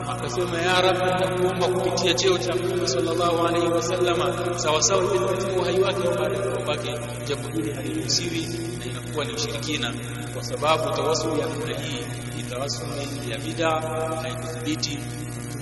akasema 0.10 0.58
ya 0.58 0.82
rabbi 0.82 1.06
nakuomba 1.26 1.68
kupitia 1.68 2.14
cheo 2.14 2.38
cha 2.38 2.56
mtume 2.56 2.88
sallallahu 2.88 3.48
alaihi 3.48 3.68
wasallama 3.68 4.34
sawasawa 4.60 4.82
sawa 4.84 5.16
ile 5.16 5.28
katika 5.28 5.62
uhai 5.62 5.80
wake 5.80 6.08
kwake 6.66 6.96
jambo 7.28 7.48
hili 7.50 7.74
haliruhusiwi 7.74 8.48
na 8.80 8.86
inakuwa 8.86 9.26
ni 9.26 9.34
ushirikina 9.34 9.94
kwa 10.34 10.44
sababu 10.44 10.90
tawasuli 10.96 11.40
ya 11.40 11.48
namna 11.48 11.78
hii 11.80 12.06
ni 12.38 12.44
tawasuli 12.44 13.32
ya 13.32 13.38
bid'a 13.38 13.82
haikuthibiti 14.22 15.00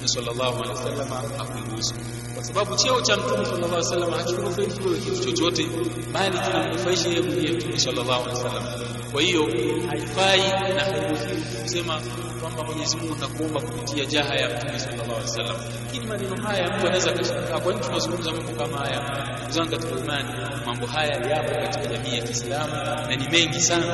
mtume 0.03 0.07
sallallahu 0.07 0.63
alaihi 0.63 0.69
wasallam 0.69 1.07
hakuruhusu 1.37 1.93
kwa 2.35 2.43
sababu 2.43 2.75
cheo 2.75 3.01
cha 3.01 3.17
mtume 3.17 3.45
sallallahu 3.45 3.65
alaihi 3.75 3.85
wasallam 3.85 4.11
hakikunufaishi 4.13 4.81
wewe 4.85 4.97
kitu 4.99 5.25
chochote 5.25 5.67
bali 6.13 6.39
kinamnufaishi 6.39 7.07
yeye 7.09 7.21
mwenyewe 7.21 7.51
mtume 7.57 7.79
sallallahu 7.79 8.23
alaihi 8.23 8.43
wasallam. 8.43 8.63
Kwa 9.11 9.21
hiyo 9.21 9.43
haifai 9.89 10.73
na 10.73 10.83
hairuhusiwi 10.83 11.41
kusema 11.61 12.01
kwamba 12.41 12.63
Mwenyezi 12.63 12.97
Mungu 12.97 13.13
atakuomba 13.13 13.61
kupitia 13.61 14.05
jaha 14.05 14.35
ya 14.35 14.49
mtume 14.49 14.79
sallallahu 14.79 15.11
alaihi 15.11 15.21
wasallam. 15.29 15.55
Lakini 15.85 16.05
maneno 16.07 16.35
haya 16.47 16.67
mtu 16.77 16.87
anaweza 16.87 17.09
akashangaa 17.11 17.59
kwa 17.59 17.73
nini 17.73 17.85
tunazungumza 17.85 18.31
mambo 18.31 18.51
kama 18.51 18.77
haya? 18.77 18.99
Ndugu 19.37 19.51
zangu 19.51 19.71
katika 19.71 19.99
imani 19.99 20.29
mambo 20.65 20.85
haya 20.85 21.11
yapo 21.29 21.51
katika 21.51 21.85
jamii 21.85 22.15
ya 22.17 22.21
Kiislamu 22.21 22.73
na 23.09 23.15
ni 23.15 23.27
mengi 23.29 23.61
sana. 23.61 23.85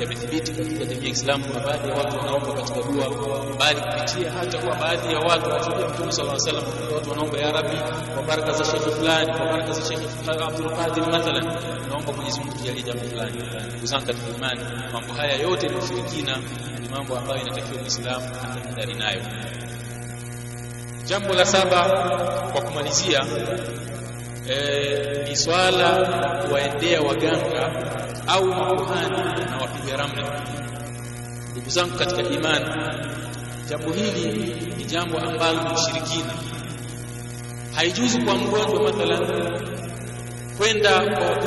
Yamethibiti 0.00 0.52
katika 0.52 0.84
jamii 0.84 0.94
ya 1.06 1.12
Kiislamu 1.12 1.44
kuna 1.44 1.60
baadhi 1.60 1.88
ya 1.88 1.94
watu 1.94 2.16
wanaomba 2.18 2.52
katika 2.52 2.82
dua 2.82 3.06
bali 3.58 3.80
kupitia 3.80 4.32
hata 4.32 4.58
kwa 4.58 4.76
baadhi 4.76 5.12
ya 5.12 5.18
watu 5.18 5.35
watu 5.36 5.50
watumia 5.50 5.88
Mtume 5.88 6.12
sallallahu 6.12 6.42
alaihi 6.48 6.56
wasallam, 6.66 6.94
watu 6.94 7.10
wanaomba 7.10 7.38
ya 7.38 7.52
Rabbi, 7.52 7.76
kwa 8.14 8.22
baraka 8.22 8.52
za 8.52 8.64
shekhi 8.64 8.90
fulani, 8.90 9.32
kwa 9.32 9.46
baraka 9.46 9.72
za 9.72 9.82
shekhi 9.88 10.06
Abdul 10.46 10.70
Qadir 10.76 11.06
mathalan, 11.12 11.44
naomba 11.88 12.12
Mwenyezi 12.12 12.40
Mungu 12.40 12.52
tujalie 12.58 12.82
jambo 12.82 13.04
fulani. 13.04 13.42
Ndugu 13.70 13.86
imani, 14.36 14.60
mambo 14.92 15.12
haya 15.14 15.36
yote 15.36 15.68
ni 15.68 15.76
ushirikina, 15.76 16.36
ni 16.80 16.88
mambo 16.88 17.16
ambayo 17.18 17.40
inatakiwa 17.40 17.80
Muislamu 17.80 18.26
atahadhari 18.26 18.94
nayo. 18.94 19.20
Jambo 21.04 21.34
la 21.34 21.44
saba 21.46 21.82
kwa 22.52 22.62
kumalizia, 22.62 23.24
e, 24.50 25.24
ni 25.28 25.36
swala 25.36 25.88
kuwaendea 26.48 27.00
waganga 27.00 27.72
au 28.26 28.46
makuhani 28.46 29.16
na 29.50 29.56
wapiga 29.62 29.96
ramli. 29.96 30.24
Ndugu 31.52 31.70
zangu 31.70 31.98
katika 31.98 32.22
imani, 32.22 32.66
jambo 33.68 33.92
hili 33.92 34.65
jambo 34.86 35.18
ambalo 35.18 35.62
ni 35.62 35.74
ushirikina. 35.74 36.32
Haijuzi 37.74 38.22
kwa 38.22 38.34
mgonjwa 38.34 38.82
mathalan 38.82 39.60
kwenda 40.58 40.90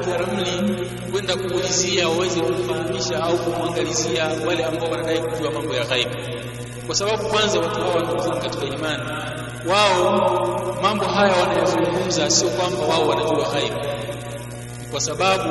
kwa 0.05 0.17
ramli, 0.17 0.75
kwenda 1.11 1.35
kuulizia 1.35 2.09
waweze 2.09 2.41
kumfahamisha 2.41 3.23
au 3.23 3.37
kumwangalizia 3.37 4.29
wale 4.47 4.65
ambao 4.65 4.89
wanadai 4.91 5.19
kujua 5.19 5.51
mambo 5.51 5.73
ya 5.75 5.85
ghaibu, 5.85 6.15
kwa 6.85 6.95
sababu 6.95 7.29
kwanza 7.29 7.59
watu 7.59 7.79
hao 7.81 7.99
ndugu 7.99 8.39
katika 8.41 8.65
imani, 8.65 9.03
wao 9.69 10.79
mambo 10.81 11.05
haya 11.05 11.35
wanayozungumza 11.35 12.29
sio 12.29 12.49
kwamba 12.49 12.85
wao 12.87 13.07
wanajua 13.07 13.49
ghaibu, 13.51 13.79
kwa 14.91 15.01
sababu 15.01 15.49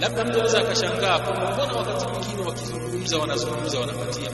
labda 0.00 0.24
mtu 0.24 0.32
anaweza 0.34 0.58
akashangaa 0.58 1.18
kwamba 1.18 1.52
mbona 1.54 1.72
wakati 1.78 2.06
mwingine 2.06 2.48
wakizungumza 2.48 3.18
wanazungumza 3.18 3.80
wanapatia 3.80 4.30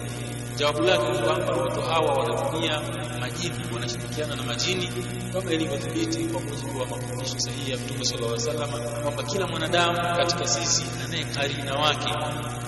jawabu 0.56 0.82
lake 0.82 1.12
ni 1.12 1.18
kwamba 1.18 1.52
watu 1.52 1.80
hawa 1.80 2.12
wanatumia 2.14 2.80
majini, 3.20 3.54
wanashirikiana 3.74 4.36
na 4.36 4.42
majini 4.42 4.88
kama 5.32 5.52
ilivyothibiti 5.52 6.24
kwa 6.24 6.40
mujibu 6.40 6.78
wa 6.80 6.86
mafundisho 6.86 7.38
sahihi 7.38 7.70
ya 7.70 7.76
Mtume 7.78 8.04
sallallahu 8.04 8.34
alaihi 8.34 8.48
wasallam 8.58 9.02
kwamba 9.02 9.22
kila 9.22 9.46
mwanadamu 9.46 9.96
katika 10.16 10.46
sisi 10.46 10.84
anaye 11.04 11.24
karina 11.24 11.74
wake 11.74 12.14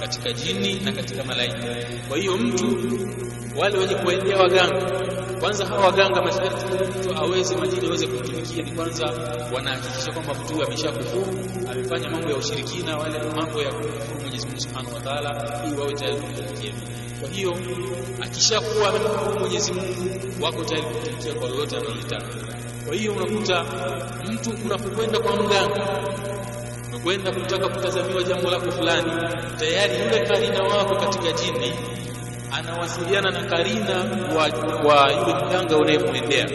katika 0.01 0.33
jini 0.33 0.81
na 0.81 0.93
katika 0.93 1.25
malaika. 1.25 1.67
Kwa 2.09 2.19
hiyo 2.19 2.37
mtu 2.37 2.79
wale 3.57 3.79
wenye 3.79 3.95
kuwaendea 3.95 4.37
waganga 4.37 5.07
kwanza 5.41 5.67
hawa 5.67 5.85
waganga 5.85 6.23
masharti 6.23 6.67
mtu 6.99 7.17
aweze 7.17 7.57
majini 7.57 7.87
aweze 7.87 8.07
kumtumikia 8.07 8.63
ni 8.63 8.73
kwanza 8.73 9.07
wanahakikisha 9.55 10.13
kwamba 10.13 10.35
mtu 10.35 10.53
huyu 10.55 10.67
ameshakufuru 10.67 11.39
amefanya 11.71 12.11
mambo 12.11 12.31
ya 12.31 12.37
ushirikina 12.37 12.97
wale 12.97 13.19
mambo 13.37 13.63
ya 13.63 13.73
kumkufuru 13.73 14.21
Mwenyezi 14.21 14.47
Mungu 14.47 14.61
Subhanahu 14.61 14.95
wa 14.95 15.01
Ta'ala 15.01 15.63
ili 15.67 15.81
wawe 15.81 15.93
tayari 15.95 16.17
kumtumikia 16.21 16.73
kwa 17.21 17.29
hiyo 17.31 17.57
akishakuwa 18.23 18.89
amemkuu 18.89 19.41
Mwenyezi 19.41 19.73
Mungu 19.73 20.45
wako 20.45 20.65
tayari 20.65 20.87
kutumikia 20.87 21.35
kwa 21.35 21.49
lolote 21.49 21.77
analotaka 21.77 22.27
kwa 22.87 22.95
hiyo 22.95 23.13
unakuta 23.13 23.65
mtu 24.33 24.51
unapokwenda 24.65 25.19
kwa 25.21 25.37
mganga 25.37 26.05
unakwenda 26.89 27.33
kutaka 27.33 27.69
kutazamiwa 27.69 28.23
jambo 28.23 28.51
lako 28.51 28.71
fulani 28.73 29.13
tayari 29.59 29.95
yule 29.99 30.27
karina 30.27 30.63
wako 30.63 30.97
katika 30.97 31.33
jini 31.33 31.73
anawasiliana 32.53 33.31
na 33.31 33.45
karina 33.45 33.97
wa, 34.37 34.43
wa 34.89 35.13
yule 35.13 35.35
mganga 35.47 35.77
unayemwendea 35.77 36.47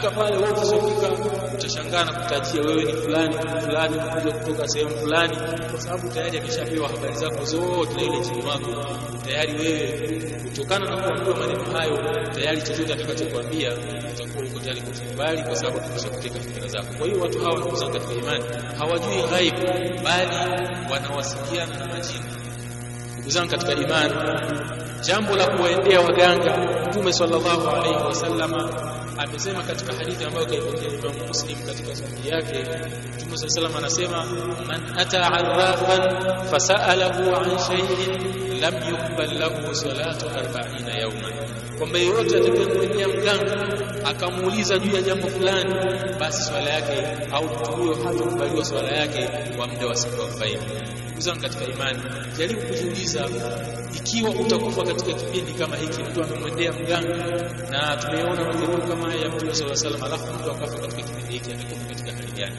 akifika 0.00 0.10
pale 0.10 0.36
wewe 0.36 0.50
ukishafika 0.50 1.12
utashangaa 1.54 2.04
na 2.04 2.12
kutajia 2.12 2.62
wewe 2.62 2.84
ni 2.84 2.92
fulani 2.92 3.34
fulani 3.60 3.98
kuja 3.98 4.32
kutoka 4.38 4.68
sehemu 4.68 4.90
fulani 4.96 5.36
kwa 5.70 5.80
sababu 5.80 6.08
tayari 6.08 6.38
ameshapewa 6.38 6.88
habari 6.88 7.14
zako 7.14 7.44
zote 7.44 7.94
na 7.94 8.02
ile 8.02 8.20
jini 8.20 8.42
wako 8.46 8.84
tayari 9.24 9.52
wewe 9.54 10.20
kutokana 10.42 10.90
na 10.90 10.96
kuambiwa 11.02 11.36
maneno 11.36 11.64
hayo 11.78 11.96
tayari 12.34 12.62
chochote 12.62 12.92
atakachokuambia 12.92 13.72
utakuwa 14.14 14.44
uko 14.44 14.58
tayari 14.58 14.80
kukubali 14.80 15.42
kwa 15.42 15.56
sababu 15.56 15.80
tumeshakuteka 15.80 16.40
fikira 16.40 16.68
zako. 16.68 16.94
Kwa 16.98 17.06
hiyo 17.06 17.20
watu 17.20 17.38
hawa 17.38 17.54
wanakuza 17.54 17.86
katika 17.88 18.12
imani 18.14 18.44
hawajui 18.78 19.22
ghaibu 19.30 19.66
bali 20.04 20.36
wanawasiliana 20.92 21.78
na 21.78 21.86
majini. 21.86 22.24
Ndugu 23.14 23.30
zangu 23.30 23.50
katika 23.50 23.72
imani 23.72 24.14
jambo 25.02 25.36
la 25.36 25.46
kuwaendea 25.46 26.00
waganga 26.00 26.56
Mtume 26.88 27.12
sallallahu 27.12 27.68
alaihi 27.68 28.04
wasallama 28.06 28.70
amesema 29.18 29.62
katika 29.62 29.92
hadithi 29.94 30.24
ambayo 30.24 30.46
kaipokea 30.46 30.90
Muslim 31.28 31.58
katika 31.66 31.96
sahihi 31.96 32.28
yake. 32.28 32.64
Mtume 33.16 33.36
sallallahu 33.38 33.78
anasema 33.78 34.24
man 34.66 34.98
ata 34.98 35.22
arrafan 35.32 36.02
fasalahu 36.50 37.36
an 37.36 37.58
shay'in 37.58 38.60
lam 38.60 38.74
yuqbal 38.74 39.38
lahu 39.38 39.74
salatu 39.74 40.26
40 40.26 41.00
yawman. 41.00 41.32
Kwamba 41.78 41.98
yeyote 41.98 42.36
atakayemwendea 42.36 43.08
mganga 43.08 43.68
akamuuliza 44.04 44.78
juu 44.78 44.96
ya 44.96 45.02
jambo 45.02 45.28
fulani 45.28 45.74
basi 46.20 46.42
swala 46.42 46.70
yake 46.70 47.06
au 47.32 47.44
mtu 47.44 47.70
huyo 47.72 47.94
hatakubaliwa 47.94 48.64
swala 48.64 48.88
yake 48.90 49.28
kwa 49.56 49.66
muda 49.66 49.86
wa 49.86 49.94
siku 49.96 50.22
40 50.22 50.58
ndugu 51.20 51.30
zangu 51.30 51.40
katika 51.42 51.64
imani, 51.64 52.02
jaribu 52.38 52.60
kujiuliza, 52.60 53.28
ikiwa 53.96 54.30
utakufa 54.30 54.82
katika 54.82 55.12
kipindi 55.12 55.52
kama 55.52 55.76
hiki, 55.76 56.02
mtu 56.02 56.22
amemwendea 56.24 56.72
mganga 56.72 57.16
na 57.70 57.96
tumeona 57.96 58.44
madhuru 58.44 58.82
kama 58.88 59.14
ya 59.14 59.28
Mtume 59.28 59.54
sallallahu 59.54 59.86
alaihi 59.86 60.04
alafu 60.04 60.34
mtu 60.34 60.50
akafa 60.50 60.78
katika 60.78 61.02
kipindi 61.02 61.32
hiki, 61.32 61.52
amekufa 61.52 61.84
katika 61.88 62.12
hali 62.12 62.32
gani? 62.32 62.56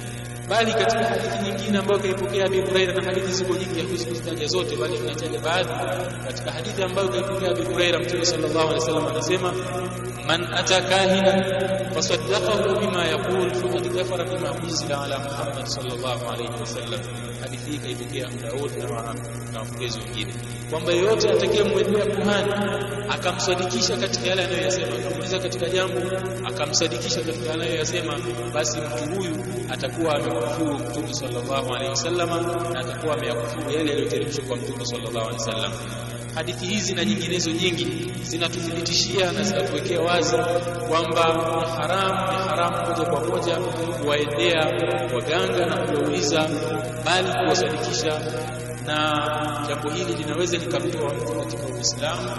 Bali 0.49 0.73
katika 0.73 1.03
hadithi 1.03 1.37
nyingine 1.43 1.77
ambayo 1.77 1.99
kaipokea 1.99 2.45
Abi 2.45 2.61
Huraira, 2.61 2.93
na 2.93 3.03
hadithi 3.03 3.31
ziko 3.33 3.53
nyingi, 3.53 3.79
hatuwezi 3.79 4.05
kuzitaja 4.05 4.47
zote, 4.47 4.75
bali 4.75 4.97
tunataja 4.97 5.39
baadhi. 5.39 5.73
Katika 6.27 6.51
hadithi 6.51 6.83
ambayo 6.83 7.07
kaipokea 7.09 7.49
Abi 7.51 7.63
Huraira, 7.63 7.99
Mtume 7.99 8.25
sallallahu 8.25 8.59
alaihi 8.69 8.79
wasallam 8.79 9.07
anasema, 9.07 9.53
man 10.27 10.53
atakahina 10.53 11.33
fasaddaqahu 11.93 12.79
bima 12.79 13.05
yaqul 13.05 13.51
faqad 13.53 13.95
kafara 13.97 14.23
bima 14.23 14.51
unzila 14.51 15.01
ala 15.03 15.19
Muhammad 15.19 15.65
sallallahu 15.65 16.29
alaihi 16.29 16.59
wasallam 16.59 16.99
hadithi 17.41 17.71
hii 17.71 17.77
kaipokea 17.77 18.27
Daud 18.41 18.71
na 18.77 19.13
na 19.53 19.59
wapokezi 19.59 19.99
wengine. 19.99 20.33
Kwamba 20.69 20.91
yeyote 20.91 21.29
atakayemwendea 21.29 22.05
kuhani 22.05 22.51
akamsadikisha 23.09 23.97
katika 23.97 24.27
yale 24.29 24.43
anayoyasema. 24.43 24.87
Akamuuliza 24.97 25.39
katika 25.39 25.69
jambo 25.69 25.99
akamsadikisha 26.45 27.21
katika 27.21 27.53
anayoyasema 27.53 28.19
basi 28.53 28.77
mtu 28.81 29.15
huyu 29.15 29.35
atakuwa 29.69 30.15
amekufuru 30.15 30.73
Mtume 30.79 31.13
sallallahu 31.13 31.69
alaihi 31.73 31.89
wasallam 31.89 32.29
na 32.73 32.79
atakuwa 32.79 33.13
ameyakufuru 33.13 33.71
yale 33.71 33.89
yaliyoteremshwa 33.89 34.43
kwa 34.45 34.57
Mtume 34.57 34.85
sallallahu 34.85 35.27
alaihi 35.29 35.37
wasallam 35.39 35.71
hadithi 36.35 36.65
hizi 36.65 36.93
na 36.95 37.05
nyinginezo 37.05 37.51
nyingi 37.51 38.11
zinatuthibitishia 38.23 39.31
na 39.31 39.43
zinatuwekea 39.43 39.99
wazi 40.01 40.35
kwamba 40.89 41.27
ni 41.33 41.71
haramu 41.71 42.31
ni 42.31 42.49
haramu 42.49 42.77
moja 42.87 43.05
kwa 43.05 43.25
moja 43.25 43.55
kuwaendea 44.01 44.65
waganga 45.15 45.65
na 45.65 45.77
kuwauliza 45.77 46.49
bali 47.05 47.27
kuwasadikisha. 47.33 48.21
Na 48.85 49.65
jambo 49.67 49.89
hili 49.89 50.13
linaweza 50.15 50.57
likamtoa 50.57 51.13
mtu 51.13 51.33
katika 51.33 51.63
Uislamu. 51.77 52.29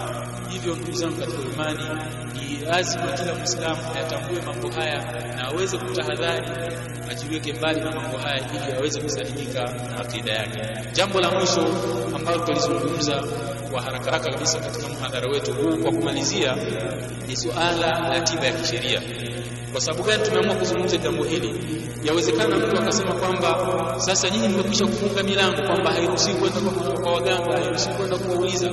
Hivyo 0.53 0.75
ndugu 0.75 0.93
zangu 0.93 1.17
katika 1.21 1.43
imani 1.43 1.85
ni 2.35 2.57
lazima 2.67 3.07
kila 3.13 3.35
Muislamu 3.35 3.81
ayatambue 3.95 4.43
mambo 4.43 4.71
haya 4.71 4.99
na 5.37 5.45
aweze 5.49 5.79
kutahadhari 5.79 6.49
ajiweke 7.11 7.53
mbali 7.53 7.81
na 7.81 7.91
mambo 7.93 8.19
haya 8.19 8.39
ili 8.39 8.77
aweze 8.79 9.01
kusalimika 9.01 9.63
na 9.63 9.99
akida 10.01 10.33
yake. 10.33 10.61
Jambo 10.93 11.21
la 11.21 11.31
mwisho 11.31 11.67
ambalo 12.17 12.39
tulizungumza 12.39 13.23
kwa 13.73 13.83
haraka 13.83 14.05
haraka 14.05 14.31
kabisa 14.31 14.61
katika 14.61 14.89
mhadhara 14.89 15.29
wetu 15.29 15.55
huu 15.55 15.77
kwa 15.83 15.93
kumalizia 15.93 16.57
ni 17.29 17.37
suala 17.37 18.09
la 18.09 18.21
tiba 18.21 18.47
ya 18.47 18.53
kisheria. 18.53 19.03
Kwa 19.73 19.81
sababu 19.81 20.05
gani 20.05 20.23
tumeamua 20.25 20.55
kuzungumza 20.55 20.97
jambo 20.97 21.25
hili? 21.25 21.55
Yawezekana 22.05 22.57
mtu 22.57 22.79
akasema 22.79 23.13
kwamba 23.15 23.57
sasa 24.01 24.31
nyinyi 24.31 24.49
mmekwisha 24.49 24.87
kufunga 24.87 25.23
milango 25.23 25.63
kwamba 25.63 25.93
hairuhusiwi 25.93 26.35
kwenda 26.39 26.61
kwa, 27.03 27.13
waganga 27.13 27.53
hairuhusiwi 27.53 27.95
kwenda 27.95 28.19
kuwauliza. 28.19 28.71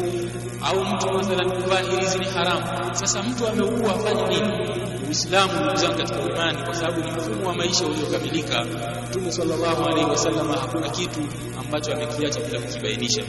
Au 0.66 0.86
mtu 0.86 1.14
mathalan 1.14 1.52
kuvaa 1.62 1.80
hirizi 1.80 2.20
ni 2.20 2.26
haramu. 2.26 2.96
Sasa 2.96 3.24
mtu 3.24 3.48
ameua 3.48 3.96
afanye 3.96 4.24
nini 4.28 4.54
Uislamu 5.10 5.54
ndugu 5.54 5.76
zangu 5.76 5.98
katika 5.98 6.22
imani 6.22 6.64
kwa 6.64 6.74
sababu 6.76 7.02
ni 7.02 7.12
mfumo 7.12 7.48
wa 7.48 7.54
maisha 7.56 7.86
uliokamilika. 7.86 8.66
Mtume 9.10 9.32
sallallahu 9.32 9.84
alaihi 9.86 10.10
wasallam 10.10 10.48
hakuna 10.52 10.90
kitu 10.90 11.20
ambacho 11.60 11.94
amekiacha 11.94 12.40
bila 12.40 12.60
kukibainisha. 12.62 13.24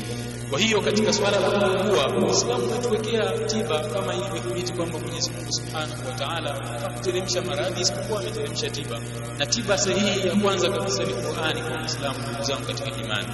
Kwa 0.50 0.58
hiyo 0.58 0.80
katika 0.80 1.12
swala 1.12 1.40
la 1.40 1.50
kuugua 1.50 2.26
Uislamu 2.28 2.64
umetuwekea 2.64 3.32
tiba 3.46 3.78
kama 3.80 4.14
ilivyothibiti 4.14 4.72
kwamba 4.72 4.98
Mwenyezi 4.98 5.30
Mungu 5.30 5.52
Subhanahu 5.52 6.06
wa 6.08 6.12
Ta'ala 6.14 6.52
hakuteremsha 6.82 7.42
maradhi 7.42 7.80
isipokuwa 7.80 8.20
ameteremsha 8.20 8.70
tiba. 8.70 9.00
Na 9.38 9.46
tiba 9.46 9.78
sahihi 9.78 10.28
ya 10.28 10.34
kwanza 10.36 10.70
kabisa 10.70 11.02
ni 11.04 11.12
Qur'ani 11.12 11.62
kwa 11.62 11.82
Uislamu 11.82 12.18
ndugu 12.28 12.42
zangu 12.44 12.66
katika 12.66 12.90
imani. 13.04 13.28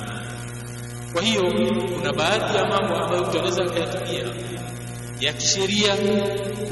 Kwa 1.12 1.22
hiyo 1.22 1.42
kuna 1.97 2.12
baadhi 2.12 2.57
ya 2.57 2.64
mambo 2.66 2.94
ambayo 2.97 3.22
mtu 3.26 3.38
anaweza 3.38 3.62
akayatumia 3.64 4.24
ya 5.21 5.33
kisheria 5.33 5.97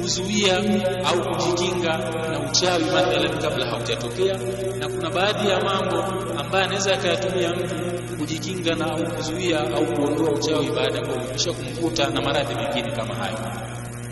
kuzuia 0.01 0.57
au 1.05 1.21
kujikinga 1.37 1.99
na 2.31 2.41
uchawi 2.51 2.85
mathalan 2.85 3.39
kabla 3.39 3.67
haujatokea. 3.67 4.39
Na 4.79 4.89
kuna 4.89 5.11
baadhi 5.11 5.49
ya 5.49 5.61
mambo 5.65 6.03
ambayo 6.41 6.65
anaweza 6.65 6.95
akayatumia 6.95 7.51
mtu 7.55 7.75
kujikinga 8.19 8.75
na 8.75 8.91
au 8.93 9.05
kuzuia 9.17 9.61
au 9.61 9.87
kuondoa 9.87 10.31
uchawi 10.31 10.71
baada 10.71 10.99
ya 10.99 11.07
kuisha 11.07 11.53
kumkuta 11.53 12.11
na 12.11 12.21
maradhi 12.23 12.55
mengine 12.55 12.91
kama 12.97 13.15
hayo 13.15 13.39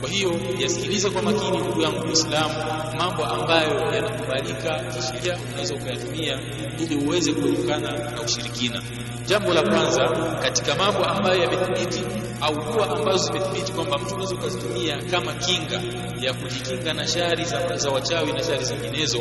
kwa 0.02 0.10
hiyo 0.10 0.32
yasikilize 0.58 1.10
kwa 1.10 1.22
makini 1.22 1.58
ndugu 1.58 1.80
yangu 1.82 2.06
Muislamu 2.06 2.54
mambo 2.98 3.24
ambayo 3.24 3.94
yanakubalika 3.94 4.78
kisheria 4.84 5.38
unaweza 5.50 5.74
ukayatumia 5.74 6.38
ili 6.78 6.96
uweze 7.06 7.32
kuepukana 7.32 7.92
na 8.10 8.22
ushirikina. 8.22 8.82
Jambo 9.26 9.54
la 9.54 9.62
kwanza 9.62 10.08
katika 10.42 10.74
mambo 10.74 11.04
ambayo 11.04 11.42
yamethibiti 11.42 12.02
au 12.40 12.54
dua 12.54 12.90
ambazo 12.90 13.18
zimethibiti 13.18 13.72
kwamba 13.72 13.98
mtu 13.98 14.14
unaweza 14.14 14.34
ukazitumia 14.34 15.02
kama 15.10 15.32
kinga 15.34 15.80
ya 16.20 16.34
kujikinga 16.34 16.94
na 16.94 17.06
shari 17.06 17.44
za, 17.44 17.76
za 17.76 17.90
wachawi 17.90 18.32
na 18.32 18.42
shari 18.44 18.64
zinginezo 18.64 19.18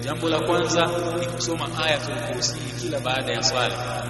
jambo 0.00 0.28
la 0.28 0.40
kwanza 0.40 0.90
ni 1.20 1.26
kusoma 1.26 1.68
ayatul 1.84 2.14
kursi 2.32 2.56
kila 2.80 3.00
baada 3.00 3.32
ya 3.32 3.42
swala 3.42 4.04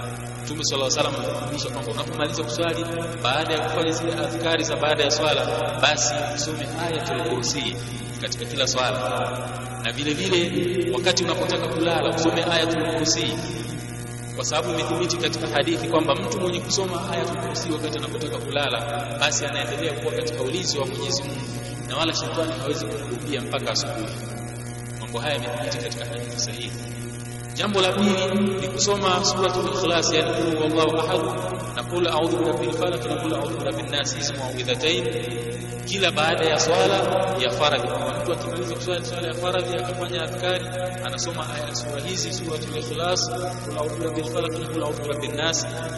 Mtume 0.45 0.63
sallallahu 0.63 0.99
alaihi 0.99 1.07
wasallam 1.15 1.35
anafundisha 1.35 1.69
kwamba 1.69 1.91
unapomaliza 1.91 2.43
kuswali 2.43 2.85
baada 3.23 3.53
ya 3.53 3.59
kufanya 3.59 3.91
zile 3.91 4.13
adhkari 4.13 4.63
za 4.63 4.75
baada 4.75 5.03
ya 5.03 5.11
swala 5.11 5.45
basi 5.81 6.13
usome 6.35 6.67
ayatul 6.81 7.29
kursi 7.29 7.75
katika 8.21 8.45
kila 8.45 8.67
swala. 8.67 8.99
Na 9.83 9.91
vile 9.91 10.13
vile 10.13 10.91
wakati 10.93 11.23
unapotaka 11.23 11.67
kulala 11.67 12.15
usome 12.15 12.43
ayatul 12.43 12.93
kursi. 12.97 13.33
Kwa 14.35 14.45
sababu 14.45 14.69
imethibiti 14.69 15.17
katika 15.17 15.47
hadithi 15.47 15.87
kwamba 15.87 16.15
mtu 16.15 16.39
mwenye 16.41 16.59
kusoma 16.59 17.11
ayatul 17.11 17.37
kursi 17.37 17.71
wakati 17.71 17.97
anapotaka 17.97 18.37
kulala 18.37 19.05
basi 19.19 19.45
anaendelea 19.45 19.93
kuwa 19.93 20.13
katika 20.13 20.43
ulinzi 20.43 20.77
wa 20.79 20.85
Mwenyezi 20.87 21.23
Mungu 21.23 21.41
na 21.89 21.97
wala 21.97 22.13
shetani 22.13 22.51
hawezi 22.59 22.85
kumrudia 22.85 23.41
mpaka 23.41 23.71
asubuhi. 23.71 24.15
Mambo 24.99 25.19
haya 25.19 25.33
yamethibiti 25.33 25.77
katika 25.77 26.05
hadithi 26.05 26.39
sahihi 26.39 26.71
jambo 27.55 27.81
la 27.81 27.91
pili 27.91 28.25
ni 28.61 28.67
kusoma 28.67 29.25
suratul 29.25 29.67
ikhlas 29.73 30.07
yani 30.13 30.31
qul 30.37 30.55
huwallahu 30.57 30.97
ahad 31.03 31.21
na 31.75 31.81
qul 31.89 32.05
a'udhu 32.07 32.37
birabbil 32.43 32.73
falaq 32.79 33.03
na 33.09 33.15
qul 33.21 33.33
a'udhu 33.37 33.55
birabbin 33.59 33.87
nas 33.91 34.09
hizi 34.15 34.33
kila 35.85 36.11
baada 36.11 36.45
ya 36.49 36.59
swala 36.59 36.97
ya 37.43 37.51
faradhi. 37.51 37.87
Mtu 38.21 38.33
akimaliza 38.33 38.75
kuswali 38.75 39.05
swala 39.05 39.27
ya 39.27 39.33
faradhi 39.33 39.73
akafanya 39.77 40.21
adhkari 40.21 40.65
anasoma 41.05 41.43
aya 41.55 41.75
sura 41.75 42.01
hizi 42.01 42.33
suratul 42.33 42.77
ikhlas 42.77 43.21
qul 43.65 43.77
a'udhu 43.77 43.95
birabbil 43.99 44.25
falaq 44.33 44.53
na 44.59 44.67
qul 44.73 44.83
a'udhu 44.83 45.01
birabbin 45.03 45.35
nas. 45.35 45.57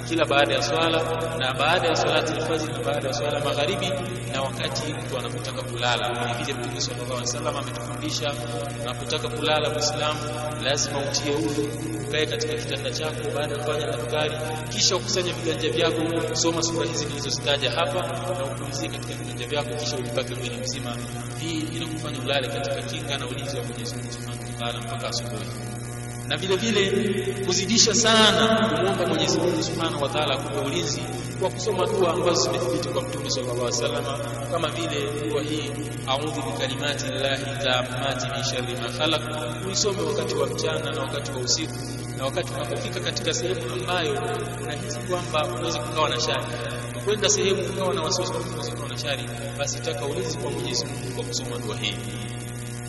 Kila 0.10 0.26
baada 0.26 0.53
ya 0.53 0.62
swala 0.62 0.99
na 1.39 1.53
baada 1.60 1.88
ya 1.88 1.95
salati 1.95 2.34
al-fajr 2.34 2.70
na 2.74 2.80
baada 2.88 3.08
ya 3.08 3.14
swala 3.14 3.39
magharibi 3.45 3.89
na 4.34 4.41
wakati 4.41 4.93
mtu 4.93 5.18
anapotaka 5.20 5.62
kulala. 5.62 6.05
Vile 6.38 6.53
mtume 6.53 6.82
sallallahu 6.82 7.14
alaihi 7.14 7.30
wasallam 7.32 7.55
ametufundisha 7.58 8.34
unapotaka 8.82 9.28
kulala 9.30 9.70
muislamu 9.70 10.20
lazima 10.64 10.99
utie 10.99 11.32
ukae 12.08 12.26
katika 12.26 12.54
kitanda 12.54 12.91
chako 12.91 13.30
baada 13.36 13.54
ya 13.56 13.60
kufanya 13.64 13.88
adhkari 13.88 14.34
kisha 14.70 14.95
ukusanye 14.95 15.32
viganja 15.34 15.70
vyako 15.70 16.36
soma 16.36 16.64
sura 16.64 16.86
hizi 16.88 17.06
nilizozitaja 17.06 17.72
hapa 17.72 18.08
na 18.38 18.45
upumzike 18.45 18.98
katika 18.98 19.14
viganja 19.24 19.48
vyako 19.48 19.70
kisha 19.76 19.98
ulipake 19.98 20.36
mwili 20.36 20.58
mzima. 20.58 20.98
Hii 21.39 21.60
inakufanya 21.60 22.20
ulale 22.20 22.48
katika 22.48 22.82
kinga 22.82 23.18
na 23.18 23.28
ulinzi 23.28 23.58
wa 23.58 23.64
Mwenyezi 23.64 23.95
Mungu 23.95 24.12
Subhanahu 24.12 24.43
wa 24.48 24.60
Ta'ala 24.60 24.80
mpaka 24.82 25.08
asubuhi 25.10 25.45
na 26.28 26.38
vile 26.38 26.55
vile 26.55 26.91
kuzidisha 27.45 27.95
sana 27.95 28.69
kumwomba 28.75 29.07
Mwenyezi 29.07 29.38
Mungu 29.39 29.63
Subhanahu 29.63 30.03
wa 30.03 30.09
Ta'ala 30.09 30.38
kwa 30.38 30.61
ulinzi 30.61 31.01
kwa 31.39 31.49
kusoma 31.49 31.86
dua 31.86 32.13
ambazo 32.13 32.41
zimethibiti 32.41 32.89
kwa 32.89 33.01
Mtume 33.01 33.30
sallallahu 33.30 33.65
alaihi 33.67 33.82
wasallam 33.84 34.05
kama 34.51 34.69
vile 34.69 35.30
dua 35.30 35.41
hii 35.41 35.71
a'udhu 36.07 36.41
bikalimati 36.51 37.05
llahi 37.05 37.43
tammati 37.63 38.25
min 38.36 38.43
sharri 38.43 38.75
ma 38.82 38.89
khalaq. 38.97 39.21
Uisome 39.67 40.01
wakati 40.01 40.36
wa 40.36 40.47
mchana 40.47 40.91
na 40.91 41.01
wakati 41.01 41.32
wa 41.32 41.38
usiku 41.38 41.73
na 42.17 42.25
wakati 42.25 42.53
unapofika 42.53 42.99
katika 42.99 43.34
sehemu 43.34 43.61
ambayo 43.73 44.13
unahisi 44.63 44.99
kwamba 45.09 45.45
unaweza 45.55 45.80
kukawa 45.80 46.09
na 46.09 46.19
shari. 46.19 46.43
Kwenda 47.05 47.30
sehemu 47.30 47.61
ukawa 47.73 47.93
na 47.93 48.01
wasiwasi 48.01 48.32
kwamba 48.34 48.49
unaweza 48.49 48.71
kukawa 48.71 48.89
na 48.89 48.97
shari 48.97 49.23
basi 49.57 49.80
taka 49.80 50.05
ulinzi 50.05 50.38
kwa 50.38 50.51
Mwenyezi 50.51 50.86
Mungu 50.86 51.15
kwa 51.15 51.23
kusoma 51.23 51.57
dua 51.57 51.75
hii 51.78 51.95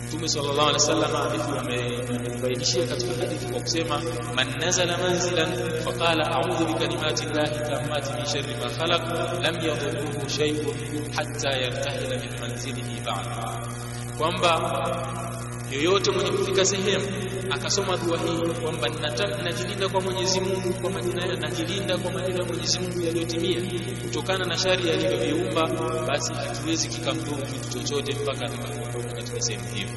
Mtume 0.09 0.27
sallallahu 0.29 0.69
alaihi 0.69 0.73
wasallam 0.81 1.15
ametubainishia 1.59 2.87
katika 2.87 3.13
hadithi 3.25 3.45
kwa 3.45 3.61
kusema 3.61 4.01
man 4.35 4.47
nazala 4.59 4.97
manzilan 4.97 5.49
faqala 5.83 6.23
a'udhu 6.31 6.65
bikalimati 6.65 7.25
llahi 7.25 7.59
tammati 7.69 8.13
min 8.13 8.25
sharri 8.25 8.55
ma 8.61 8.69
khalaq 8.77 9.03
lam 9.43 9.55
yadhurruhu 9.55 10.29
shay'un 10.29 10.75
hatta 11.15 11.49
yartahila 11.63 12.15
min 12.23 12.39
manzilihi 12.41 13.01
ba'd 13.05 13.27
kwamba 14.17 14.51
yoyote 15.71 16.11
mwenye 16.11 16.31
kufika 16.31 16.65
sehemu 16.65 17.05
akasoma 17.49 17.97
dua 17.97 18.17
hii 18.17 18.61
kwamba 18.61 18.89
najilinda 19.43 19.89
kwa 19.89 20.01
Mwenyezi 20.01 20.41
Mungu 20.41 20.73
kwa 20.81 20.89
majina 20.91 21.25
ya 21.25 21.35
najilinda 21.35 21.97
kwa 21.97 22.11
majina 22.11 22.39
ya 22.39 22.45
Mwenyezi 22.45 22.79
Mungu 22.79 23.01
yaliyotimia. 23.01 23.61
Kutokana 24.03 24.45
na 24.45 24.57
shari 24.57 24.89
alivyoviumba 24.91 25.67
basi 26.07 26.33
hatuwezi 26.33 26.87
kikamdhuru 26.87 27.41
kitu 27.45 27.69
chochote 27.69 28.15
mpaka 28.23 28.45
atakapoondoka 28.45 29.15
katika 29.15 29.41
sehemu 29.41 29.65
hiyo. 29.73 29.87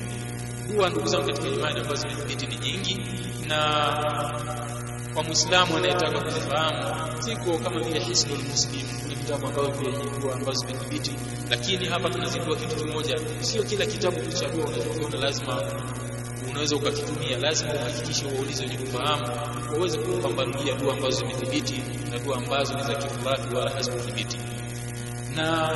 Dua 0.73 0.91
ndugu 0.91 1.07
zangu 1.07 1.27
katika 1.27 1.49
imani 1.49 1.81
ambazo 1.81 2.09
zimethibiti 2.09 2.47
ni 2.47 2.57
nyingi 2.59 3.01
na 3.49 3.59
kwa 5.15 5.23
Muislamu 5.23 5.77
anayetaka 5.77 6.21
kuzifahamu 6.21 7.21
ziko 7.23 7.59
kama 7.59 7.81
vile 7.81 8.01
Hisnul 8.01 8.39
Muslim. 8.51 8.87
Ni 9.09 9.15
vitabu 9.15 9.47
ambavyo 9.47 9.93
dua 10.21 10.35
ambazo 10.35 10.53
zimethibiti 10.67 11.15
lakini 11.51 11.87
hapa 11.87 12.11
tunazindua 12.11 12.57
kitu 12.57 12.77
kimoja. 12.77 13.19
Sio 13.41 13.63
kila 13.63 13.87
kitabu 13.87 14.21
kuchagua 14.21 14.65
unachokiona 14.67 15.19
lazima 15.19 15.63
unaweza 16.51 16.77
ukakitumia. 16.77 17.39
Lazima 17.39 17.75
uhakikishe 17.75 18.27
waulize 18.27 18.63
wenye 18.65 18.77
kufahamu 18.79 19.27
waweze 19.73 19.99
kupambanulia 19.99 20.75
dua 20.75 20.93
ambazo 20.95 21.17
zimethibiti 21.19 21.83
na 22.11 22.19
dua 22.19 22.37
ambazo 22.37 22.75
ni 22.75 22.83
za 22.83 22.95
kifurahi 22.95 23.55
wala 23.55 23.71
hazikuthibiti 23.71 24.39
na 25.37 25.69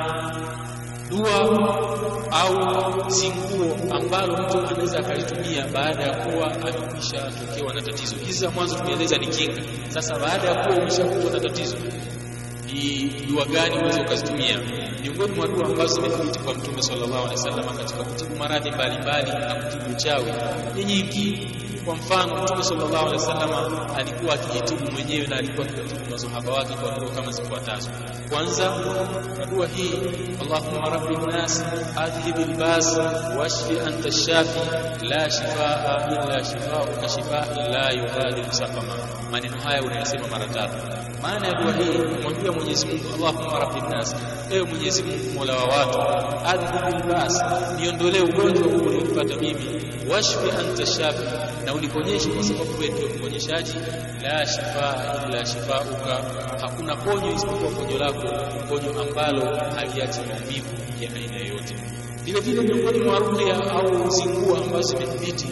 dua 1.11 1.41
au 2.31 3.11
zinguo 3.11 3.77
ambalo 3.97 4.37
mtu 4.43 4.59
anaweza 4.59 4.99
akalitumia 4.99 5.67
baada 5.69 6.03
ya 6.03 6.15
kuwa 6.27 6.55
amekwisha 6.55 7.31
tokewa 7.33 7.75
na 7.75 7.83
tatizo. 7.83 8.17
Hizi 8.17 8.39
za 8.39 8.51
mwanzo 8.51 8.79
tumeeleza 8.79 9.17
ni 9.19 9.27
kinga. 9.27 9.63
Sasa 9.89 10.19
baada 10.19 10.49
ya 10.49 10.55
kuwa 10.65 10.77
umeshakutwa 10.79 11.31
na 11.31 11.41
tatizo, 11.41 11.77
ni 12.67 13.13
dua 13.29 13.45
gani 13.45 13.75
unaweza 13.75 14.01
ukazitumia? 14.03 14.59
Miongoni 15.03 15.33
mwa 15.37 15.47
dua 15.49 15.67
ambazo 15.67 15.95
zimethibiti 15.95 16.39
kwa 16.39 16.55
Mtume 16.55 16.83
sallallahu 16.83 17.25
alaihi 17.25 17.35
wasallam 17.37 17.77
katika 17.77 18.05
kutibu 18.05 18.37
maradhi 18.37 18.71
mbalimbali 18.71 19.31
na 19.31 19.55
kutibu 19.55 19.91
uchawi 19.97 20.33
ni 20.75 20.85
nyingi. 20.85 21.53
Kwa 21.85 21.95
mfano, 21.95 22.43
Mtume 22.43 22.63
sallallahu 22.63 23.07
alaihi 23.07 23.15
wasallam 23.27 23.51
alikuwa 23.97 24.35
akijitibu 24.35 24.93
mwenyewe 24.93 25.27
na 25.27 25.37
alikuwa 25.37 25.67
akijitibu 25.67 26.11
masahaba 26.11 26.53
wake 26.53 26.75
kwa 26.75 26.91
dua 26.99 27.11
kama 27.11 27.33
zifuatazo. 27.33 27.91
Kwanza, 28.31 28.73
dua 29.51 29.67
hii 29.67 29.91
Allahumma 30.41 30.91
rabbin 30.91 31.21
nas 31.33 31.65
adhhib 31.97 32.37
albas 32.37 32.99
washfi 33.39 33.79
anta 33.87 34.13
shafi 34.13 34.61
la 35.03 35.31
shifaa 35.31 36.09
illa 36.11 36.45
shifauka 36.45 37.09
shifaa 37.09 37.47
la 37.71 37.91
yughadiru 37.91 38.53
saqama. 38.53 38.95
Maneno 39.31 39.57
haya 39.61 39.83
unayasema 39.83 40.29
mara 40.29 40.47
tatu. 40.47 40.75
Maana 41.23 41.47
ya 41.49 41.55
dua 41.55 41.73
hii 41.73 41.99
kumwambia 42.17 42.53
Mwenyezi 42.53 42.87
Mungu, 42.87 43.05
Allahumma 43.15 43.59
rabbin 43.59 43.85
nas, 43.91 44.17
ewe 44.51 44.63
Mwenyezi 44.63 45.03
Mungu 45.03 45.31
mola 45.35 45.57
wa 45.57 45.65
watu, 45.65 45.99
adhhib 46.49 46.95
albas, 46.95 47.43
niondolee 47.81 48.21
ugonjwa 48.21 48.67
huu 48.73 48.87
ulionipata 48.87 49.37
mimi, 49.37 49.83
washfi 50.13 50.51
anta 50.61 50.87
shafi, 50.87 51.25
na 51.65 51.75
uniponyeshe 51.75 52.29
kwa 52.31 52.43
sababu 52.45 52.79
wewe 52.81 52.93
ndio 52.95 53.09
mponyeshaji. 53.09 53.75
La 54.23 54.47
shifaa 54.47 55.23
illa 55.29 55.47
shifauka, 55.47 56.21
hakuna 56.61 56.97
ponyo 56.97 57.33
isipokuwa 57.35 57.71
ponyo 57.71 57.99
lako, 57.99 58.29
ponyo 58.69 59.01
ambalo 59.03 59.57
haliachi 59.77 60.21
maumivu 60.21 60.75
ya 61.01 61.11
aina 61.15 61.37
yoyote. 61.37 61.77
Vile 62.25 62.41
vile 62.41 62.63
miongoni 62.63 62.99
mwa 62.99 63.19
ruqya 63.19 63.71
au 63.71 64.11
zingua 64.11 64.59
ambazo 64.59 64.83
zimethibiti 64.89 65.47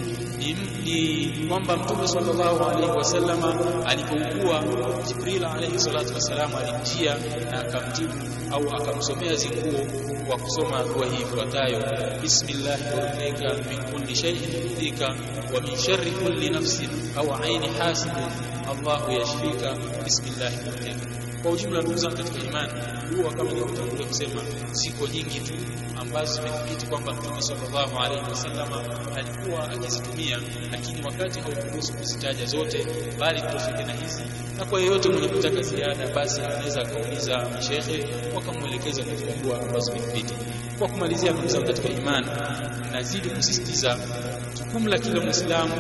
ni, 0.85 1.27
kwamba 1.49 1.77
Mtume 1.77 2.09
sallallahu 2.09 2.65
alaihi 2.65 2.91
wasallam 2.97 3.43
alipougua, 3.87 4.65
Jibril 5.07 5.45
alaihi 5.45 5.79
salatu 5.79 6.15
wassalam 6.15 6.51
alimjia 6.55 7.17
na 7.51 7.61
akamjibu 7.61 8.13
au 8.53 8.69
akamsomea 8.77 9.35
zinguo 9.35 9.81
kwa 10.27 10.39
kusoma 10.39 10.83
dua 10.85 11.07
hii 11.07 11.23
ifuatayo: 11.23 11.83
bismillahi 12.23 12.83
urqika 12.97 13.55
min 13.71 13.83
kulli 13.93 14.17
shay'in 14.17 14.71
yudhika 14.71 15.09
wa 15.55 15.61
min 15.61 15.77
sharri 15.79 16.11
kulli 16.11 16.51
nafsin 16.51 16.89
au 17.17 17.35
aini 17.43 17.69
hasidin. 17.69 18.31
Allahu 18.71 19.13
yashfika. 19.13 19.77
Bismillahi. 20.05 20.57
urqika. 20.69 21.34
Kwa 21.45 21.53
ujumla, 21.53 21.81
ndugu 21.83 21.97
zangu 21.97 22.17
katika 22.17 22.39
imani, 22.47 22.73
dua 23.11 23.31
kama 23.33 23.51
nilivyotangulia 23.51 24.07
kusema 24.07 24.43
ziko 24.73 25.07
nyingi 25.07 25.41
tu 25.41 25.53
ambazo 26.01 26.33
zimethibiti 26.35 26.87
kwamba 26.87 27.13
Mtume 27.13 27.43
sallallahu 27.43 27.99
alaihi 27.99 28.25
wasallam 28.31 28.69
alikuwa 29.17 29.71
akizitumia, 29.71 30.39
lakini 30.73 31.03
wakati 31.07 31.41
haukuruhusu 31.41 31.93
kuzitaja 31.93 32.47
zote, 32.47 32.87
bali 33.21 33.41
tutafike 33.41 33.85
na 33.85 33.93
hizi. 33.93 34.23
Na 34.59 34.65
kwa 34.65 34.81
yeyote 34.81 35.09
mwenye 35.09 35.29
kutaka 35.29 35.63
ziada, 35.63 36.09
basi 36.15 36.41
anaweza 36.41 36.81
akauliza 36.81 37.49
mashehe 37.55 38.07
wakamwelekeza 38.35 39.03
katika 39.03 39.33
dua 39.43 39.61
ambazo 39.63 39.93
zimethibiti. 39.93 40.35
Kwa 40.79 40.89
kumalizia, 40.89 41.33
ndugu 41.33 41.49
zangu 41.49 41.67
katika 41.67 41.89
imani, 41.89 42.27
nazidi 42.93 43.31
kusisitiza 43.31 43.99
jukumu 44.59 44.89
la 44.89 44.99
kila 44.99 45.21
Muislamu 45.21 45.75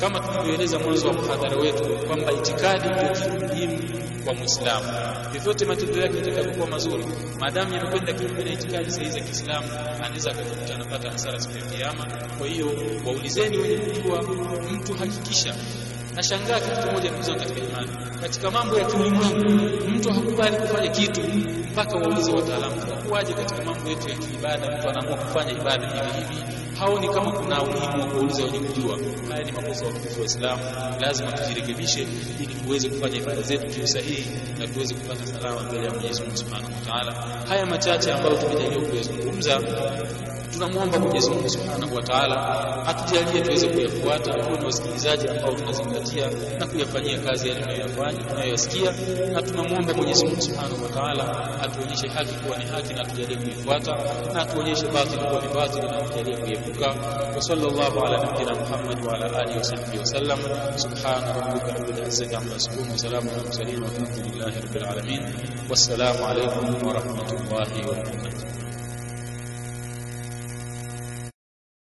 kama 0.00 0.20
tulivyoeleza 0.20 0.78
mwanzo 0.78 1.08
wa 1.08 1.14
mhadhara 1.14 1.56
wetu 1.56 1.84
kwamba 2.06 2.32
itikadi 2.32 2.88
ndio 2.88 3.08
kitu 3.08 3.46
muhimu 3.46 3.89
kwa 4.24 4.34
Muislamu. 4.34 4.86
vyovyote 5.32 5.64
matendo 5.64 6.00
yake 6.00 6.18
yatakapokuwa 6.18 6.66
mazuri 6.66 7.04
maadamu 7.40 7.74
yamekwenda 7.74 8.12
kinyume 8.12 8.44
na 8.44 8.50
itikadi 8.52 8.90
sahihi 8.90 9.10
za 9.12 9.20
Kiislamu 9.20 9.68
anaweza 10.04 10.30
akakuta 10.30 10.74
anapata 10.74 11.10
hasara 11.10 11.40
siku 11.40 11.56
ya 11.58 11.64
kiyama. 11.64 12.06
Kwa 12.38 12.46
hiyo 12.46 12.66
waulizeni 13.06 13.56
wenye 13.58 13.76
kujua 13.76 14.22
mtu 14.72 14.94
hakikisha 14.94 15.54
nashangaa 16.14 16.60
kitu 16.60 16.88
kimoja 16.88 17.10
ndugu 17.10 17.38
katika 17.38 17.60
imani. 17.60 17.90
Katika 18.20 18.50
mambo 18.50 18.78
ya 18.78 18.84
kiulimwengu 18.84 19.50
mtu 19.88 20.12
hakubali 20.12 20.56
kufanya 20.56 20.88
kitu 20.90 21.20
mpaka 21.72 21.96
waulize 21.96 22.32
wataalamu 22.32 22.80
tunakuwaje 22.80 23.32
katika 23.32 23.64
mambo 23.64 23.88
yetu 23.90 24.08
ya 24.08 24.16
kiibada? 24.16 24.78
Mtu 24.78 24.88
anaamua 24.88 25.16
kufanya 25.16 25.52
ibada 25.52 25.86
hivi 25.86 26.34
hivi 26.34 26.59
haoni 26.80 27.08
kama 27.08 27.32
kuna 27.32 27.62
umuhimu 27.62 28.00
wa 28.00 28.06
kuuliza 28.06 28.44
wenye 28.44 28.58
kujua. 28.58 28.98
Haya 29.30 29.44
ni 29.44 29.52
makosa 29.52 29.84
wa 29.86 29.92
wa 29.92 29.98
Uislamu 30.22 30.62
lazima 31.00 31.32
tujirekebishe 31.32 32.06
ili 32.40 32.54
tuweze 32.54 32.88
kufanya 32.88 33.16
ibada 33.16 33.42
zetu 33.42 33.66
kiu 33.66 33.86
sahihi 33.86 34.30
na 34.58 34.68
tuweze 34.68 34.94
kupata 34.94 35.26
salama 35.26 35.62
mbele 35.62 35.84
ya 35.86 35.92
Mwenyezi 35.92 36.22
Mungu 36.22 36.36
Subhanahu 36.36 36.72
wa 36.74 36.80
Ta'ala. 36.80 37.12
Haya 37.48 37.66
machache 37.66 38.12
ambayo 38.12 38.36
tumejaliwa 38.36 38.82
kuyazungumza 38.90 39.60
tunamwomba 40.52 40.98
Mwenyezi 40.98 41.30
Mungu 41.30 41.48
Subhanahu 41.48 41.94
wa 41.96 42.02
Ta'ala 42.02 42.36
atujalie 42.86 43.40
tuweze 43.40 43.68
kuyafuata 43.68 44.32
tuwe 44.32 44.58
ni 44.58 44.64
wasikilizaji 44.64 45.28
ambao 45.28 45.52
tunazingatia 45.54 46.30
na 46.58 46.66
kuyafanyia 46.66 47.18
kazi 47.18 47.48
yale 47.48 47.60
tunayoyafanya 47.60 48.24
tunayoyasikia. 48.24 48.92
Na 49.32 49.42
tunamwomba 49.42 49.94
Mwenyezi 49.94 50.24
Mungu 50.26 50.42
Subhanahu 50.42 50.82
wa 50.82 50.88
Ta'ala 50.88 51.24
atuonyeshe 51.62 52.08
haki 52.08 52.34
kuwa 52.34 52.58
ni 52.58 52.64
haki 52.64 52.94
na 52.94 53.00
atujalie 53.02 53.36
kuifuata 53.36 53.96
na 54.34 54.42
atuonyeshe 54.42 54.86
batili 54.86 55.18
kuwa 55.24 55.40
ni 55.42 55.48
batili 55.54 55.86
na 55.86 55.96
atujalie 55.98 56.36
kuiepuka 56.36 56.86
wa 57.36 57.42
sallallahu 57.42 58.00
ala 58.06 58.18
nabiyyina 58.26 58.54
Muhammad 58.54 59.06
wa 59.06 59.14
ala 59.14 59.38
alihi 59.38 59.58
wa 59.58 59.64
sahbihi 59.64 59.98
wa 59.98 60.06
sallam. 60.06 60.38
Subhana 60.76 61.32
rabbika 61.32 61.66
rabbil 61.78 62.06
izzati 62.08 62.34
amma 62.34 62.52
yasifun. 62.52 62.90
Wa 62.90 62.98
salamun 62.98 63.28
ala 63.34 63.42
mursalin. 63.42 63.82
Walhamdulillahi 63.82 64.60
rabbil 64.60 64.84
alamin. 64.84 65.22
Wassalamu 65.70 66.26
alaykum 66.26 66.86
wa 66.86 66.92
rahmatullahi 66.92 67.80
wa 67.88 67.94
barakatuh 67.94 68.69